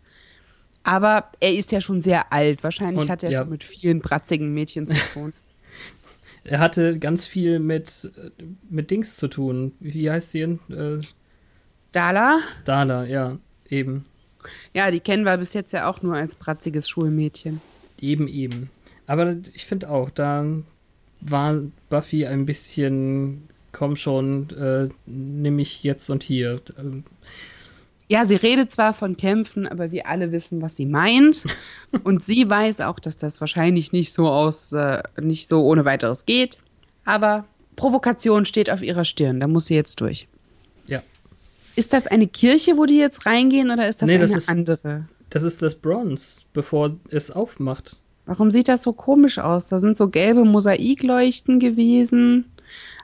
Aber 0.82 1.30
er 1.40 1.54
ist 1.54 1.70
ja 1.70 1.80
schon 1.80 2.00
sehr 2.00 2.32
alt. 2.32 2.64
Wahrscheinlich 2.64 3.02
Und, 3.02 3.10
hat 3.10 3.22
er 3.22 3.30
ja. 3.30 3.40
schon 3.40 3.50
mit 3.50 3.62
vielen 3.62 4.00
bratzigen 4.00 4.52
Mädchen 4.52 4.86
zu 4.86 4.94
tun. 5.12 5.32
Er 6.44 6.58
hatte 6.58 6.98
ganz 6.98 7.24
viel 7.24 7.60
mit, 7.60 8.10
mit 8.68 8.90
Dings 8.90 9.14
zu 9.14 9.28
tun. 9.28 9.76
Wie 9.78 10.10
heißt 10.10 10.32
sie? 10.32 10.40
denn? 10.40 10.58
Äh, 10.70 11.04
Dala? 11.92 12.40
Dala, 12.64 13.04
ja, 13.04 13.38
eben. 13.68 14.06
Ja, 14.74 14.90
die 14.90 15.00
kennen 15.00 15.24
wir 15.24 15.36
bis 15.36 15.52
jetzt 15.54 15.72
ja 15.72 15.88
auch 15.88 16.02
nur 16.02 16.14
als 16.14 16.34
bratziges 16.34 16.88
Schulmädchen. 16.88 17.60
Eben, 18.00 18.28
eben. 18.28 18.70
Aber 19.06 19.36
ich 19.52 19.64
finde 19.64 19.90
auch, 19.90 20.10
da 20.10 20.44
war 21.20 21.60
Buffy 21.88 22.26
ein 22.26 22.46
bisschen, 22.46 23.48
komm 23.70 23.96
schon, 23.96 24.48
äh, 24.50 24.88
nimm 25.06 25.56
mich 25.56 25.82
jetzt 25.82 26.10
und 26.10 26.22
hier. 26.22 26.60
Ähm, 26.78 27.04
Ja, 28.08 28.26
sie 28.26 28.34
redet 28.36 28.72
zwar 28.72 28.92
von 28.92 29.16
Kämpfen, 29.16 29.66
aber 29.66 29.90
wir 29.92 30.06
alle 30.06 30.32
wissen, 30.32 30.60
was 30.60 30.76
sie 30.76 30.86
meint. 30.86 31.44
Und 32.04 32.22
sie 32.22 32.48
weiß 32.50 32.80
auch, 32.82 32.98
dass 32.98 33.16
das 33.16 33.40
wahrscheinlich 33.40 33.92
nicht 33.92 34.12
so 34.12 34.28
aus, 34.28 34.72
äh, 34.72 35.02
nicht 35.20 35.48
so 35.48 35.62
ohne 35.62 35.84
weiteres 35.84 36.26
geht. 36.26 36.58
Aber 37.04 37.46
Provokation 37.76 38.44
steht 38.44 38.70
auf 38.70 38.82
ihrer 38.82 39.04
Stirn, 39.04 39.40
da 39.40 39.48
muss 39.48 39.66
sie 39.66 39.74
jetzt 39.74 40.00
durch. 40.00 40.28
Ist 41.76 41.92
das 41.92 42.06
eine 42.06 42.26
Kirche, 42.26 42.76
wo 42.76 42.84
die 42.86 42.98
jetzt 42.98 43.24
reingehen, 43.26 43.70
oder 43.70 43.88
ist 43.88 44.02
das 44.02 44.06
Nee, 44.06 44.14
eine 44.14 44.22
das 44.22 44.32
ist- 44.36 44.48
andere? 44.48 45.06
das 45.30 45.42
ist 45.42 45.62
das 45.62 45.74
Bronze, 45.74 46.40
bevor 46.52 46.92
es 47.08 47.30
aufmacht. 47.30 47.98
Warum 48.26 48.50
sieht 48.50 48.68
das 48.68 48.82
so 48.82 48.92
komisch 48.92 49.38
aus? 49.38 49.68
Da 49.68 49.78
sind 49.78 49.96
so 49.96 50.08
gelbe 50.08 50.44
Mosaikleuchten 50.44 51.58
gewesen. 51.58 52.44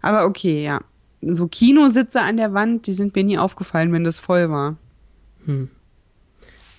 Aber 0.03 0.27
okay, 0.27 0.63
ja. 0.63 0.81
So 1.23 1.49
Kinositze 1.49 2.21
an 2.21 2.37
der 2.37 2.55
Wand, 2.55 2.87
die 2.87 2.93
sind 2.93 3.17
mir 3.17 3.25
nie 3.25 3.39
aufgefallen, 3.39 3.93
wenn 3.93 4.05
das 4.05 4.21
voll 4.21 4.49
war. 4.51 4.77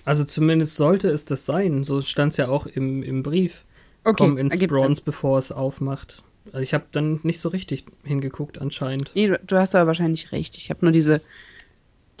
Also 0.04 0.24
zumindest 0.24 0.76
sollte 0.76 1.08
es 1.08 1.24
das 1.26 1.44
sein. 1.44 1.84
So 1.84 2.00
stand 2.00 2.32
es 2.32 2.36
ja 2.38 2.48
auch 2.48 2.66
im, 2.66 3.02
im 3.02 3.22
Brief. 3.22 3.64
Okay, 4.04 4.14
Komm 4.24 4.38
ins 4.38 4.58
Bronze, 4.58 5.02
bevor 5.04 5.38
es 5.38 5.52
aufmacht. 5.52 6.22
Also 6.46 6.60
ich 6.60 6.72
habe 6.72 6.84
dann 6.92 7.20
nicht 7.22 7.40
so 7.40 7.50
richtig 7.50 7.84
hingeguckt 8.02 8.58
anscheinend. 8.58 9.12
Nee, 9.14 9.26
du, 9.28 9.38
du 9.46 9.56
hast 9.58 9.74
aber 9.74 9.88
wahrscheinlich 9.88 10.32
recht. 10.32 10.56
Ich 10.56 10.70
habe 10.70 10.80
nur 10.86 10.92
diese, 10.92 11.20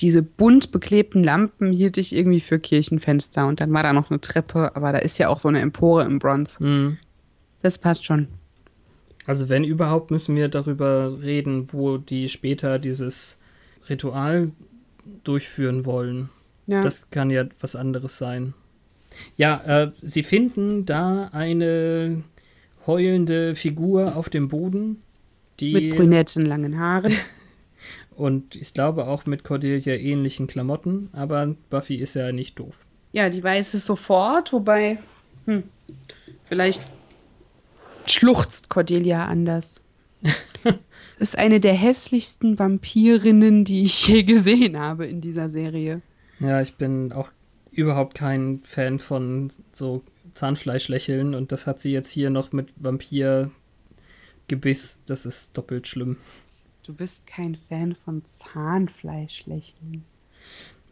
diese 0.00 0.22
bunt 0.22 0.72
beklebten 0.72 1.22
Lampen 1.22 1.72
hielt 1.72 1.98
ich 1.98 2.14
irgendwie 2.14 2.40
für 2.40 2.58
Kirchenfenster 2.58 3.46
und 3.46 3.60
dann 3.60 3.72
war 3.72 3.82
da 3.82 3.92
noch 3.92 4.10
eine 4.10 4.20
Treppe, 4.20 4.74
aber 4.74 4.92
da 4.92 4.98
ist 4.98 5.18
ja 5.18 5.28
auch 5.28 5.38
so 5.38 5.48
eine 5.48 5.60
Empore 5.60 6.04
im 6.04 6.18
Bronze. 6.18 6.58
Hm. 6.60 6.96
Das 7.62 7.78
passt 7.78 8.04
schon. 8.04 8.28
Also 9.26 9.48
wenn 9.48 9.64
überhaupt, 9.64 10.10
müssen 10.10 10.34
wir 10.34 10.48
darüber 10.48 11.22
reden, 11.22 11.72
wo 11.72 11.98
die 11.98 12.28
später 12.28 12.78
dieses 12.78 13.38
Ritual 13.88 14.50
durchführen 15.24 15.84
wollen. 15.84 16.30
Ja. 16.66 16.82
Das 16.82 17.10
kann 17.10 17.30
ja 17.30 17.44
was 17.60 17.76
anderes 17.76 18.16
sein. 18.16 18.54
Ja, 19.36 19.60
äh, 19.66 19.92
sie 20.02 20.22
finden 20.22 20.86
da 20.86 21.30
eine 21.32 22.22
heulende 22.86 23.54
Figur 23.54 24.16
auf 24.16 24.30
dem 24.30 24.48
Boden, 24.48 25.02
die 25.58 25.72
Mit 25.72 25.96
brünetten 25.96 26.46
langen 26.46 26.78
Haaren. 26.78 27.12
und 28.20 28.54
ich 28.54 28.74
glaube 28.74 29.06
auch 29.06 29.24
mit 29.24 29.44
Cordelia 29.44 29.94
ähnlichen 29.94 30.46
Klamotten, 30.46 31.08
aber 31.12 31.56
Buffy 31.70 31.96
ist 31.96 32.14
ja 32.14 32.32
nicht 32.32 32.58
doof. 32.58 32.84
Ja, 33.12 33.30
die 33.30 33.42
weiß 33.42 33.72
es 33.74 33.86
sofort, 33.86 34.52
wobei, 34.52 34.98
hm, 35.46 35.64
vielleicht 36.44 36.82
schluchzt 38.06 38.68
Cordelia 38.68 39.24
anders. 39.24 39.80
Ist 41.18 41.38
eine 41.38 41.60
der 41.60 41.72
hässlichsten 41.72 42.58
Vampirinnen, 42.58 43.64
die 43.64 43.84
ich 43.84 44.06
je 44.06 44.22
gesehen 44.22 44.78
habe 44.78 45.06
in 45.06 45.20
dieser 45.20 45.48
Serie. 45.48 46.02
Ja, 46.40 46.60
ich 46.60 46.74
bin 46.74 47.12
auch 47.12 47.30
überhaupt 47.70 48.16
kein 48.16 48.60
Fan 48.62 48.98
von 48.98 49.50
so 49.72 50.02
Zahnfleischlächeln 50.34 51.34
und 51.34 51.52
das 51.52 51.66
hat 51.66 51.80
sie 51.80 51.92
jetzt 51.92 52.10
hier 52.10 52.28
noch 52.30 52.52
mit 52.52 52.72
Vampirgebiss. 52.76 53.50
Das 55.06 55.26
ist 55.26 55.56
doppelt 55.56 55.86
schlimm. 55.88 56.18
Du 56.90 56.96
bist 56.96 57.24
kein 57.24 57.56
Fan 57.68 57.94
von 58.04 58.22
Zahnfleischlächeln. 58.52 60.04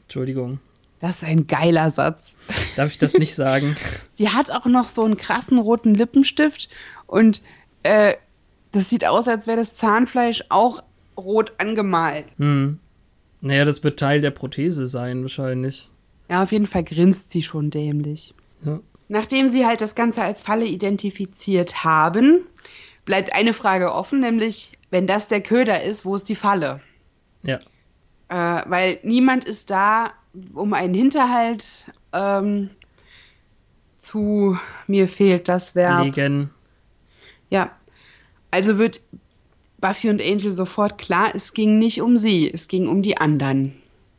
Entschuldigung. 0.03 0.61
Das 1.01 1.17
ist 1.17 1.25
ein 1.25 1.49
geiler 1.49 1.91
Satz. 1.91 2.31
Darf 2.77 2.93
ich 2.93 2.99
das 2.99 3.15
nicht 3.15 3.35
sagen? 3.35 3.77
Die 4.21 4.29
hat 4.29 4.49
auch 4.53 4.67
noch 4.67 4.87
so 4.87 5.03
einen 5.03 5.17
krassen 5.17 5.59
roten 5.59 5.97
Lippenstift 5.97 6.69
und 7.09 7.43
äh, 7.83 8.15
das 8.71 8.91
sieht 8.91 9.05
aus, 9.05 9.27
als 9.27 9.49
wäre 9.49 9.57
das 9.57 9.75
Zahnfleisch 9.75 10.45
auch 10.51 10.85
rot 11.17 11.55
angemalt. 11.59 12.27
Hm. 12.37 12.79
Naja, 13.41 13.65
das 13.65 13.83
wird 13.83 13.99
Teil 13.99 14.21
der 14.21 14.31
Prothese 14.31 14.87
sein, 14.87 15.23
wahrscheinlich. 15.23 15.91
Ja, 16.31 16.45
auf 16.45 16.53
jeden 16.53 16.69
Fall 16.69 16.85
grinst 16.85 17.33
sie 17.33 17.43
schon 17.43 17.71
dämlich. 17.71 18.35
Ja. 18.65 18.79
Nachdem 19.09 19.49
sie 19.49 19.67
halt 19.67 19.81
das 19.81 19.97
Ganze 19.97 20.23
als 20.23 20.43
Falle 20.43 20.67
identifiziert 20.67 21.83
haben, 21.83 22.43
bleibt 23.05 23.35
eine 23.35 23.53
Frage 23.53 23.93
offen, 23.93 24.21
nämlich, 24.21 24.78
wenn 24.91 25.07
das 25.07 25.29
der 25.29 25.41
Köder 25.41 25.83
ist, 25.83 26.05
wo 26.05 26.15
ist 26.15 26.29
die 26.29 26.35
Falle? 26.35 26.81
Ja. 27.43 27.59
Äh, 28.29 28.69
weil 28.69 28.99
niemand 29.03 29.45
ist 29.45 29.71
da, 29.71 30.13
um 30.55 30.73
einen 30.73 30.95
Hinterhalt 30.95 31.87
ähm, 32.13 32.71
zu 33.97 34.57
mir 34.87 35.09
fehlt 35.09 35.49
das 35.49 35.75
Verb. 35.75 36.05
Legen. 36.05 36.51
Ja. 37.51 37.73
Also 38.51 38.79
wird 38.79 39.01
Buffy 39.81 40.09
und 40.09 40.23
Angel 40.23 40.51
sofort 40.51 40.99
klar, 40.99 41.35
es 41.35 41.53
ging 41.53 41.79
nicht 41.79 42.01
um 42.01 42.17
sie, 42.17 42.51
es 42.51 42.69
ging 42.69 42.89
um 42.89 43.03
die 43.03 43.19
anderen. 43.19 43.75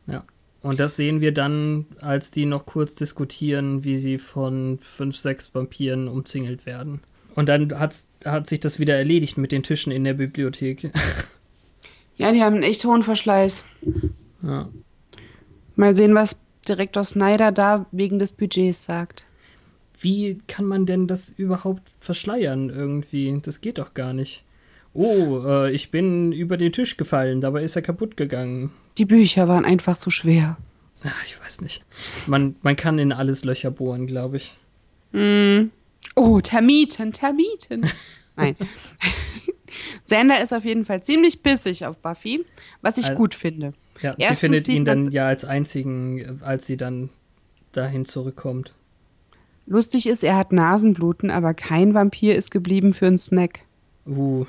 Ja. 0.08 0.24
Und 0.62 0.80
das 0.80 0.96
sehen 0.96 1.22
wir 1.22 1.34
dann, 1.34 1.86
als 2.00 2.32
die 2.32 2.46
noch 2.46 2.66
kurz 2.66 2.96
diskutieren, 2.96 3.84
wie 3.84 3.98
sie 3.98 4.18
von 4.18 4.78
fünf, 4.80 5.18
sechs 5.18 5.54
Vampiren 5.54 6.08
umzingelt 6.08 6.66
werden. 6.66 7.02
Und 7.40 7.48
dann 7.48 7.80
hat's, 7.80 8.06
hat 8.26 8.48
sich 8.48 8.60
das 8.60 8.80
wieder 8.80 8.98
erledigt 8.98 9.38
mit 9.38 9.54
den 9.54 9.64
Tischen 9.64 9.94
in 9.94 10.04
der 10.04 10.16
Bibliothek. 10.16 10.92
Ja, 12.18 12.34
die 12.34 12.44
haben 12.44 12.56
einen 12.56 12.64
echt 12.64 12.84
hohen 12.84 13.02
Verschleiß. 13.02 13.64
ja. 14.44 14.68
Mal 15.78 15.96
sehen, 15.96 16.14
was 16.16 16.36
Direktor 16.68 17.06
Snyder 17.06 17.54
da 17.54 17.86
wegen 17.94 18.20
des 18.20 18.34
Budgets 18.34 18.84
sagt. 18.84 19.24
Wie 19.98 20.40
kann 20.50 20.66
man 20.66 20.86
denn 20.86 21.08
das 21.08 21.30
überhaupt 21.30 21.94
verschleiern 22.02 22.70
irgendwie? 22.70 23.40
Das 23.42 23.62
geht 23.62 23.78
doch 23.78 23.94
gar 23.94 24.12
nicht. 24.12 24.44
Oh, 24.94 25.42
äh, 25.46 25.72
ich 25.72 25.92
bin 25.92 26.34
über 26.34 26.58
den 26.58 26.74
Tisch 26.74 26.98
gefallen, 26.98 27.40
dabei 27.40 27.64
ist 27.64 27.78
er 27.78 27.82
kaputt 27.82 28.18
gegangen. 28.18 28.72
Die 28.98 29.06
Bücher 29.06 29.48
waren 29.48 29.64
einfach 29.64 29.98
zu 29.98 30.10
schwer. 30.10 30.58
Ach, 31.06 31.24
ich 31.24 31.40
weiß 31.40 31.62
nicht. 31.62 31.86
Man, 32.28 32.58
man 32.64 32.76
kann 32.76 33.00
in 33.00 33.14
alles 33.14 33.46
Löcher 33.46 33.72
bohren, 33.72 34.08
glaube 34.08 34.36
ich. 34.36 34.58
Oh, 36.16 36.40
Termiten, 36.42 37.14
Termiten. 37.14 37.90
Nein. 38.36 38.56
Sander 40.06 40.42
ist 40.42 40.54
auf 40.54 40.66
jeden 40.66 40.86
Fall 40.86 41.04
ziemlich 41.04 41.42
bissig 41.44 41.86
auf 41.86 41.98
Buffy, 41.98 42.46
was 42.82 42.98
ich 42.98 43.08
Al- 43.08 43.16
gut 43.16 43.36
finde. 43.36 43.74
Ja, 44.02 44.14
sie 44.16 44.22
Erstens 44.24 44.40
findet 44.40 44.66
sieht 44.66 44.76
ihn 44.76 44.86
dann 44.86 45.12
ja 45.12 45.28
als 45.28 45.46
einzigen, 45.46 46.42
als 46.42 46.66
sie 46.66 46.78
dann 46.78 47.10
dahin 47.72 48.06
zurückkommt. 48.06 48.74
Lustig 49.66 50.08
ist, 50.08 50.24
er 50.24 50.36
hat 50.36 50.52
Nasenbluten, 50.52 51.30
aber 51.30 51.54
kein 51.54 51.94
Vampir 51.94 52.36
ist 52.36 52.50
geblieben 52.50 52.92
für 52.94 53.06
einen 53.06 53.20
Snack. 53.20 53.60
Uh. 54.08 54.46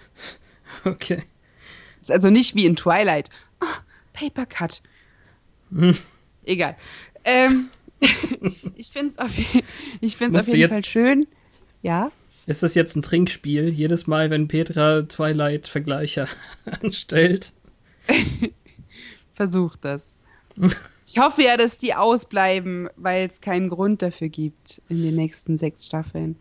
okay. 0.84 1.22
Ist 2.00 2.10
also 2.10 2.30
nicht 2.30 2.54
wie 2.54 2.64
in 2.64 2.76
Twilight. 2.76 3.28
Ah, 3.60 3.66
Paper 4.14 4.46
Cut. 4.46 4.80
Hm. 5.70 5.96
Egal. 6.44 6.76
Ähm, 7.24 7.68
ich 8.76 8.88
finde 8.88 9.08
es 9.08 9.18
auf, 9.18 9.30
ich 10.00 10.16
find's 10.16 10.34
Musst 10.34 10.48
auf 10.48 10.54
jeden 10.54 10.72
Fall 10.72 10.84
schön. 10.84 11.26
Ja. 11.82 12.10
Ist 12.46 12.62
das 12.62 12.74
jetzt 12.74 12.96
ein 12.96 13.02
Trinkspiel? 13.02 13.68
Jedes 13.68 14.06
Mal, 14.06 14.30
wenn 14.30 14.48
Petra 14.48 15.02
Twilight-Vergleiche 15.02 16.28
anstellt? 16.82 17.52
Versucht 19.34 19.84
das. 19.84 20.16
Ich 21.06 21.18
hoffe 21.18 21.42
ja, 21.42 21.56
dass 21.56 21.76
die 21.76 21.94
ausbleiben, 21.94 22.88
weil 22.96 23.26
es 23.26 23.40
keinen 23.40 23.68
Grund 23.68 24.02
dafür 24.02 24.28
gibt 24.28 24.80
in 24.88 25.02
den 25.02 25.16
nächsten 25.16 25.58
sechs 25.58 25.86
Staffeln. 25.86 26.36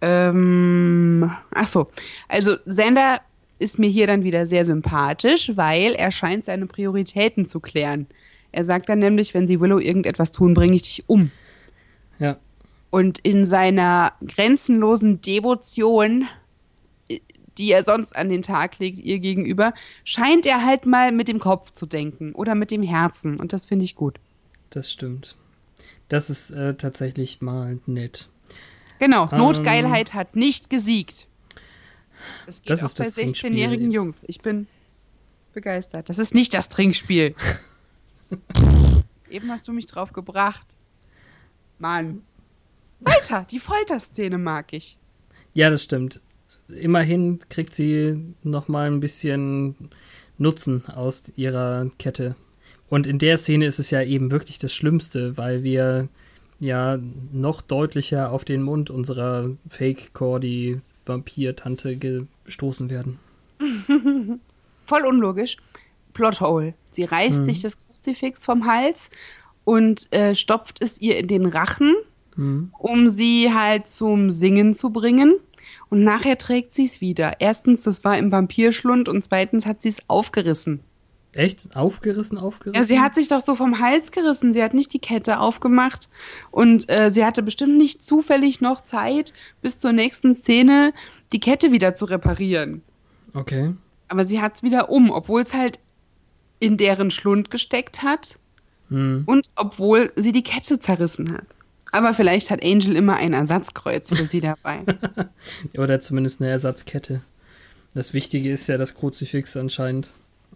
Ähm, 0.00 1.30
ach 1.52 1.66
so. 1.66 1.90
Also 2.28 2.56
Sander 2.66 3.20
ist 3.58 3.78
mir 3.78 3.88
hier 3.88 4.06
dann 4.06 4.24
wieder 4.24 4.46
sehr 4.46 4.64
sympathisch, 4.64 5.52
weil 5.54 5.94
er 5.94 6.10
scheint 6.10 6.44
seine 6.44 6.66
Prioritäten 6.66 7.46
zu 7.46 7.60
klären. 7.60 8.06
Er 8.52 8.64
sagt 8.64 8.88
dann 8.88 8.98
nämlich, 8.98 9.34
wenn 9.34 9.46
sie 9.46 9.60
Willow 9.60 9.78
irgendetwas 9.78 10.32
tun, 10.32 10.54
bringe 10.54 10.74
ich 10.76 10.82
dich 10.82 11.04
um. 11.08 11.30
Ja. 12.18 12.38
Und 12.90 13.18
in 13.18 13.46
seiner 13.46 14.12
grenzenlosen 14.26 15.20
Devotion, 15.20 16.26
die 17.58 17.70
er 17.72 17.82
sonst 17.82 18.14
an 18.16 18.28
den 18.28 18.42
Tag 18.42 18.78
legt, 18.78 18.98
ihr 18.98 19.18
gegenüber, 19.18 19.74
scheint 20.04 20.46
er 20.46 20.64
halt 20.64 20.86
mal 20.86 21.12
mit 21.12 21.28
dem 21.28 21.38
Kopf 21.38 21.70
zu 21.72 21.86
denken 21.86 22.32
oder 22.32 22.54
mit 22.54 22.70
dem 22.70 22.82
Herzen. 22.82 23.38
Und 23.38 23.52
das 23.52 23.66
finde 23.66 23.84
ich 23.84 23.94
gut. 23.94 24.18
Das 24.70 24.90
stimmt. 24.90 25.36
Das 26.08 26.30
ist 26.30 26.50
äh, 26.50 26.74
tatsächlich 26.74 27.40
mal 27.40 27.78
nett. 27.86 28.28
Genau, 28.98 29.28
Ähm, 29.30 29.38
Notgeilheit 29.38 30.14
hat 30.14 30.36
nicht 30.36 30.70
gesiegt. 30.70 31.26
Das 32.46 32.62
geht 32.62 32.70
Das 32.70 32.82
auch 32.82 32.86
ist 32.86 32.98
bei 32.98 33.04
das 33.04 33.14
Trinkspiel. 33.14 33.50
16-jährigen 33.50 33.90
Jungs. 33.90 34.24
Ich 34.26 34.40
bin 34.40 34.66
begeistert. 35.52 36.08
Das 36.08 36.18
ist 36.18 36.34
nicht 36.34 36.54
das 36.54 36.68
Trinkspiel. 36.68 37.34
Eben 39.30 39.50
hast 39.50 39.68
du 39.68 39.72
mich 39.72 39.86
drauf 39.86 40.12
gebracht. 40.12 40.66
Mann. 41.78 42.22
Weiter, 43.00 43.46
die 43.50 43.60
Folterszene 43.60 44.38
mag 44.38 44.72
ich. 44.72 44.98
Ja, 45.52 45.68
das 45.70 45.82
stimmt. 45.82 46.20
Immerhin 46.68 47.40
kriegt 47.48 47.74
sie 47.74 48.34
noch 48.42 48.68
mal 48.68 48.90
ein 48.90 49.00
bisschen 49.00 49.90
Nutzen 50.38 50.84
aus 50.88 51.24
ihrer 51.36 51.90
Kette. 51.98 52.36
Und 52.88 53.06
in 53.06 53.18
der 53.18 53.36
Szene 53.36 53.66
ist 53.66 53.78
es 53.78 53.90
ja 53.90 54.00
eben 54.02 54.30
wirklich 54.30 54.56
das 54.58 54.72
Schlimmste, 54.74 55.36
weil 55.36 55.62
wir 55.62 56.08
ja 56.58 56.98
noch 57.32 57.60
deutlicher 57.60 58.32
auf 58.32 58.44
den 58.44 58.62
Mund 58.62 58.88
unserer 58.90 59.50
Fake-Cordy-Vampir-Tante 59.68 62.26
gestoßen 62.44 62.88
werden. 62.90 63.18
Voll 64.86 65.04
unlogisch. 65.04 65.56
Plothole. 66.12 66.74
Sie 66.92 67.04
reißt 67.04 67.40
mhm. 67.40 67.44
sich 67.44 67.60
das 67.60 67.76
Kruzifix 68.06 68.44
vom 68.44 68.66
Hals 68.66 69.10
und 69.64 70.12
äh, 70.12 70.34
stopft 70.34 70.80
es 70.80 71.00
ihr 71.00 71.18
in 71.18 71.28
den 71.28 71.46
Rachen, 71.46 71.94
mhm. 72.36 72.70
um 72.78 73.08
sie 73.08 73.52
halt 73.52 73.88
zum 73.88 74.30
Singen 74.30 74.74
zu 74.74 74.90
bringen. 74.90 75.34
Und 75.88 76.04
nachher 76.04 76.38
trägt 76.38 76.74
sie 76.74 76.84
es 76.84 77.00
wieder. 77.00 77.40
Erstens, 77.40 77.82
das 77.82 78.04
war 78.04 78.16
im 78.16 78.30
Vampirschlund 78.30 79.08
und 79.08 79.22
zweitens 79.22 79.66
hat 79.66 79.82
sie 79.82 79.88
es 79.88 79.98
aufgerissen. 80.08 80.80
Echt? 81.32 81.76
Aufgerissen, 81.76 82.38
aufgerissen? 82.38 82.80
Ja, 82.80 82.86
sie 82.86 83.00
hat 83.00 83.14
sich 83.14 83.28
doch 83.28 83.40
so 83.40 83.56
vom 83.56 83.80
Hals 83.80 84.10
gerissen. 84.10 84.52
Sie 84.52 84.62
hat 84.62 84.72
nicht 84.72 84.92
die 84.92 85.00
Kette 85.00 85.40
aufgemacht 85.40 86.08
und 86.50 86.88
äh, 86.88 87.10
sie 87.10 87.24
hatte 87.24 87.42
bestimmt 87.42 87.76
nicht 87.76 88.02
zufällig 88.02 88.60
noch 88.60 88.82
Zeit, 88.84 89.34
bis 89.60 89.78
zur 89.78 89.92
nächsten 89.92 90.34
Szene 90.34 90.94
die 91.32 91.40
Kette 91.40 91.72
wieder 91.72 91.94
zu 91.94 92.06
reparieren. 92.06 92.82
Okay. 93.34 93.74
Aber 94.08 94.24
sie 94.24 94.40
hat 94.40 94.56
es 94.56 94.62
wieder 94.62 94.88
um, 94.88 95.10
obwohl 95.10 95.42
es 95.42 95.52
halt 95.52 95.80
in 96.58 96.76
deren 96.76 97.10
Schlund 97.10 97.50
gesteckt 97.50 98.02
hat 98.02 98.38
hm. 98.88 99.24
und 99.26 99.48
obwohl 99.56 100.12
sie 100.16 100.32
die 100.32 100.42
Kette 100.42 100.78
zerrissen 100.78 101.32
hat. 101.32 101.46
Aber 101.92 102.14
vielleicht 102.14 102.50
hat 102.50 102.64
Angel 102.64 102.96
immer 102.96 103.16
ein 103.16 103.32
Ersatzkreuz 103.32 104.08
für 104.08 104.26
sie 104.26 104.40
dabei. 104.40 104.82
Oder 105.78 106.00
zumindest 106.00 106.40
eine 106.40 106.50
Ersatzkette. 106.50 107.22
Das 107.94 108.12
Wichtige 108.12 108.50
ist 108.50 108.66
ja 108.66 108.76
das 108.76 108.94
Kruzifix 108.94 109.56
anscheinend. 109.56 110.12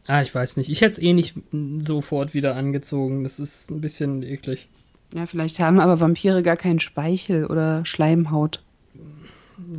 Ah, 0.06 0.20
ich 0.20 0.34
weiß 0.34 0.56
nicht. 0.58 0.68
Ich 0.68 0.80
hätte 0.82 0.92
es 0.92 0.98
eh 0.98 1.12
nicht 1.12 1.36
sofort 1.78 2.34
wieder 2.34 2.56
angezogen. 2.56 3.22
Das 3.22 3.38
ist 3.38 3.70
ein 3.70 3.80
bisschen 3.80 4.22
eklig. 4.22 4.68
Ja, 5.14 5.26
vielleicht 5.26 5.58
haben 5.60 5.80
aber 5.80 6.00
Vampire 6.00 6.42
gar 6.42 6.56
keinen 6.56 6.80
Speichel 6.80 7.46
oder 7.46 7.84
Schleimhaut. 7.86 8.62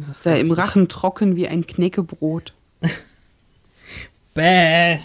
Ach, 0.09 0.26
ja 0.26 0.36
im 0.36 0.51
Rachen 0.51 0.84
nicht. 0.84 0.91
trocken 0.91 1.36
wie 1.36 1.47
ein 1.47 1.67
Knäckebrot. 1.67 2.53
Bäh. 4.34 4.99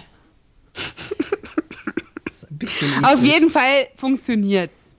Auf 3.02 3.22
jeden 3.22 3.50
Fall 3.50 3.88
funktioniert's. 3.94 4.96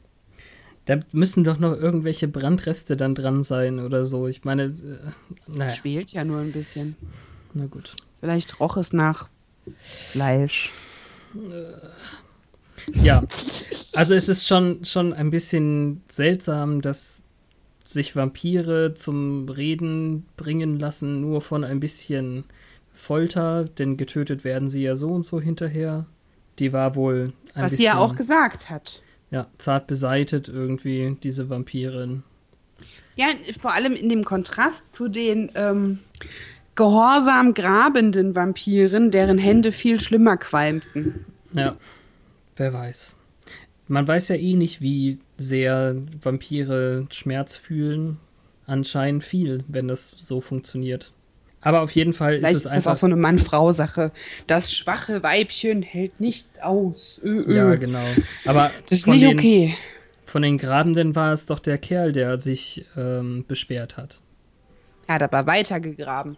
Da 0.85 0.99
müssen 1.11 1.43
doch 1.43 1.59
noch 1.59 1.75
irgendwelche 1.75 2.27
Brandreste 2.27 2.95
dann 2.95 3.13
dran 3.13 3.43
sein 3.43 3.79
oder 3.79 4.05
so. 4.05 4.27
Ich 4.27 4.45
meine, 4.45 4.63
äh, 4.63 4.71
naja. 5.47 5.73
Schwelt 5.73 6.11
ja 6.11 6.23
nur 6.23 6.39
ein 6.39 6.53
bisschen. 6.53 6.95
Na 7.53 7.65
gut. 7.65 7.95
Vielleicht 8.21 8.59
roch 8.59 8.77
es 8.77 8.93
nach 8.93 9.27
Fleisch. 9.79 10.71
Ja, 12.93 13.23
also 13.93 14.13
es 14.13 14.29
ist 14.29 14.47
schon, 14.47 14.85
schon 14.85 15.11
ein 15.11 15.29
bisschen 15.29 16.03
seltsam, 16.07 16.81
dass 16.81 17.23
sich 17.83 18.15
Vampire 18.15 18.93
zum 18.93 19.49
Reden 19.49 20.25
bringen 20.37 20.79
lassen, 20.79 21.21
nur 21.21 21.41
von 21.41 21.63
ein 21.63 21.79
bisschen 21.79 22.45
Folter, 22.97 23.65
denn 23.65 23.95
getötet 23.95 24.43
werden 24.43 24.69
sie 24.69 24.81
ja 24.81 24.95
so 24.95 25.09
und 25.09 25.23
so 25.23 25.39
hinterher. 25.39 26.07
Die 26.59 26.73
war 26.73 26.95
wohl 26.95 27.33
ein 27.53 27.63
Was 27.63 27.71
bisschen, 27.71 27.77
sie 27.77 27.83
ja 27.83 27.97
auch 27.97 28.15
gesagt 28.15 28.69
hat. 28.69 29.01
Ja, 29.29 29.47
zart 29.57 29.87
beseitet 29.87 30.49
irgendwie, 30.49 31.17
diese 31.21 31.49
Vampirin. 31.49 32.23
Ja, 33.15 33.27
vor 33.59 33.73
allem 33.73 33.93
in 33.93 34.09
dem 34.09 34.23
Kontrast 34.23 34.83
zu 34.95 35.09
den 35.09 35.51
ähm, 35.55 35.99
gehorsam 36.75 37.53
grabenden 37.53 38.35
Vampiren, 38.35 39.11
deren 39.11 39.37
Hände 39.37 39.71
viel 39.71 39.99
schlimmer 39.99 40.37
qualmten. 40.37 41.25
Ja, 41.53 41.75
wer 42.55 42.73
weiß. 42.73 43.15
Man 43.87 44.07
weiß 44.07 44.29
ja 44.29 44.35
eh 44.35 44.55
nicht, 44.55 44.81
wie 44.81 45.19
sehr 45.37 45.95
Vampire 46.21 47.07
Schmerz 47.09 47.55
fühlen. 47.55 48.17
Anscheinend 48.65 49.23
viel, 49.23 49.63
wenn 49.67 49.87
das 49.87 50.09
so 50.09 50.41
funktioniert. 50.41 51.13
Aber 51.61 51.81
auf 51.81 51.91
jeden 51.91 52.13
Fall 52.13 52.37
Vielleicht 52.37 52.53
ist 52.53 52.59
es 52.59 52.65
ist 52.65 52.71
einfach. 52.71 52.91
Das 52.91 52.97
auch 52.97 53.01
so 53.01 53.05
eine 53.07 53.15
Mann-Frau-Sache. 53.15 54.11
Das 54.45 54.73
schwache 54.73 55.23
Weibchen 55.23 55.81
hält 55.81 56.19
nichts 56.19 56.59
aus. 56.59 57.19
Ö, 57.23 57.43
ö. 57.45 57.55
Ja, 57.55 57.75
genau. 57.75 58.05
Aber 58.45 58.71
das 58.89 58.99
ist 58.99 59.07
nicht 59.07 59.23
den, 59.23 59.37
okay. 59.37 59.75
Von 60.25 60.41
den 60.41 60.57
Grabenden 60.57 61.15
war 61.15 61.33
es 61.33 61.45
doch 61.45 61.59
der 61.59 61.77
Kerl, 61.77 62.11
der 62.11 62.37
sich 62.37 62.85
ähm, 62.95 63.45
beschwert 63.47 63.97
hat. 63.97 64.21
Er 65.07 65.15
hat 65.15 65.23
aber 65.23 65.47
weitergegraben. 65.47 66.37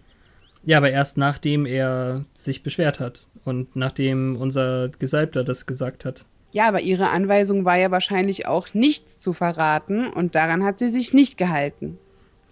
Ja, 0.64 0.78
aber 0.78 0.92
erst 0.92 1.18
nachdem 1.18 1.66
er 1.66 2.24
sich 2.34 2.64
beschwert 2.64 3.00
hat 3.00 3.28
und 3.46 3.76
nachdem 3.76 4.36
unser 4.36 4.90
Gesalbter 5.00 5.44
das 5.44 5.66
gesagt 5.66 6.06
hat. 6.06 6.26
Ja, 6.52 6.68
aber 6.68 6.82
ihre 6.82 7.10
Anweisung 7.10 7.66
war 7.66 7.78
ja 7.78 7.92
wahrscheinlich 7.92 8.48
auch 8.48 8.74
nichts 8.74 9.20
zu 9.20 9.34
verraten 9.34 10.08
und 10.08 10.36
daran 10.36 10.64
hat 10.64 10.80
sie 10.80 10.90
sich 10.90 11.14
nicht 11.14 11.38
gehalten. 11.38 11.98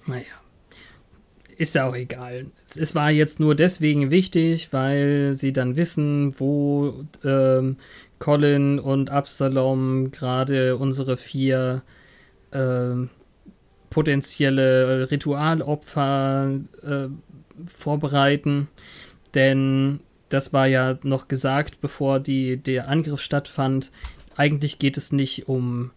Naja. 0.05 0.24
Ist 1.58 1.74
ja 1.74 1.89
auch 1.89 1.95
egal. 1.95 2.45
Es 2.76 2.93
war 2.93 3.10
jetzt 3.10 3.39
nur 3.39 3.55
deswegen 3.55 4.12
wichtig, 4.12 4.72
weil 4.74 5.34
sie 5.34 5.53
dann 5.53 5.76
wissen, 5.76 6.39
wo 6.39 7.05
ähm, 7.24 7.78
Colin 8.20 8.78
und 8.80 9.10
Absalom 9.10 10.12
gerade 10.12 10.78
unsere 10.78 11.18
vier 11.18 11.82
äh, 12.51 13.08
potenzielle 13.89 15.10
Ritualopfer 15.10 16.60
äh, 16.84 17.08
vorbereiten, 17.66 18.68
denn 19.34 19.99
das 20.30 20.53
war 20.53 20.68
ja 20.68 20.99
noch 21.03 21.28
gesagt, 21.28 21.82
bevor 21.82 22.20
die, 22.20 22.58
der 22.58 22.89
Angriff 22.89 23.22
stattfand. 23.22 23.91
Eigentlich 24.36 24.78
geht 24.78 24.97
es 24.97 25.12
nicht 25.12 25.47
um 25.47 25.91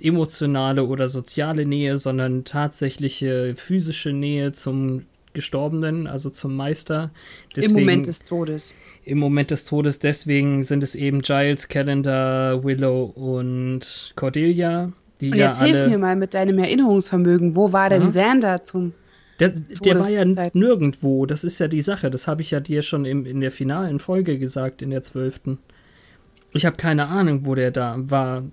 emotionale 0.00 0.84
oder 0.84 1.08
soziale 1.08 1.66
Nähe, 1.66 1.96
sondern 1.96 2.44
tatsächliche 2.44 3.54
physische 3.56 4.12
Nähe 4.12 4.52
zum 4.52 5.06
Gestorbenen, 5.34 6.06
also 6.06 6.30
zum 6.30 6.54
Meister. 6.56 7.10
Deswegen, 7.56 7.78
Im 7.78 7.84
Moment 7.84 8.06
des 8.06 8.24
Todes. 8.24 8.74
Im 9.04 9.18
Moment 9.18 9.50
des 9.50 9.64
Todes, 9.64 9.98
deswegen 9.98 10.62
sind 10.62 10.82
es 10.82 10.94
eben 10.94 11.22
Giles, 11.22 11.68
Calendar, 11.68 12.62
Willow 12.62 13.04
und 13.04 14.12
Cordelia. 14.14 14.92
Die 15.20 15.30
und 15.30 15.38
jetzt 15.38 15.60
ja 15.60 15.66
hilf 15.66 15.88
mir 15.88 15.98
mal 15.98 16.16
mit 16.16 16.34
deinem 16.34 16.58
Erinnerungsvermögen. 16.58 17.56
Wo 17.56 17.72
war 17.72 17.88
denn 17.88 18.08
Xander 18.08 18.62
zum 18.62 18.92
der, 19.40 19.48
der 19.48 19.98
war 19.98 20.08
ja 20.08 20.24
nirgendwo. 20.52 21.26
Das 21.26 21.42
ist 21.42 21.58
ja 21.58 21.66
die 21.66 21.82
Sache. 21.82 22.10
Das 22.10 22.28
habe 22.28 22.42
ich 22.42 22.50
ja 22.50 22.60
dir 22.60 22.82
schon 22.82 23.04
im, 23.04 23.26
in 23.26 23.40
der 23.40 23.50
finalen 23.50 23.98
Folge 23.98 24.38
gesagt, 24.38 24.82
in 24.82 24.90
der 24.90 25.02
zwölften. 25.02 25.58
Ich 26.52 26.66
habe 26.66 26.76
keine 26.76 27.08
Ahnung, 27.08 27.44
wo 27.46 27.54
der 27.54 27.70
da 27.70 27.96
war. 27.98 28.44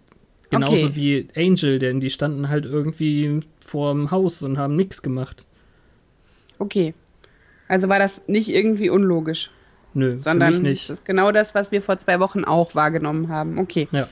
Genauso 0.49 0.87
okay. 0.87 0.95
wie 0.95 1.27
Angel, 1.35 1.79
denn 1.79 1.99
die 1.99 2.09
standen 2.09 2.49
halt 2.49 2.65
irgendwie 2.65 3.39
vor 3.59 3.93
dem 3.93 4.09
Haus 4.11 4.41
und 4.41 4.57
haben 4.57 4.75
nichts 4.75 5.01
gemacht. 5.01 5.45
Okay. 6.57 6.93
Also 7.67 7.87
war 7.87 7.99
das 7.99 8.23
nicht 8.27 8.49
irgendwie 8.49 8.89
unlogisch. 8.89 9.51
Nö, 9.93 10.19
sondern 10.19 10.61
nicht. 10.61 10.89
das 10.89 10.99
ist 10.99 11.05
genau 11.05 11.31
das, 11.31 11.55
was 11.55 11.71
wir 11.71 11.81
vor 11.81 11.97
zwei 11.97 12.19
Wochen 12.19 12.43
auch 12.43 12.75
wahrgenommen 12.75 13.29
haben. 13.29 13.57
Okay. 13.59 13.87
Ja. 13.91 14.07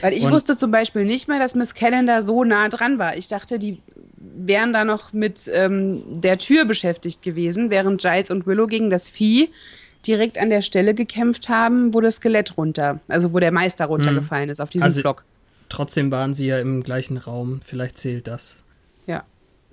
Weil 0.00 0.12
ich 0.12 0.24
und 0.24 0.32
wusste 0.32 0.56
zum 0.56 0.70
Beispiel 0.70 1.04
nicht 1.04 1.28
mehr, 1.28 1.38
dass 1.38 1.54
Miss 1.54 1.74
Calendar 1.74 2.22
so 2.22 2.44
nah 2.44 2.68
dran 2.68 2.98
war. 2.98 3.16
Ich 3.16 3.28
dachte, 3.28 3.58
die 3.58 3.80
wären 4.16 4.72
da 4.72 4.84
noch 4.84 5.12
mit 5.12 5.50
ähm, 5.52 6.02
der 6.20 6.38
Tür 6.38 6.64
beschäftigt 6.64 7.22
gewesen, 7.22 7.70
während 7.70 8.00
Giles 8.00 8.30
und 8.30 8.46
Willow 8.46 8.66
gegen 8.66 8.90
das 8.90 9.08
Vieh 9.08 9.50
direkt 10.06 10.38
an 10.38 10.50
der 10.50 10.62
Stelle 10.62 10.94
gekämpft 10.94 11.48
haben, 11.48 11.94
wo 11.94 12.00
das 12.00 12.16
Skelett 12.16 12.56
runter, 12.56 13.00
also 13.08 13.32
wo 13.32 13.38
der 13.38 13.52
Meister 13.52 13.86
runtergefallen 13.86 14.46
hm. 14.46 14.52
ist, 14.52 14.60
auf 14.60 14.70
diesem 14.70 14.84
also, 14.84 15.02
Block. 15.02 15.24
Trotzdem 15.72 16.12
waren 16.12 16.34
sie 16.34 16.48
ja 16.48 16.58
im 16.58 16.82
gleichen 16.82 17.16
Raum, 17.16 17.60
vielleicht 17.62 17.96
zählt 17.96 18.26
das. 18.26 18.62
Ja. 19.06 19.24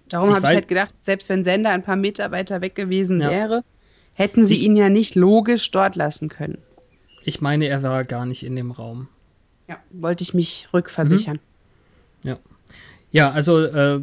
Darum 0.08 0.34
habe 0.34 0.46
ich 0.46 0.54
halt 0.54 0.70
gedacht, 0.70 0.96
selbst 1.02 1.28
wenn 1.28 1.44
Sender 1.44 1.72
ein 1.72 1.84
paar 1.84 1.98
Meter 1.98 2.32
weiter 2.32 2.62
weg 2.62 2.74
gewesen 2.74 3.20
ja. 3.20 3.30
wäre, 3.30 3.66
hätten 4.14 4.46
sie 4.46 4.54
ich, 4.54 4.64
ihn 4.64 4.78
ja 4.78 4.88
nicht 4.88 5.16
logisch 5.16 5.70
dort 5.72 5.98
lassen 5.98 6.30
können. 6.30 6.60
Ich 7.24 7.42
meine, 7.42 7.68
er 7.68 7.84
war 7.84 8.06
gar 8.06 8.26
nicht 8.26 8.44
in 8.44 8.56
dem 8.56 8.72
Raum. 8.72 9.10
Ja, 9.68 9.78
wollte 9.92 10.24
ich 10.24 10.34
mich 10.34 10.70
rückversichern. 10.74 11.42
Mhm. 12.24 12.30
Ja. 12.30 12.40
Ja, 13.12 13.32
also 13.32 13.60
äh, 13.60 14.02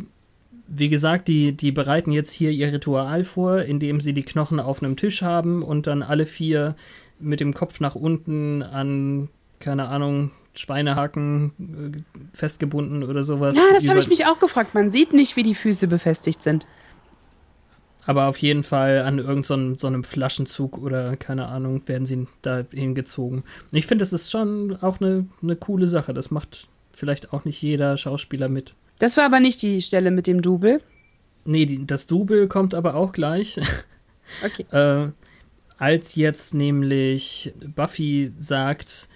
wie 0.69 0.91
gesagt, 0.91 1.29
die, 1.29 1.53
die 1.53 1.73
bereiten 1.73 2.13
jetzt 2.13 2.33
hier 2.33 2.51
ihr 2.51 2.75
Ritual 2.75 3.25
vor, 3.25 3.63
indem 3.63 4.03
sie 4.03 4.13
die 4.13 4.23
Knochen 4.23 4.61
auf 4.61 4.83
einem 4.83 4.97
Tisch 4.97 5.23
haben 5.23 5.63
und 5.63 5.87
dann 5.87 6.03
alle 6.03 6.27
vier 6.27 6.77
mit 7.19 7.41
dem 7.41 7.55
Kopf 7.55 7.81
nach 7.81 7.95
unten 7.95 8.63
an, 8.63 9.31
keine 9.61 9.89
Ahnung, 9.89 10.33
Schweinehaken 10.59 11.53
äh, 11.95 12.37
festgebunden 12.37 13.03
oder 13.03 13.23
sowas. 13.23 13.57
Ja, 13.57 13.63
das 13.73 13.89
habe 13.89 13.99
ich 13.99 14.09
mich 14.09 14.27
auch 14.27 14.39
gefragt. 14.39 14.75
Man 14.75 14.91
sieht 14.91 15.13
nicht, 15.13 15.37
wie 15.37 15.43
die 15.43 15.55
Füße 15.55 15.87
befestigt 15.87 16.43
sind. 16.43 16.67
Aber 18.07 18.29
auf 18.29 18.39
jeden 18.39 18.63
Fall 18.63 19.01
an 19.01 19.19
irgendeinem 19.19 19.75
so, 19.75 19.81
so 19.81 19.87
einem 19.89 20.05
Flaschenzug 20.05 20.79
oder 20.79 21.17
keine 21.17 21.49
Ahnung, 21.49 21.83
werden 21.87 22.07
sie 22.07 22.27
da 22.41 22.65
hingezogen. 22.71 23.39
Und 23.41 23.79
ich 23.79 23.87
finde, 23.87 24.03
das 24.03 24.13
ist 24.13 24.31
schon 24.31 24.77
auch 24.81 25.01
eine, 25.01 25.27
eine 25.43 25.57
coole 25.57 25.89
Sache. 25.89 26.15
Das 26.15 26.31
macht 26.31 26.69
vielleicht 26.93 27.33
auch 27.33 27.45
nicht 27.45 27.61
jeder 27.61 27.97
Schauspieler 27.97 28.49
mit. 28.49 28.75
Das 28.99 29.17
war 29.17 29.25
aber 29.25 29.41
nicht 29.41 29.61
die 29.61 29.83
Stelle 29.83 30.13
mit 30.13 30.27
dem 30.27 30.41
Double. 30.41 30.81
Nee, 31.45 31.67
die, 31.67 31.87
das 31.87 32.07
Double 32.07 32.47
kommt 32.47 32.75
aber 32.75 32.95
auch 32.95 33.13
gleich. 33.13 33.59
Okay. 34.45 34.67
äh, 34.71 35.11
als 35.79 36.15
jetzt 36.15 36.55
nämlich 36.55 37.53
Buffy 37.75 38.33
sagt, 38.39 39.09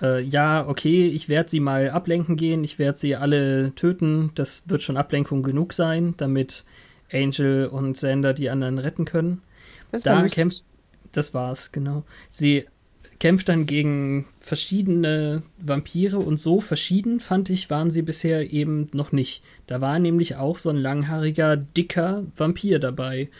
äh, 0.00 0.22
ja, 0.22 0.66
okay, 0.66 1.08
ich 1.08 1.28
werde 1.28 1.50
sie 1.50 1.60
mal 1.60 1.90
ablenken 1.90 2.36
gehen, 2.36 2.64
ich 2.64 2.78
werde 2.78 2.98
sie 2.98 3.16
alle 3.16 3.74
töten, 3.74 4.30
das 4.34 4.62
wird 4.66 4.82
schon 4.82 4.96
Ablenkung 4.96 5.42
genug 5.42 5.72
sein, 5.72 6.14
damit 6.16 6.64
Angel 7.12 7.66
und 7.66 7.94
Xander 7.94 8.34
die 8.34 8.50
anderen 8.50 8.78
retten 8.78 9.04
können. 9.04 9.42
Das 9.92 10.02
da 10.02 10.16
war 10.16 10.28
kämpft, 10.28 10.64
das 11.12 11.34
war's, 11.34 11.72
genau. 11.72 12.04
Sie 12.30 12.64
kämpft 13.20 13.48
dann 13.48 13.66
gegen 13.66 14.26
verschiedene 14.40 15.42
Vampire 15.58 16.18
und 16.18 16.38
so 16.38 16.60
verschieden, 16.60 17.20
fand 17.20 17.48
ich, 17.50 17.70
waren 17.70 17.90
sie 17.90 18.02
bisher 18.02 18.52
eben 18.52 18.88
noch 18.92 19.12
nicht. 19.12 19.42
Da 19.66 19.80
war 19.80 19.98
nämlich 19.98 20.36
auch 20.36 20.58
so 20.58 20.70
ein 20.70 20.76
langhaariger, 20.76 21.56
dicker 21.56 22.24
Vampir 22.36 22.78
dabei. 22.78 23.30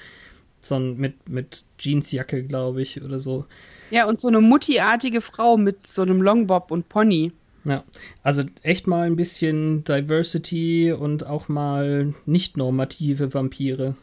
So 0.64 0.76
ein 0.76 0.96
mit, 0.96 1.28
mit 1.28 1.64
Jeansjacke, 1.78 2.42
glaube 2.44 2.82
ich, 2.82 3.02
oder 3.02 3.20
so. 3.20 3.44
Ja, 3.90 4.06
und 4.06 4.18
so 4.18 4.28
eine 4.28 4.40
muttiartige 4.40 5.20
Frau 5.20 5.56
mit 5.56 5.86
so 5.86 6.02
einem 6.02 6.22
Longbob 6.22 6.70
und 6.70 6.88
Pony. 6.88 7.32
Ja, 7.64 7.82
also 8.22 8.42
echt 8.62 8.86
mal 8.86 9.06
ein 9.06 9.16
bisschen 9.16 9.84
Diversity 9.84 10.92
und 10.92 11.26
auch 11.26 11.48
mal 11.48 12.14
nicht 12.26 12.56
normative 12.56 13.32
Vampire. 13.32 13.96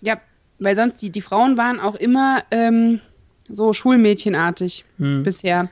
Ja, 0.00 0.20
weil 0.58 0.76
sonst 0.76 1.00
die, 1.02 1.10
die 1.10 1.20
Frauen 1.20 1.56
waren 1.56 1.78
auch 1.78 1.94
immer 1.94 2.42
ähm, 2.50 3.00
so 3.48 3.72
Schulmädchenartig 3.72 4.84
Hm. 4.98 5.22
bisher. 5.22 5.68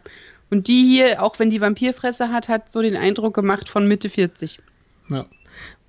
Und 0.50 0.66
die 0.68 0.84
hier, 0.84 1.22
auch 1.22 1.38
wenn 1.38 1.50
die 1.50 1.61
Vampirfresse 1.61 2.30
hat, 2.30 2.48
hat 2.48 2.72
so 2.72 2.82
den 2.82 2.96
Eindruck 2.96 3.34
gemacht 3.34 3.68
von 3.68 3.86
Mitte 3.86 4.08
40. 4.11 4.58
Ja. 5.11 5.26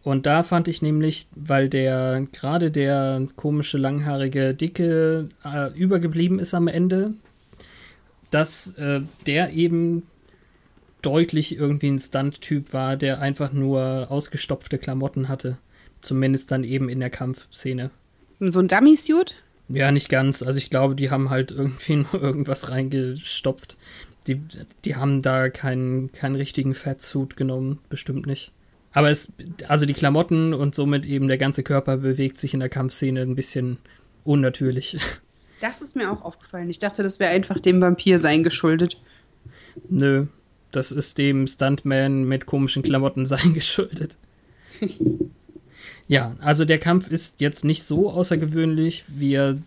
Und 0.03 0.25
da 0.25 0.41
fand 0.43 0.67
ich 0.67 0.81
nämlich, 0.81 1.27
weil 1.35 1.69
der 1.69 2.23
gerade 2.31 2.71
der 2.71 3.27
komische, 3.35 3.77
langhaarige, 3.77 4.53
dicke 4.53 5.29
äh, 5.43 5.71
übergeblieben 5.77 6.39
ist 6.39 6.53
am 6.53 6.67
Ende, 6.67 7.13
dass 8.31 8.73
äh, 8.73 9.01
der 9.27 9.51
eben 9.51 10.03
deutlich 11.01 11.55
irgendwie 11.55 11.89
ein 11.89 11.99
Stunt-Typ 11.99 12.73
war, 12.73 12.95
der 12.97 13.19
einfach 13.19 13.53
nur 13.53 14.07
ausgestopfte 14.09 14.77
Klamotten 14.77 15.27
hatte. 15.27 15.57
Zumindest 15.99 16.51
dann 16.51 16.63
eben 16.63 16.89
in 16.89 16.99
der 16.99 17.09
Kampfszene. 17.11 17.91
So 18.39 18.59
ein 18.59 18.67
Dummy-Suit? 18.67 19.35
Ja, 19.69 19.91
nicht 19.91 20.09
ganz. 20.09 20.41
Also 20.41 20.57
ich 20.57 20.69
glaube, 20.69 20.95
die 20.95 21.11
haben 21.11 21.29
halt 21.29 21.51
irgendwie 21.51 21.95
nur 22.11 22.15
irgendwas 22.15 22.69
reingestopft. 22.69 23.77
Die, 24.27 24.41
die 24.85 24.95
haben 24.95 25.21
da 25.21 25.49
keinen, 25.49 26.11
keinen 26.11 26.35
richtigen 26.35 26.73
Fatsuit 26.73 27.35
genommen, 27.35 27.79
bestimmt 27.89 28.25
nicht. 28.25 28.51
Aber 28.93 29.09
es, 29.09 29.31
also 29.67 29.85
die 29.85 29.93
Klamotten 29.93 30.53
und 30.53 30.75
somit 30.75 31.05
eben 31.05 31.27
der 31.27 31.37
ganze 31.37 31.63
Körper 31.63 31.97
bewegt 31.97 32.39
sich 32.39 32.53
in 32.53 32.59
der 32.59 32.69
Kampfszene 32.69 33.21
ein 33.21 33.35
bisschen 33.35 33.77
unnatürlich. 34.23 34.97
Das 35.61 35.81
ist 35.81 35.95
mir 35.95 36.11
auch 36.11 36.23
aufgefallen. 36.23 36.69
Ich 36.69 36.79
dachte, 36.79 37.03
das 37.03 37.19
wäre 37.19 37.31
einfach 37.31 37.59
dem 37.59 37.81
Vampir-Sein 37.81 38.43
geschuldet. 38.43 38.97
Nö, 39.89 40.25
das 40.71 40.91
ist 40.91 41.17
dem 41.17 41.47
Stuntman 41.47 42.25
mit 42.25 42.45
komischen 42.45 42.83
Klamotten 42.83 43.25
sein 43.27 43.53
geschuldet. 43.53 44.17
ja, 46.07 46.35
also 46.39 46.65
der 46.65 46.79
Kampf 46.79 47.09
ist 47.09 47.39
jetzt 47.39 47.63
nicht 47.63 47.83
so 47.83 48.09
außergewöhnlich. 48.09 49.05
Wir 49.07 49.61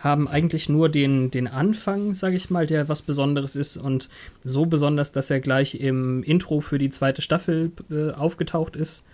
haben 0.00 0.28
eigentlich 0.28 0.68
nur 0.68 0.88
den, 0.88 1.30
den 1.30 1.46
Anfang, 1.46 2.14
sage 2.14 2.34
ich 2.34 2.50
mal, 2.50 2.66
der 2.66 2.88
was 2.88 3.02
Besonderes 3.02 3.54
ist 3.54 3.76
und 3.76 4.08
so 4.42 4.66
besonders, 4.66 5.12
dass 5.12 5.30
er 5.30 5.40
gleich 5.40 5.74
im 5.76 6.22
Intro 6.22 6.60
für 6.60 6.78
die 6.78 6.90
zweite 6.90 7.22
Staffel 7.22 7.70
äh, 7.90 8.10
aufgetaucht 8.10 8.76
ist. 8.76 9.04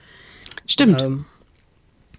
Stimmt. 0.66 1.02
Ähm, 1.02 1.24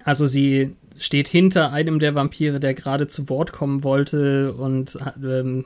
also 0.03 0.27
sie 0.27 0.75
steht 0.99 1.27
hinter 1.29 1.71
einem 1.71 1.99
der 1.99 2.13
Vampire, 2.13 2.59
der 2.59 2.73
gerade 2.73 3.07
zu 3.07 3.29
Wort 3.29 3.53
kommen 3.53 3.83
wollte 3.83 4.53
und 4.53 4.97
ähm, 5.23 5.65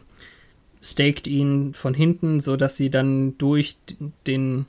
staked 0.81 1.27
ihn 1.27 1.73
von 1.73 1.93
hinten, 1.93 2.39
sodass 2.39 2.75
sie 2.75 2.89
dann 2.89 3.37
durch 3.37 3.77
den 4.27 4.65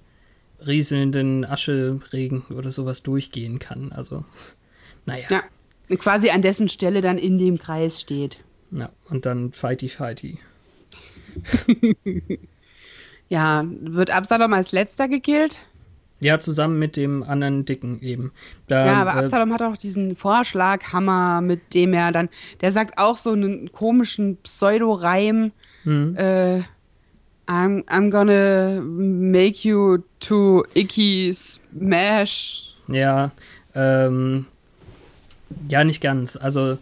rieselnden 0.66 1.44
Ascheregen 1.44 2.42
oder 2.50 2.70
sowas 2.70 3.02
durchgehen 3.02 3.58
kann. 3.58 3.92
Also, 3.92 4.24
naja. 5.04 5.26
Ja. 5.28 5.42
Quasi 5.98 6.30
an 6.30 6.42
dessen 6.42 6.68
Stelle 6.68 7.00
dann 7.00 7.18
in 7.18 7.38
dem 7.38 7.58
Kreis 7.58 8.00
steht. 8.00 8.38
Ja, 8.70 8.90
und 9.08 9.26
dann 9.26 9.52
fighty 9.52 9.88
fighty. 9.88 10.38
Ja, 13.32 13.64
wird 13.80 14.14
Absalom 14.14 14.52
als 14.52 14.72
letzter 14.72 15.08
gekillt? 15.08 15.62
Ja, 16.20 16.38
zusammen 16.38 16.78
mit 16.78 16.98
dem 16.98 17.22
anderen 17.22 17.64
Dicken 17.64 18.02
eben. 18.02 18.30
Da, 18.66 18.84
Ja, 18.84 18.94
aber 19.00 19.14
äh, 19.14 19.24
Absalom 19.24 19.54
hat 19.54 19.62
auch 19.62 19.78
diesen 19.78 20.16
Vorschlaghammer, 20.16 21.40
mit 21.40 21.72
dem 21.72 21.94
er 21.94 22.12
dann, 22.12 22.28
der 22.60 22.72
sagt 22.72 22.98
auch 22.98 23.16
so 23.16 23.30
einen 23.30 23.72
komischen 23.72 24.36
Pseudo-Reim, 24.42 25.52
hm. 25.84 26.14
äh, 26.14 26.58
I'm, 27.48 27.86
I'm 27.86 28.10
gonna 28.10 28.82
make 28.82 29.66
you 29.66 30.00
to 30.20 30.64
icky 30.74 31.32
smash. 31.32 32.74
Ja, 32.88 33.30
ähm, 33.74 34.44
ja, 35.68 35.84
nicht 35.84 36.00
ganz. 36.00 36.36
Also, 36.36 36.78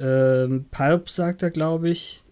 ähm, 0.00 0.64
Pulp 0.70 1.08
sagt 1.08 1.42
er, 1.42 1.50
glaube 1.50 1.88
ich, 1.90 2.22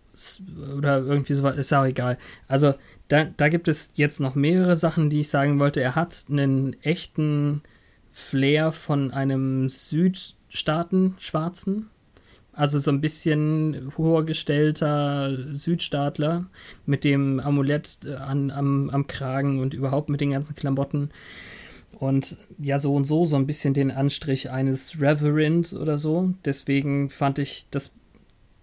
oder 0.76 0.98
irgendwie 0.98 1.34
sowas, 1.34 1.56
ist 1.56 1.72
auch 1.72 1.84
egal. 1.84 2.18
Also, 2.48 2.74
da, 3.08 3.24
da 3.24 3.48
gibt 3.48 3.68
es 3.68 3.92
jetzt 3.94 4.20
noch 4.20 4.34
mehrere 4.34 4.76
Sachen, 4.76 5.08
die 5.10 5.20
ich 5.20 5.28
sagen 5.28 5.60
wollte. 5.60 5.82
Er 5.82 5.94
hat 5.94 6.24
einen 6.30 6.76
echten 6.82 7.62
Flair 8.08 8.72
von 8.72 9.10
einem 9.10 9.68
Südstaaten-Schwarzen. 9.68 11.90
Also 12.54 12.78
so 12.78 12.90
ein 12.90 13.00
bisschen 13.00 13.92
hohergestellter 13.96 15.38
Südstaatler 15.52 16.44
mit 16.84 17.02
dem 17.04 17.40
Amulett 17.40 18.00
äh, 18.04 18.16
an, 18.16 18.50
am, 18.50 18.90
am 18.90 19.06
Kragen 19.06 19.60
und 19.60 19.72
überhaupt 19.72 20.10
mit 20.10 20.20
den 20.20 20.32
ganzen 20.32 20.54
Klamotten. 20.54 21.08
Und 21.98 22.38
ja, 22.58 22.78
so 22.78 22.94
und 22.94 23.04
so, 23.04 23.24
so 23.24 23.36
ein 23.36 23.46
bisschen 23.46 23.74
den 23.74 23.90
Anstrich 23.90 24.50
eines 24.50 25.00
Reverend 25.00 25.72
oder 25.72 25.98
so. 25.98 26.34
Deswegen 26.44 27.10
fand 27.10 27.38
ich, 27.38 27.66
dass 27.70 27.92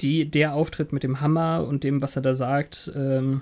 die, 0.01 0.29
der 0.29 0.53
Auftritt 0.53 0.93
mit 0.93 1.03
dem 1.03 1.21
Hammer 1.21 1.65
und 1.67 1.83
dem, 1.83 2.01
was 2.01 2.15
er 2.15 2.21
da 2.21 2.33
sagt, 2.33 2.91
ähm, 2.95 3.41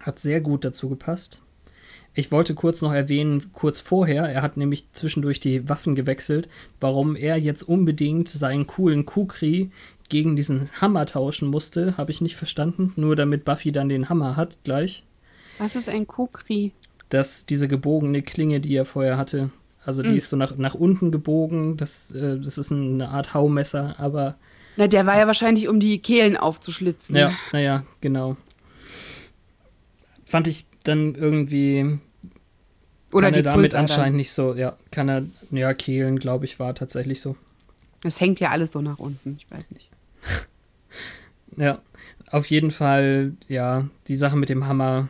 hat 0.00 0.18
sehr 0.18 0.40
gut 0.40 0.64
dazu 0.64 0.88
gepasst. 0.88 1.40
Ich 2.16 2.30
wollte 2.30 2.54
kurz 2.54 2.80
noch 2.80 2.92
erwähnen, 2.92 3.52
kurz 3.52 3.80
vorher, 3.80 4.22
er 4.24 4.42
hat 4.42 4.56
nämlich 4.56 4.92
zwischendurch 4.92 5.40
die 5.40 5.68
Waffen 5.68 5.96
gewechselt, 5.96 6.48
warum 6.80 7.16
er 7.16 7.36
jetzt 7.38 7.62
unbedingt 7.62 8.28
seinen 8.28 8.68
coolen 8.68 9.04
Kukri 9.04 9.70
gegen 10.08 10.36
diesen 10.36 10.70
Hammer 10.80 11.06
tauschen 11.06 11.48
musste, 11.48 11.96
habe 11.96 12.12
ich 12.12 12.20
nicht 12.20 12.36
verstanden, 12.36 12.92
nur 12.94 13.16
damit 13.16 13.44
Buffy 13.44 13.72
dann 13.72 13.88
den 13.88 14.08
Hammer 14.08 14.36
hat 14.36 14.58
gleich. 14.62 15.04
Was 15.58 15.74
ist 15.74 15.88
ein 15.88 16.06
Kukri? 16.06 16.72
Dass 17.08 17.46
diese 17.46 17.68
gebogene 17.68 18.22
Klinge, 18.22 18.60
die 18.60 18.74
er 18.74 18.84
vorher 18.84 19.16
hatte, 19.16 19.50
also 19.84 20.02
die 20.02 20.10
Mhm. 20.10 20.16
ist 20.16 20.30
so 20.30 20.36
nach, 20.36 20.56
nach 20.56 20.74
unten 20.74 21.10
gebogen, 21.10 21.76
das, 21.76 22.10
äh, 22.12 22.38
das 22.38 22.56
ist 22.58 22.72
eine 22.72 23.08
Art 23.10 23.34
Haumesser, 23.34 23.94
aber 23.98 24.36
Na, 24.76 24.86
der 24.88 25.06
war 25.06 25.18
ja 25.18 25.26
wahrscheinlich, 25.26 25.68
um 25.68 25.78
die 25.80 25.98
Kehlen 25.98 26.36
aufzuschlitzen. 26.36 27.14
ja, 27.16 27.30
naja, 27.52 27.84
genau. 28.00 28.36
Fand 30.24 30.48
ich 30.48 30.66
dann 30.84 31.14
irgendwie, 31.14 31.98
Oder 33.12 33.26
kann 33.26 33.34
die 33.34 33.40
er 33.40 33.42
damit 33.42 33.70
Pulsadern. 33.72 33.80
anscheinend 33.90 34.16
nicht 34.16 34.32
so, 34.32 34.54
ja, 34.54 34.76
kann 34.90 35.08
er, 35.08 35.24
ja, 35.50 35.74
Kehlen, 35.74 36.18
glaube 36.18 36.44
ich, 36.46 36.58
war 36.58 36.74
tatsächlich 36.74 37.20
so. 37.20 37.36
Das 38.02 38.20
hängt 38.20 38.40
ja 38.40 38.50
alles 38.50 38.72
so 38.72 38.80
nach 38.82 38.98
unten, 38.98 39.36
ich 39.38 39.50
weiß 39.50 39.70
nicht. 39.70 39.90
Ja, 41.56 41.78
auf 42.32 42.46
jeden 42.46 42.72
Fall, 42.72 43.34
ja, 43.46 43.86
die 44.08 44.16
Sache 44.16 44.34
mit 44.36 44.48
dem 44.48 44.66
Hammer 44.66 45.08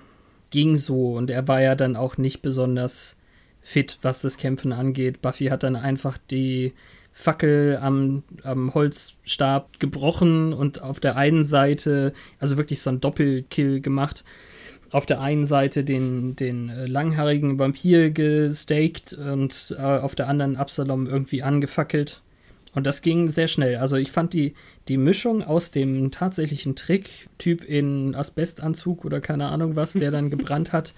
ging 0.55 0.77
so 0.77 1.17
und 1.17 1.31
er 1.31 1.49
war 1.49 1.61
ja 1.61 1.75
dann 1.75 1.97
auch 1.97 2.17
nicht 2.17 2.41
besonders 2.41 3.17
fit, 3.61 3.99
was 4.03 4.21
das 4.21 4.39
Kämpfen 4.39 4.73
angeht. 4.73 5.21
Buffy 5.21 5.47
hat 5.47 5.65
dann 5.65 5.75
einfach 5.75 6.17
die 6.31 6.75
Fackel 7.11 7.77
am, 7.83 8.23
am 8.45 8.73
Holzstab 8.73 9.81
gebrochen 9.81 10.53
und 10.53 10.81
auf 10.81 11.01
der 11.01 11.17
einen 11.17 11.43
Seite, 11.43 12.13
also 12.39 12.57
wirklich 12.57 12.81
so 12.83 12.91
ein 12.91 13.01
Doppelkill 13.01 13.81
gemacht, 13.81 14.23
auf 14.93 15.07
der 15.07 15.21
einen 15.21 15.45
Seite 15.45 15.83
den, 15.83 16.37
den 16.37 16.69
äh, 16.69 16.87
langhaarigen 16.87 17.59
Vampir 17.59 18.13
gestaked 18.13 19.13
und 19.13 19.75
äh, 19.77 19.83
auf 19.83 20.15
der 20.15 20.29
anderen 20.29 20.57
Absalom 20.57 21.09
irgendwie 21.09 21.43
angefackelt. 21.43 22.23
Und 22.75 22.87
das 22.87 23.03
ging 23.03 23.29
sehr 23.29 23.49
schnell. 23.49 23.77
Also 23.77 23.97
ich 23.97 24.11
fand 24.11 24.33
die, 24.33 24.55
die 24.89 24.97
Mischung 24.97 25.43
aus 25.43 25.71
dem 25.71 26.11
tatsächlichen 26.11 26.75
Trick-Typ 26.75 27.65
in 27.65 28.15
Asbestanzug 28.15 29.05
oder 29.05 29.21
keine 29.21 29.49
Ahnung 29.49 29.77
was, 29.77 29.93
der 29.93 30.11
dann 30.11 30.31
gebrannt 30.31 30.73
hat, 30.73 30.95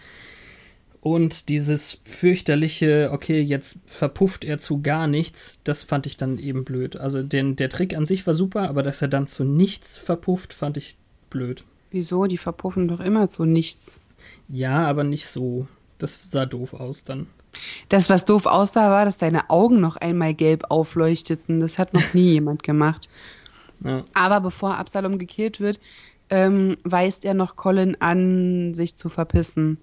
und 1.07 1.51
dieses 1.51 2.01
fürchterliche, 2.03 3.11
okay, 3.13 3.41
jetzt 3.41 3.79
verpufft 3.87 4.45
er 4.45 4.59
zu 4.59 4.83
gar 4.83 5.07
nichts, 5.07 5.61
das 5.63 5.85
fand 5.85 6.05
ich 6.05 6.17
dann 6.17 6.37
eben 6.37 6.65
blöd. 6.65 6.97
Also 6.97 7.23
den, 7.23 7.55
der 7.55 7.69
Trick 7.69 7.97
an 7.97 8.05
sich 8.05 8.27
war 8.27 8.35
super, 8.35 8.69
aber 8.69 8.83
dass 8.83 9.03
er 9.03 9.07
dann 9.07 9.29
zu 9.29 9.45
nichts 9.45 9.97
verpufft, 9.97 10.53
fand 10.53 10.77
ich 10.77 10.97
blöd. 11.31 11.63
Wieso? 11.93 12.27
Die 12.27 12.39
verpuffen 12.39 12.89
doch 12.89 12.99
immer 12.99 13.29
zu 13.29 13.45
nichts. 13.45 14.01
Ja, 14.49 14.85
aber 14.85 15.05
nicht 15.05 15.29
so. 15.29 15.69
Das 15.99 16.29
sah 16.29 16.45
doof 16.45 16.75
aus 16.75 17.05
dann. 17.05 17.29
Das, 17.89 18.11
was 18.11 18.25
doof 18.25 18.47
aussah, 18.47 18.91
war, 18.91 19.05
dass 19.05 19.19
deine 19.19 19.51
Augen 19.51 19.81
noch 19.81 19.97
einmal 19.97 20.35
gelb 20.35 20.65
aufleuchteten. 20.71 21.61
Das 21.61 21.79
hat 21.79 21.95
noch 21.95 22.15
nie 22.15 22.33
jemand 22.33 22.63
gemacht. 22.63 23.09
Ja. 23.85 24.03
Aber 24.15 24.41
bevor 24.41 24.77
Absalom 24.79 25.19
gekillt 25.19 25.61
wird, 25.61 25.81
ähm, 26.31 26.77
weist 26.85 27.25
er 27.25 27.35
noch 27.35 27.57
Colin 27.57 27.97
an, 28.01 28.75
sich 28.75 28.97
zu 28.97 29.09
verpissen. 29.09 29.79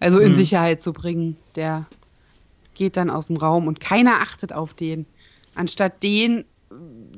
Also 0.00 0.18
in 0.18 0.32
mhm. 0.32 0.36
Sicherheit 0.36 0.82
zu 0.82 0.92
bringen. 0.92 1.36
Der 1.54 1.86
geht 2.74 2.96
dann 2.96 3.10
aus 3.10 3.28
dem 3.28 3.36
Raum 3.36 3.66
und 3.66 3.80
keiner 3.80 4.20
achtet 4.20 4.52
auf 4.52 4.74
den. 4.74 5.06
Anstatt 5.54 6.02
den 6.02 6.44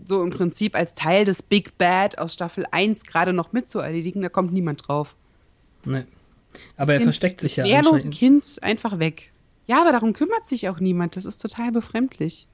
so 0.04 0.22
im 0.22 0.30
Prinzip 0.30 0.74
als 0.74 0.94
Teil 0.94 1.24
des 1.24 1.42
Big 1.42 1.76
Bad 1.78 2.18
aus 2.18 2.34
Staffel 2.34 2.66
1 2.70 3.04
gerade 3.04 3.32
noch 3.32 3.52
mitzuerledigen, 3.52 4.22
da 4.22 4.28
kommt 4.28 4.52
niemand 4.52 4.86
drauf. 4.86 5.16
Nee. 5.84 6.04
Aber 6.76 6.86
das 6.86 6.88
er 6.88 6.96
kind, 6.96 7.02
versteckt 7.02 7.40
sich 7.40 7.56
ja. 7.56 7.64
Das 7.64 7.72
wehrlose 7.72 8.10
Kind 8.10 8.58
einfach 8.62 8.98
weg. 8.98 9.30
Ja, 9.68 9.82
aber 9.82 9.92
darum 9.92 10.14
kümmert 10.14 10.46
sich 10.46 10.68
auch 10.68 10.80
niemand. 10.80 11.14
Das 11.14 11.26
ist 11.26 11.38
total 11.40 11.70
befremdlich. 11.70 12.48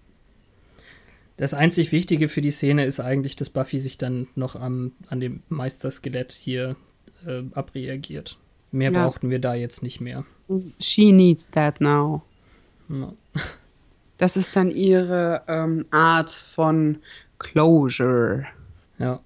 Das 1.37 1.55
einzig 1.55 1.93
Wichtige 1.93 2.29
für 2.29 2.41
die 2.41 2.51
Szene 2.51 2.85
ist 2.85 3.01
eigentlich, 3.01 3.37
dass 3.37 3.51
Buffy 3.51 3.81
sich 3.81 3.99
dann 3.99 4.27
noch 4.35 4.57
am, 4.57 4.93
an 5.09 5.21
dem 5.21 5.43
Meisterskelett 5.49 6.33
hier 6.33 6.77
äh, 7.27 7.43
abreagiert. 7.55 8.39
Mehr 8.73 8.91
ja. 8.91 9.05
brauchten 9.05 9.31
wir 9.31 9.39
da 9.39 9.55
jetzt 9.55 9.83
nicht 9.83 10.01
mehr. 10.01 10.25
She 10.81 11.13
needs 11.13 11.49
that 11.51 11.81
now. 11.81 12.23
No. 12.89 13.17
Das 14.17 14.37
ist 14.37 14.55
dann 14.55 14.71
ihre 14.71 15.43
ähm, 15.49 15.87
Art 15.91 16.31
von 16.31 16.99
Closure. 17.41 18.47
Ja. 18.97 19.19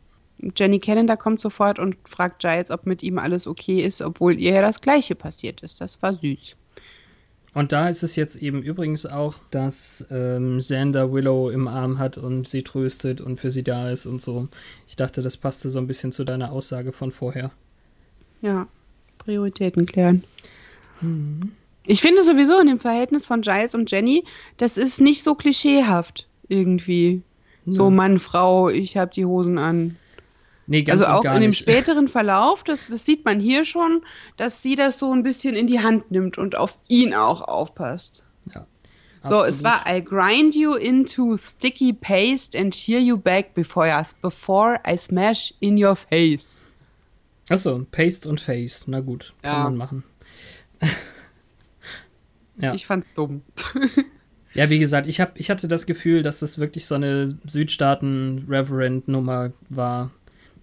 Jenny 0.57 0.78
Callender 0.78 1.18
kommt 1.18 1.43
sofort 1.43 1.78
und 1.78 1.97
fragt 2.09 2.41
Giles, 2.41 2.70
ob 2.70 2.86
mit 2.86 3.03
ihm 3.03 3.18
alles 3.18 3.47
okay 3.47 3.82
ist, 3.82 4.01
obwohl 4.01 4.41
ihr 4.41 4.53
ja 4.53 4.62
das 4.62 4.80
Gleiche 4.80 5.14
passiert 5.14 5.61
ist. 5.61 5.82
Das 5.82 6.01
war 6.01 6.14
süß. 6.14 6.57
Und 7.59 7.73
da 7.73 7.89
ist 7.89 8.05
es 8.05 8.15
jetzt 8.15 8.37
eben 8.37 8.63
übrigens 8.63 9.05
auch, 9.05 9.35
dass 9.51 10.07
ähm, 10.13 10.59
Xander 10.61 11.13
Willow 11.13 11.51
im 11.51 11.67
Arm 11.67 11.99
hat 11.99 12.17
und 12.17 12.47
sie 12.47 12.63
tröstet 12.63 13.21
und 13.21 13.41
für 13.41 13.51
sie 13.51 13.65
da 13.65 13.91
ist 13.91 14.07
und 14.07 14.23
so. 14.23 14.47
Ich 14.87 14.95
dachte, 14.95 15.23
das 15.23 15.37
passte 15.37 15.69
so 15.69 15.81
ein 15.81 15.89
bisschen 15.89 16.13
zu 16.13 16.23
deiner 16.23 16.53
Aussage 16.53 16.93
von 16.93 17.11
vorher. 17.11 17.51
Ja, 18.43 18.69
Prioritäten 19.19 19.87
klären. 19.87 20.23
Mhm. 21.01 21.51
Ich 21.85 22.01
finde 22.01 22.23
sowieso 22.23 22.61
in 22.61 22.69
dem 22.69 22.79
Verhältnis 22.79 23.27
von 23.27 23.41
Giles 23.41 23.75
und 23.75 23.91
Jenny, 23.91 24.25
das 24.57 24.79
ist 24.79 25.01
nicht 25.01 25.25
so 25.25 25.35
klischeehaft 25.35 26.29
irgendwie. 26.47 27.23
Ja. 27.65 27.73
So 27.73 27.91
Mann, 27.91 28.21
Frau, 28.21 28.69
ich 28.69 28.97
habe 28.97 29.11
die 29.13 29.25
Hosen 29.25 29.59
an. 29.59 29.97
Nee, 30.69 30.83
ganz 30.83 31.01
also 31.01 31.12
auch 31.12 31.35
in 31.35 31.41
dem 31.41 31.51
nicht. 31.51 31.59
späteren 31.59 32.09
Verlauf, 32.09 32.62
das, 32.62 32.89
das 32.89 33.05
sieht 33.05 33.25
man 33.25 33.41
hier 33.41 33.64
schon, 33.64 34.03
dass 34.37 34.62
sie 34.62 34.77
das 34.77 34.99
so 34.99 35.12
ein 35.12 35.23
bisschen 35.23 35.57
in 35.57 35.66
die 35.66 35.81
Hand 35.81 36.11
nimmt 36.11 36.39
und 36.39 36.57
auf 36.57 36.79
ihn 36.87 37.14
auch 37.14 37.41
aufpasst. 37.41 38.25
Ja. 38.55 38.66
So, 39.25 39.43
es 39.43 39.64
war 39.64 39.87
I'll 39.87 40.03
grind 40.03 40.55
you 40.55 40.75
into 40.75 41.37
sticky 41.37 41.93
paste 41.93 42.57
and 42.57 42.75
hear 42.75 43.01
you 43.01 43.16
back 43.16 43.55
before 43.55 43.89
I, 43.89 44.03
before 44.23 44.81
I 44.87 44.97
smash 44.97 45.53
in 45.61 45.83
your 45.83 45.97
face. 45.97 46.62
Achso, 47.49 47.87
Paste 47.91 48.29
und 48.29 48.41
Face. 48.41 48.85
Na 48.87 49.01
gut, 49.01 49.35
kann 49.43 49.53
ja. 49.53 49.64
man 49.64 49.77
machen. 49.77 50.05
Ja. 52.61 52.75
Ich 52.75 52.87
fand's 52.87 53.12
dumm. 53.14 53.43
ja, 54.55 54.69
wie 54.69 54.81
gesagt, 54.81 55.07
ich, 55.07 55.21
hab, 55.21 55.39
ich 55.39 55.49
hatte 55.51 55.69
das 55.69 55.87
Gefühl, 55.87 56.25
dass 56.25 56.41
das 56.41 56.59
wirklich 56.59 56.87
so 56.87 56.97
eine 56.97 57.25
Südstaaten-Reverend-Nummer 57.27 59.53
war, 59.69 60.11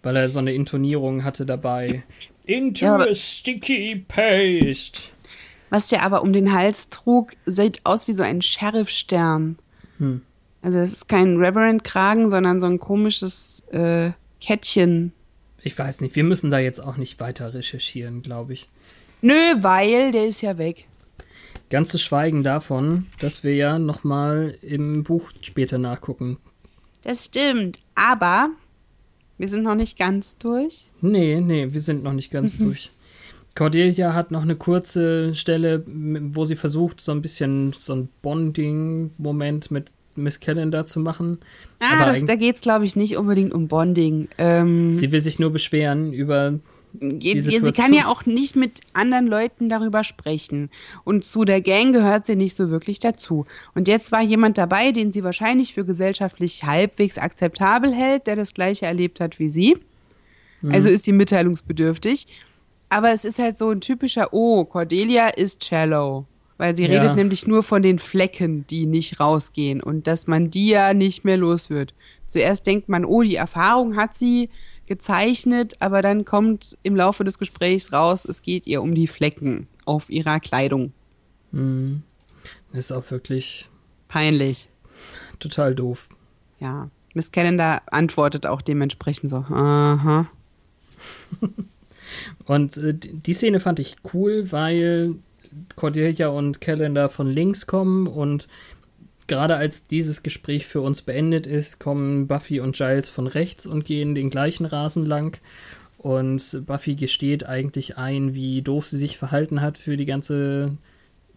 weil 0.06 0.16
er 0.16 0.30
so 0.30 0.38
eine 0.38 0.54
Intonierung 0.54 1.24
hatte 1.24 1.48
dabei. 1.48 2.04
Into 2.46 2.86
ja, 2.86 2.98
a 2.98 3.14
sticky 3.16 4.06
paste. 4.08 5.02
Was 5.72 5.88
der 5.88 6.04
aber 6.04 6.22
um 6.22 6.32
den 6.32 6.54
Hals 6.54 6.90
trug, 6.90 7.34
sieht 7.48 7.82
aus 7.84 8.08
wie 8.08 8.14
so 8.14 8.22
ein 8.22 8.44
Sheriff-Stern. 8.44 9.58
Hm. 9.98 10.22
Also 10.62 10.78
es 10.78 10.94
ist 10.94 11.08
kein 11.10 11.38
Reverend-Kragen, 11.38 12.30
sondern 12.30 12.62
so 12.62 12.68
ein 12.68 12.78
komisches 12.78 13.66
äh, 13.72 14.12
Kettchen. 14.40 15.12
Ich 15.64 15.78
weiß 15.78 16.02
nicht, 16.02 16.16
wir 16.16 16.24
müssen 16.24 16.52
da 16.52 16.60
jetzt 16.60 16.80
auch 16.80 16.98
nicht 16.98 17.20
weiter 17.20 17.56
recherchieren, 17.56 18.22
glaube 18.22 18.54
ich. 18.54 18.70
Nö, 19.22 19.34
weil 19.62 20.12
der 20.12 20.28
ist 20.28 20.42
ja 20.42 20.60
weg. 20.60 20.86
Ganz 21.72 21.90
zu 21.90 21.98
schweigen 21.98 22.44
davon, 22.44 23.08
dass 23.18 23.44
wir 23.44 23.56
ja 23.56 23.80
noch 23.80 24.04
mal 24.04 24.56
im 24.62 25.02
Buch 25.02 25.32
später 25.42 25.80
nachgucken. 25.80 26.38
Das 27.02 27.26
stimmt, 27.26 27.82
aber 27.96 28.52
wir 29.38 29.50
sind 29.50 29.64
noch 29.64 29.76
nicht 29.76 29.98
ganz 29.98 30.38
durch. 30.38 30.90
Nee, 31.02 31.42
nee, 31.42 31.68
wir 31.72 31.82
sind 31.82 32.04
noch 32.04 32.14
nicht 32.14 32.32
ganz 32.32 32.60
mhm. 32.60 32.66
durch. 32.66 32.92
Cordelia 33.56 34.14
hat 34.14 34.32
noch 34.32 34.42
eine 34.42 34.56
kurze 34.56 35.34
Stelle, 35.34 35.84
wo 35.88 36.44
sie 36.44 36.58
versucht, 36.58 37.00
so 37.00 37.14
ein 37.14 37.22
bisschen 37.22 37.72
so 37.74 37.96
ein 37.96 38.10
Bonding-Moment 38.22 39.72
mit 39.72 39.92
Miss 40.16 40.40
Calendar 40.40 40.86
zu 40.86 41.00
machen. 41.00 41.40
Ah, 41.80 42.06
das, 42.06 42.26
da 42.26 42.36
geht 42.36 42.56
es, 42.56 42.62
glaube 42.62 42.86
ich, 42.86 42.96
nicht 42.96 43.18
unbedingt 43.18 43.54
um 43.54 43.68
Bonding. 43.68 44.28
Ähm, 44.38 44.92
sie 44.92 45.12
will 45.12 45.22
sich 45.22 45.40
nur 45.40 45.52
beschweren 45.52 46.14
über 46.14 46.60
Sie 47.00 47.72
kann 47.72 47.94
ja 47.94 48.08
auch 48.08 48.26
nicht 48.26 48.56
mit 48.56 48.82
anderen 48.94 49.28
Leuten 49.28 49.70
darüber 49.70 50.04
sprechen. 50.04 50.70
Und 51.04 51.26
zu 51.26 51.46
der 51.46 51.62
Gang 51.62 51.94
gehört 51.94 52.26
sie 52.26 52.36
nicht 52.36 52.56
so 52.56 52.70
wirklich 52.70 53.00
dazu. 53.00 53.46
Und 53.74 53.88
jetzt 53.88 54.12
war 54.12 54.22
jemand 54.22 54.58
dabei, 54.58 54.92
den 54.92 55.12
sie 55.12 55.24
wahrscheinlich 55.24 55.74
für 55.74 55.86
gesellschaftlich 55.86 56.64
halbwegs 56.64 57.18
akzeptabel 57.18 57.94
hält, 57.94 58.28
der 58.28 58.36
das 58.36 58.54
gleiche 58.54 58.86
erlebt 58.86 59.20
hat 59.20 59.40
wie 59.40 59.50
sie. 59.50 59.78
Mhm. 60.62 60.74
Also 60.74 60.90
ist 60.90 61.04
sie 61.04 61.14
mitteilungsbedürftig. 61.14 62.28
Aber 62.90 63.12
es 63.12 63.26
ist 63.26 63.40
halt 63.40 63.58
so 63.58 63.70
ein 63.72 63.82
typischer, 63.82 64.30
oh, 64.32 64.66
Cordelia 64.66 65.28
ist 65.30 65.64
shallow. 65.64 66.26
Weil 66.58 66.76
sie 66.76 66.86
ja. 66.86 67.02
redet 67.02 67.18
nämlich 67.18 67.48
nur 67.48 67.64
von 67.64 67.82
den 67.82 68.00
Flecken, 68.00 68.66
die 68.68 68.86
nicht 68.86 69.20
rausgehen 69.20 69.84
und 69.84 70.08
dass 70.08 70.28
man 70.28 70.50
die 70.52 70.70
ja 70.70 70.94
nicht 70.94 71.26
mehr 71.26 71.36
los 71.36 71.70
wird. 71.70 71.94
Zuerst 72.28 72.66
denkt 72.66 72.90
man, 72.90 73.06
oh, 73.06 73.24
die 73.24 73.36
Erfahrung 73.36 73.98
hat 73.98 74.16
sie, 74.16 74.50
gezeichnet, 74.88 75.74
aber 75.80 76.02
dann 76.02 76.26
kommt 76.26 76.78
im 76.84 76.96
Laufe 76.96 77.24
des 77.24 77.40
Gesprächs 77.40 77.92
raus, 77.92 78.26
es 78.26 78.42
geht 78.42 78.68
ihr 78.68 78.82
um 78.82 78.96
die 78.96 79.08
Flecken 79.08 79.68
auf 79.86 80.10
ihrer 80.10 80.40
Kleidung. 80.40 80.94
Mhm. 81.52 82.04
ist 82.74 82.92
auch 82.92 83.10
wirklich 83.12 83.70
peinlich. 84.08 84.70
Total 85.40 85.74
doof. 85.76 86.10
Ja. 86.60 86.90
Miss 87.14 87.32
Calendar 87.32 87.82
antwortet 87.88 88.46
auch 88.46 88.62
dementsprechend 88.62 89.30
so, 89.30 89.38
aha. 89.38 90.28
und 92.46 92.78
äh, 92.78 92.94
die 92.94 93.34
Szene 93.34 93.60
fand 93.60 93.80
ich 93.80 93.96
cool, 94.14 94.52
weil 94.52 95.16
Cordelia 95.76 96.28
und 96.28 96.60
Calendar 96.60 97.10
von 97.10 97.30
links 97.30 97.68
kommen 97.68 98.08
und 98.08 98.48
gerade 99.28 99.56
als 99.56 99.88
dieses 99.88 100.24
Gespräch 100.24 100.66
für 100.66 100.82
uns 100.82 101.02
beendet 101.02 101.48
ist, 101.48 101.80
kommen 101.80 102.28
Buffy 102.28 102.60
und 102.60 102.76
Giles 102.76 103.10
von 103.10 103.28
rechts 103.28 103.66
und 103.66 103.86
gehen 103.86 104.16
den 104.16 104.30
gleichen 104.30 104.66
Rasen 104.66 105.06
lang. 105.06 105.40
Und 105.98 106.64
Buffy 106.66 106.96
gesteht 106.96 107.48
eigentlich 107.48 107.98
ein, 107.98 108.36
wie 108.36 108.62
doof 108.62 108.86
sie 108.86 108.98
sich 108.98 109.18
verhalten 109.18 109.62
hat 109.62 109.78
für 109.78 109.98
die 109.98 110.06
ganze 110.06 110.78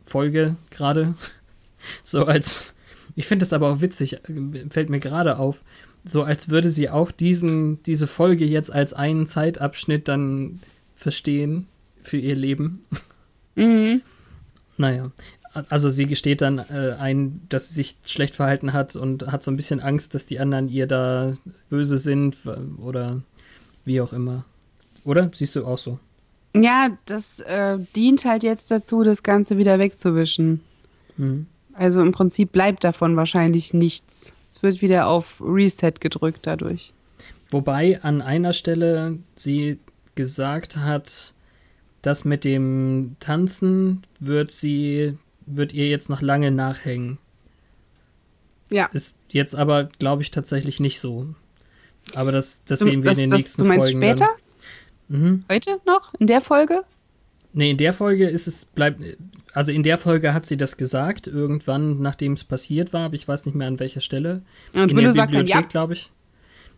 Folge 0.05 0.57
gerade. 0.71 1.15
So 2.03 2.25
als. 2.25 2.75
Ich 3.15 3.29
finde 3.29 3.45
das 3.45 3.53
aber 3.53 3.71
auch 3.71 3.81
witzig, 3.81 4.21
fällt 4.69 4.91
mir 4.91 4.99
gerade 4.99 5.39
auf. 5.39 5.63
So 6.05 6.25
als 6.25 6.49
würde 6.49 6.71
sie 6.71 6.91
auch 6.91 7.13
diesen, 7.13 7.81
diese 7.85 8.09
Folge 8.09 8.45
jetzt 8.45 8.73
als 8.73 8.93
einen 8.93 9.29
Zeitabschnitt 9.29 10.09
dann 10.09 10.59
verstehen 10.97 11.69
für 12.03 12.17
ihr 12.17 12.35
Leben. 12.35 12.85
Mhm. 13.55 14.03
Naja, 14.77 15.13
also 15.69 15.89
sie 15.89 16.07
gesteht 16.07 16.41
dann 16.41 16.59
äh, 16.59 16.97
ein, 16.99 17.43
dass 17.49 17.69
sie 17.69 17.75
sich 17.75 17.97
schlecht 18.07 18.35
verhalten 18.35 18.73
hat 18.73 18.97
und 18.97 19.27
hat 19.27 19.43
so 19.43 19.51
ein 19.51 19.57
bisschen 19.57 19.81
Angst, 19.81 20.15
dass 20.15 20.27
die 20.27 20.39
anderen 20.39 20.69
ihr 20.69 20.87
da 20.87 21.33
böse 21.71 21.99
sind 21.99 22.37
oder 22.79 23.23
wie 23.85 24.01
auch 24.01 24.13
immer. 24.13 24.45
Oder? 25.05 25.31
Siehst 25.33 25.57
du 25.57 25.65
auch 25.67 25.79
so? 25.79 25.99
Ja, 26.55 26.97
das 27.07 27.41
äh, 27.41 27.79
dient 27.95 28.25
halt 28.25 28.43
jetzt 28.43 28.71
dazu, 28.71 29.03
das 29.03 29.23
Ganze 29.23 29.59
wieder 29.59 29.79
wegzuwischen. 29.79 30.61
Mhm. 31.17 31.47
Also 31.73 32.03
im 32.03 32.13
Prinzip 32.13 32.53
bleibt 32.53 32.85
davon 32.85 33.17
wahrscheinlich 33.17 33.73
nichts. 33.73 34.33
Es 34.51 34.63
wird 34.63 34.83
wieder 34.83 35.07
auf 35.07 35.41
Reset 35.41 35.93
gedrückt 36.01 36.41
dadurch. 36.43 36.93
Wobei 37.51 38.03
an 38.03 38.21
einer 38.21 38.53
Stelle 38.53 39.19
sie 39.37 39.79
gesagt 40.15 40.77
hat, 40.77 41.33
dass 42.03 42.25
mit 42.25 42.45
dem 42.45 43.17
Tanzen 43.21 44.03
wird 44.21 44.51
sie 44.51 45.17
wird 45.57 45.73
ihr 45.73 45.89
jetzt 45.89 46.11
noch 46.11 46.23
lange 46.23 46.51
nachhängen. 46.51 47.19
Ja. 48.71 48.87
Ist 48.93 49.17
jetzt 49.29 49.55
aber, 49.55 49.85
glaube 49.99 50.23
ich, 50.23 50.31
tatsächlich 50.31 50.81
nicht 50.81 51.01
so. 51.01 51.35
Aber 52.15 52.33
das, 52.33 52.61
das 52.61 52.81
sehen 52.81 53.03
wir 53.03 53.11
das, 53.11 53.19
in 53.19 53.25
den 53.25 53.31
das, 53.31 53.39
nächsten 53.39 53.65
Folgen. 53.65 53.73
Du 53.73 53.79
meinst 53.79 53.93
Folgen 53.93 54.19
später? 54.19 54.29
Mhm. 55.09 55.45
Heute 55.51 55.81
noch? 55.87 56.13
In 56.19 56.27
der 56.27 56.41
Folge? 56.41 56.85
Nee, 57.53 57.71
in 57.71 57.77
der 57.77 57.93
Folge 57.93 58.29
ist 58.29 58.47
es, 58.47 58.67
bleibt, 58.67 59.03
also 59.53 59.73
in 59.73 59.83
der 59.83 59.99
Folge 59.99 60.35
hat 60.35 60.47
sie 60.47 60.57
das 60.57 60.77
gesagt, 60.77 61.27
irgendwann, 61.27 62.01
nachdem 62.01 62.35
es 62.35 62.45
passiert 62.45 62.93
war, 62.93 63.07
aber 63.07 63.15
ich 63.15 63.27
weiß 63.27 63.47
nicht 63.47 63.55
mehr 63.55 63.69
an 63.69 63.81
welcher 63.81 64.01
Stelle. 64.01 64.43
Und 64.75 64.91
in 64.91 64.97
der 64.97 65.13
Bibliothek, 65.13 65.49
ja. 65.49 65.61
glaube 65.63 65.95
ich. 65.95 66.11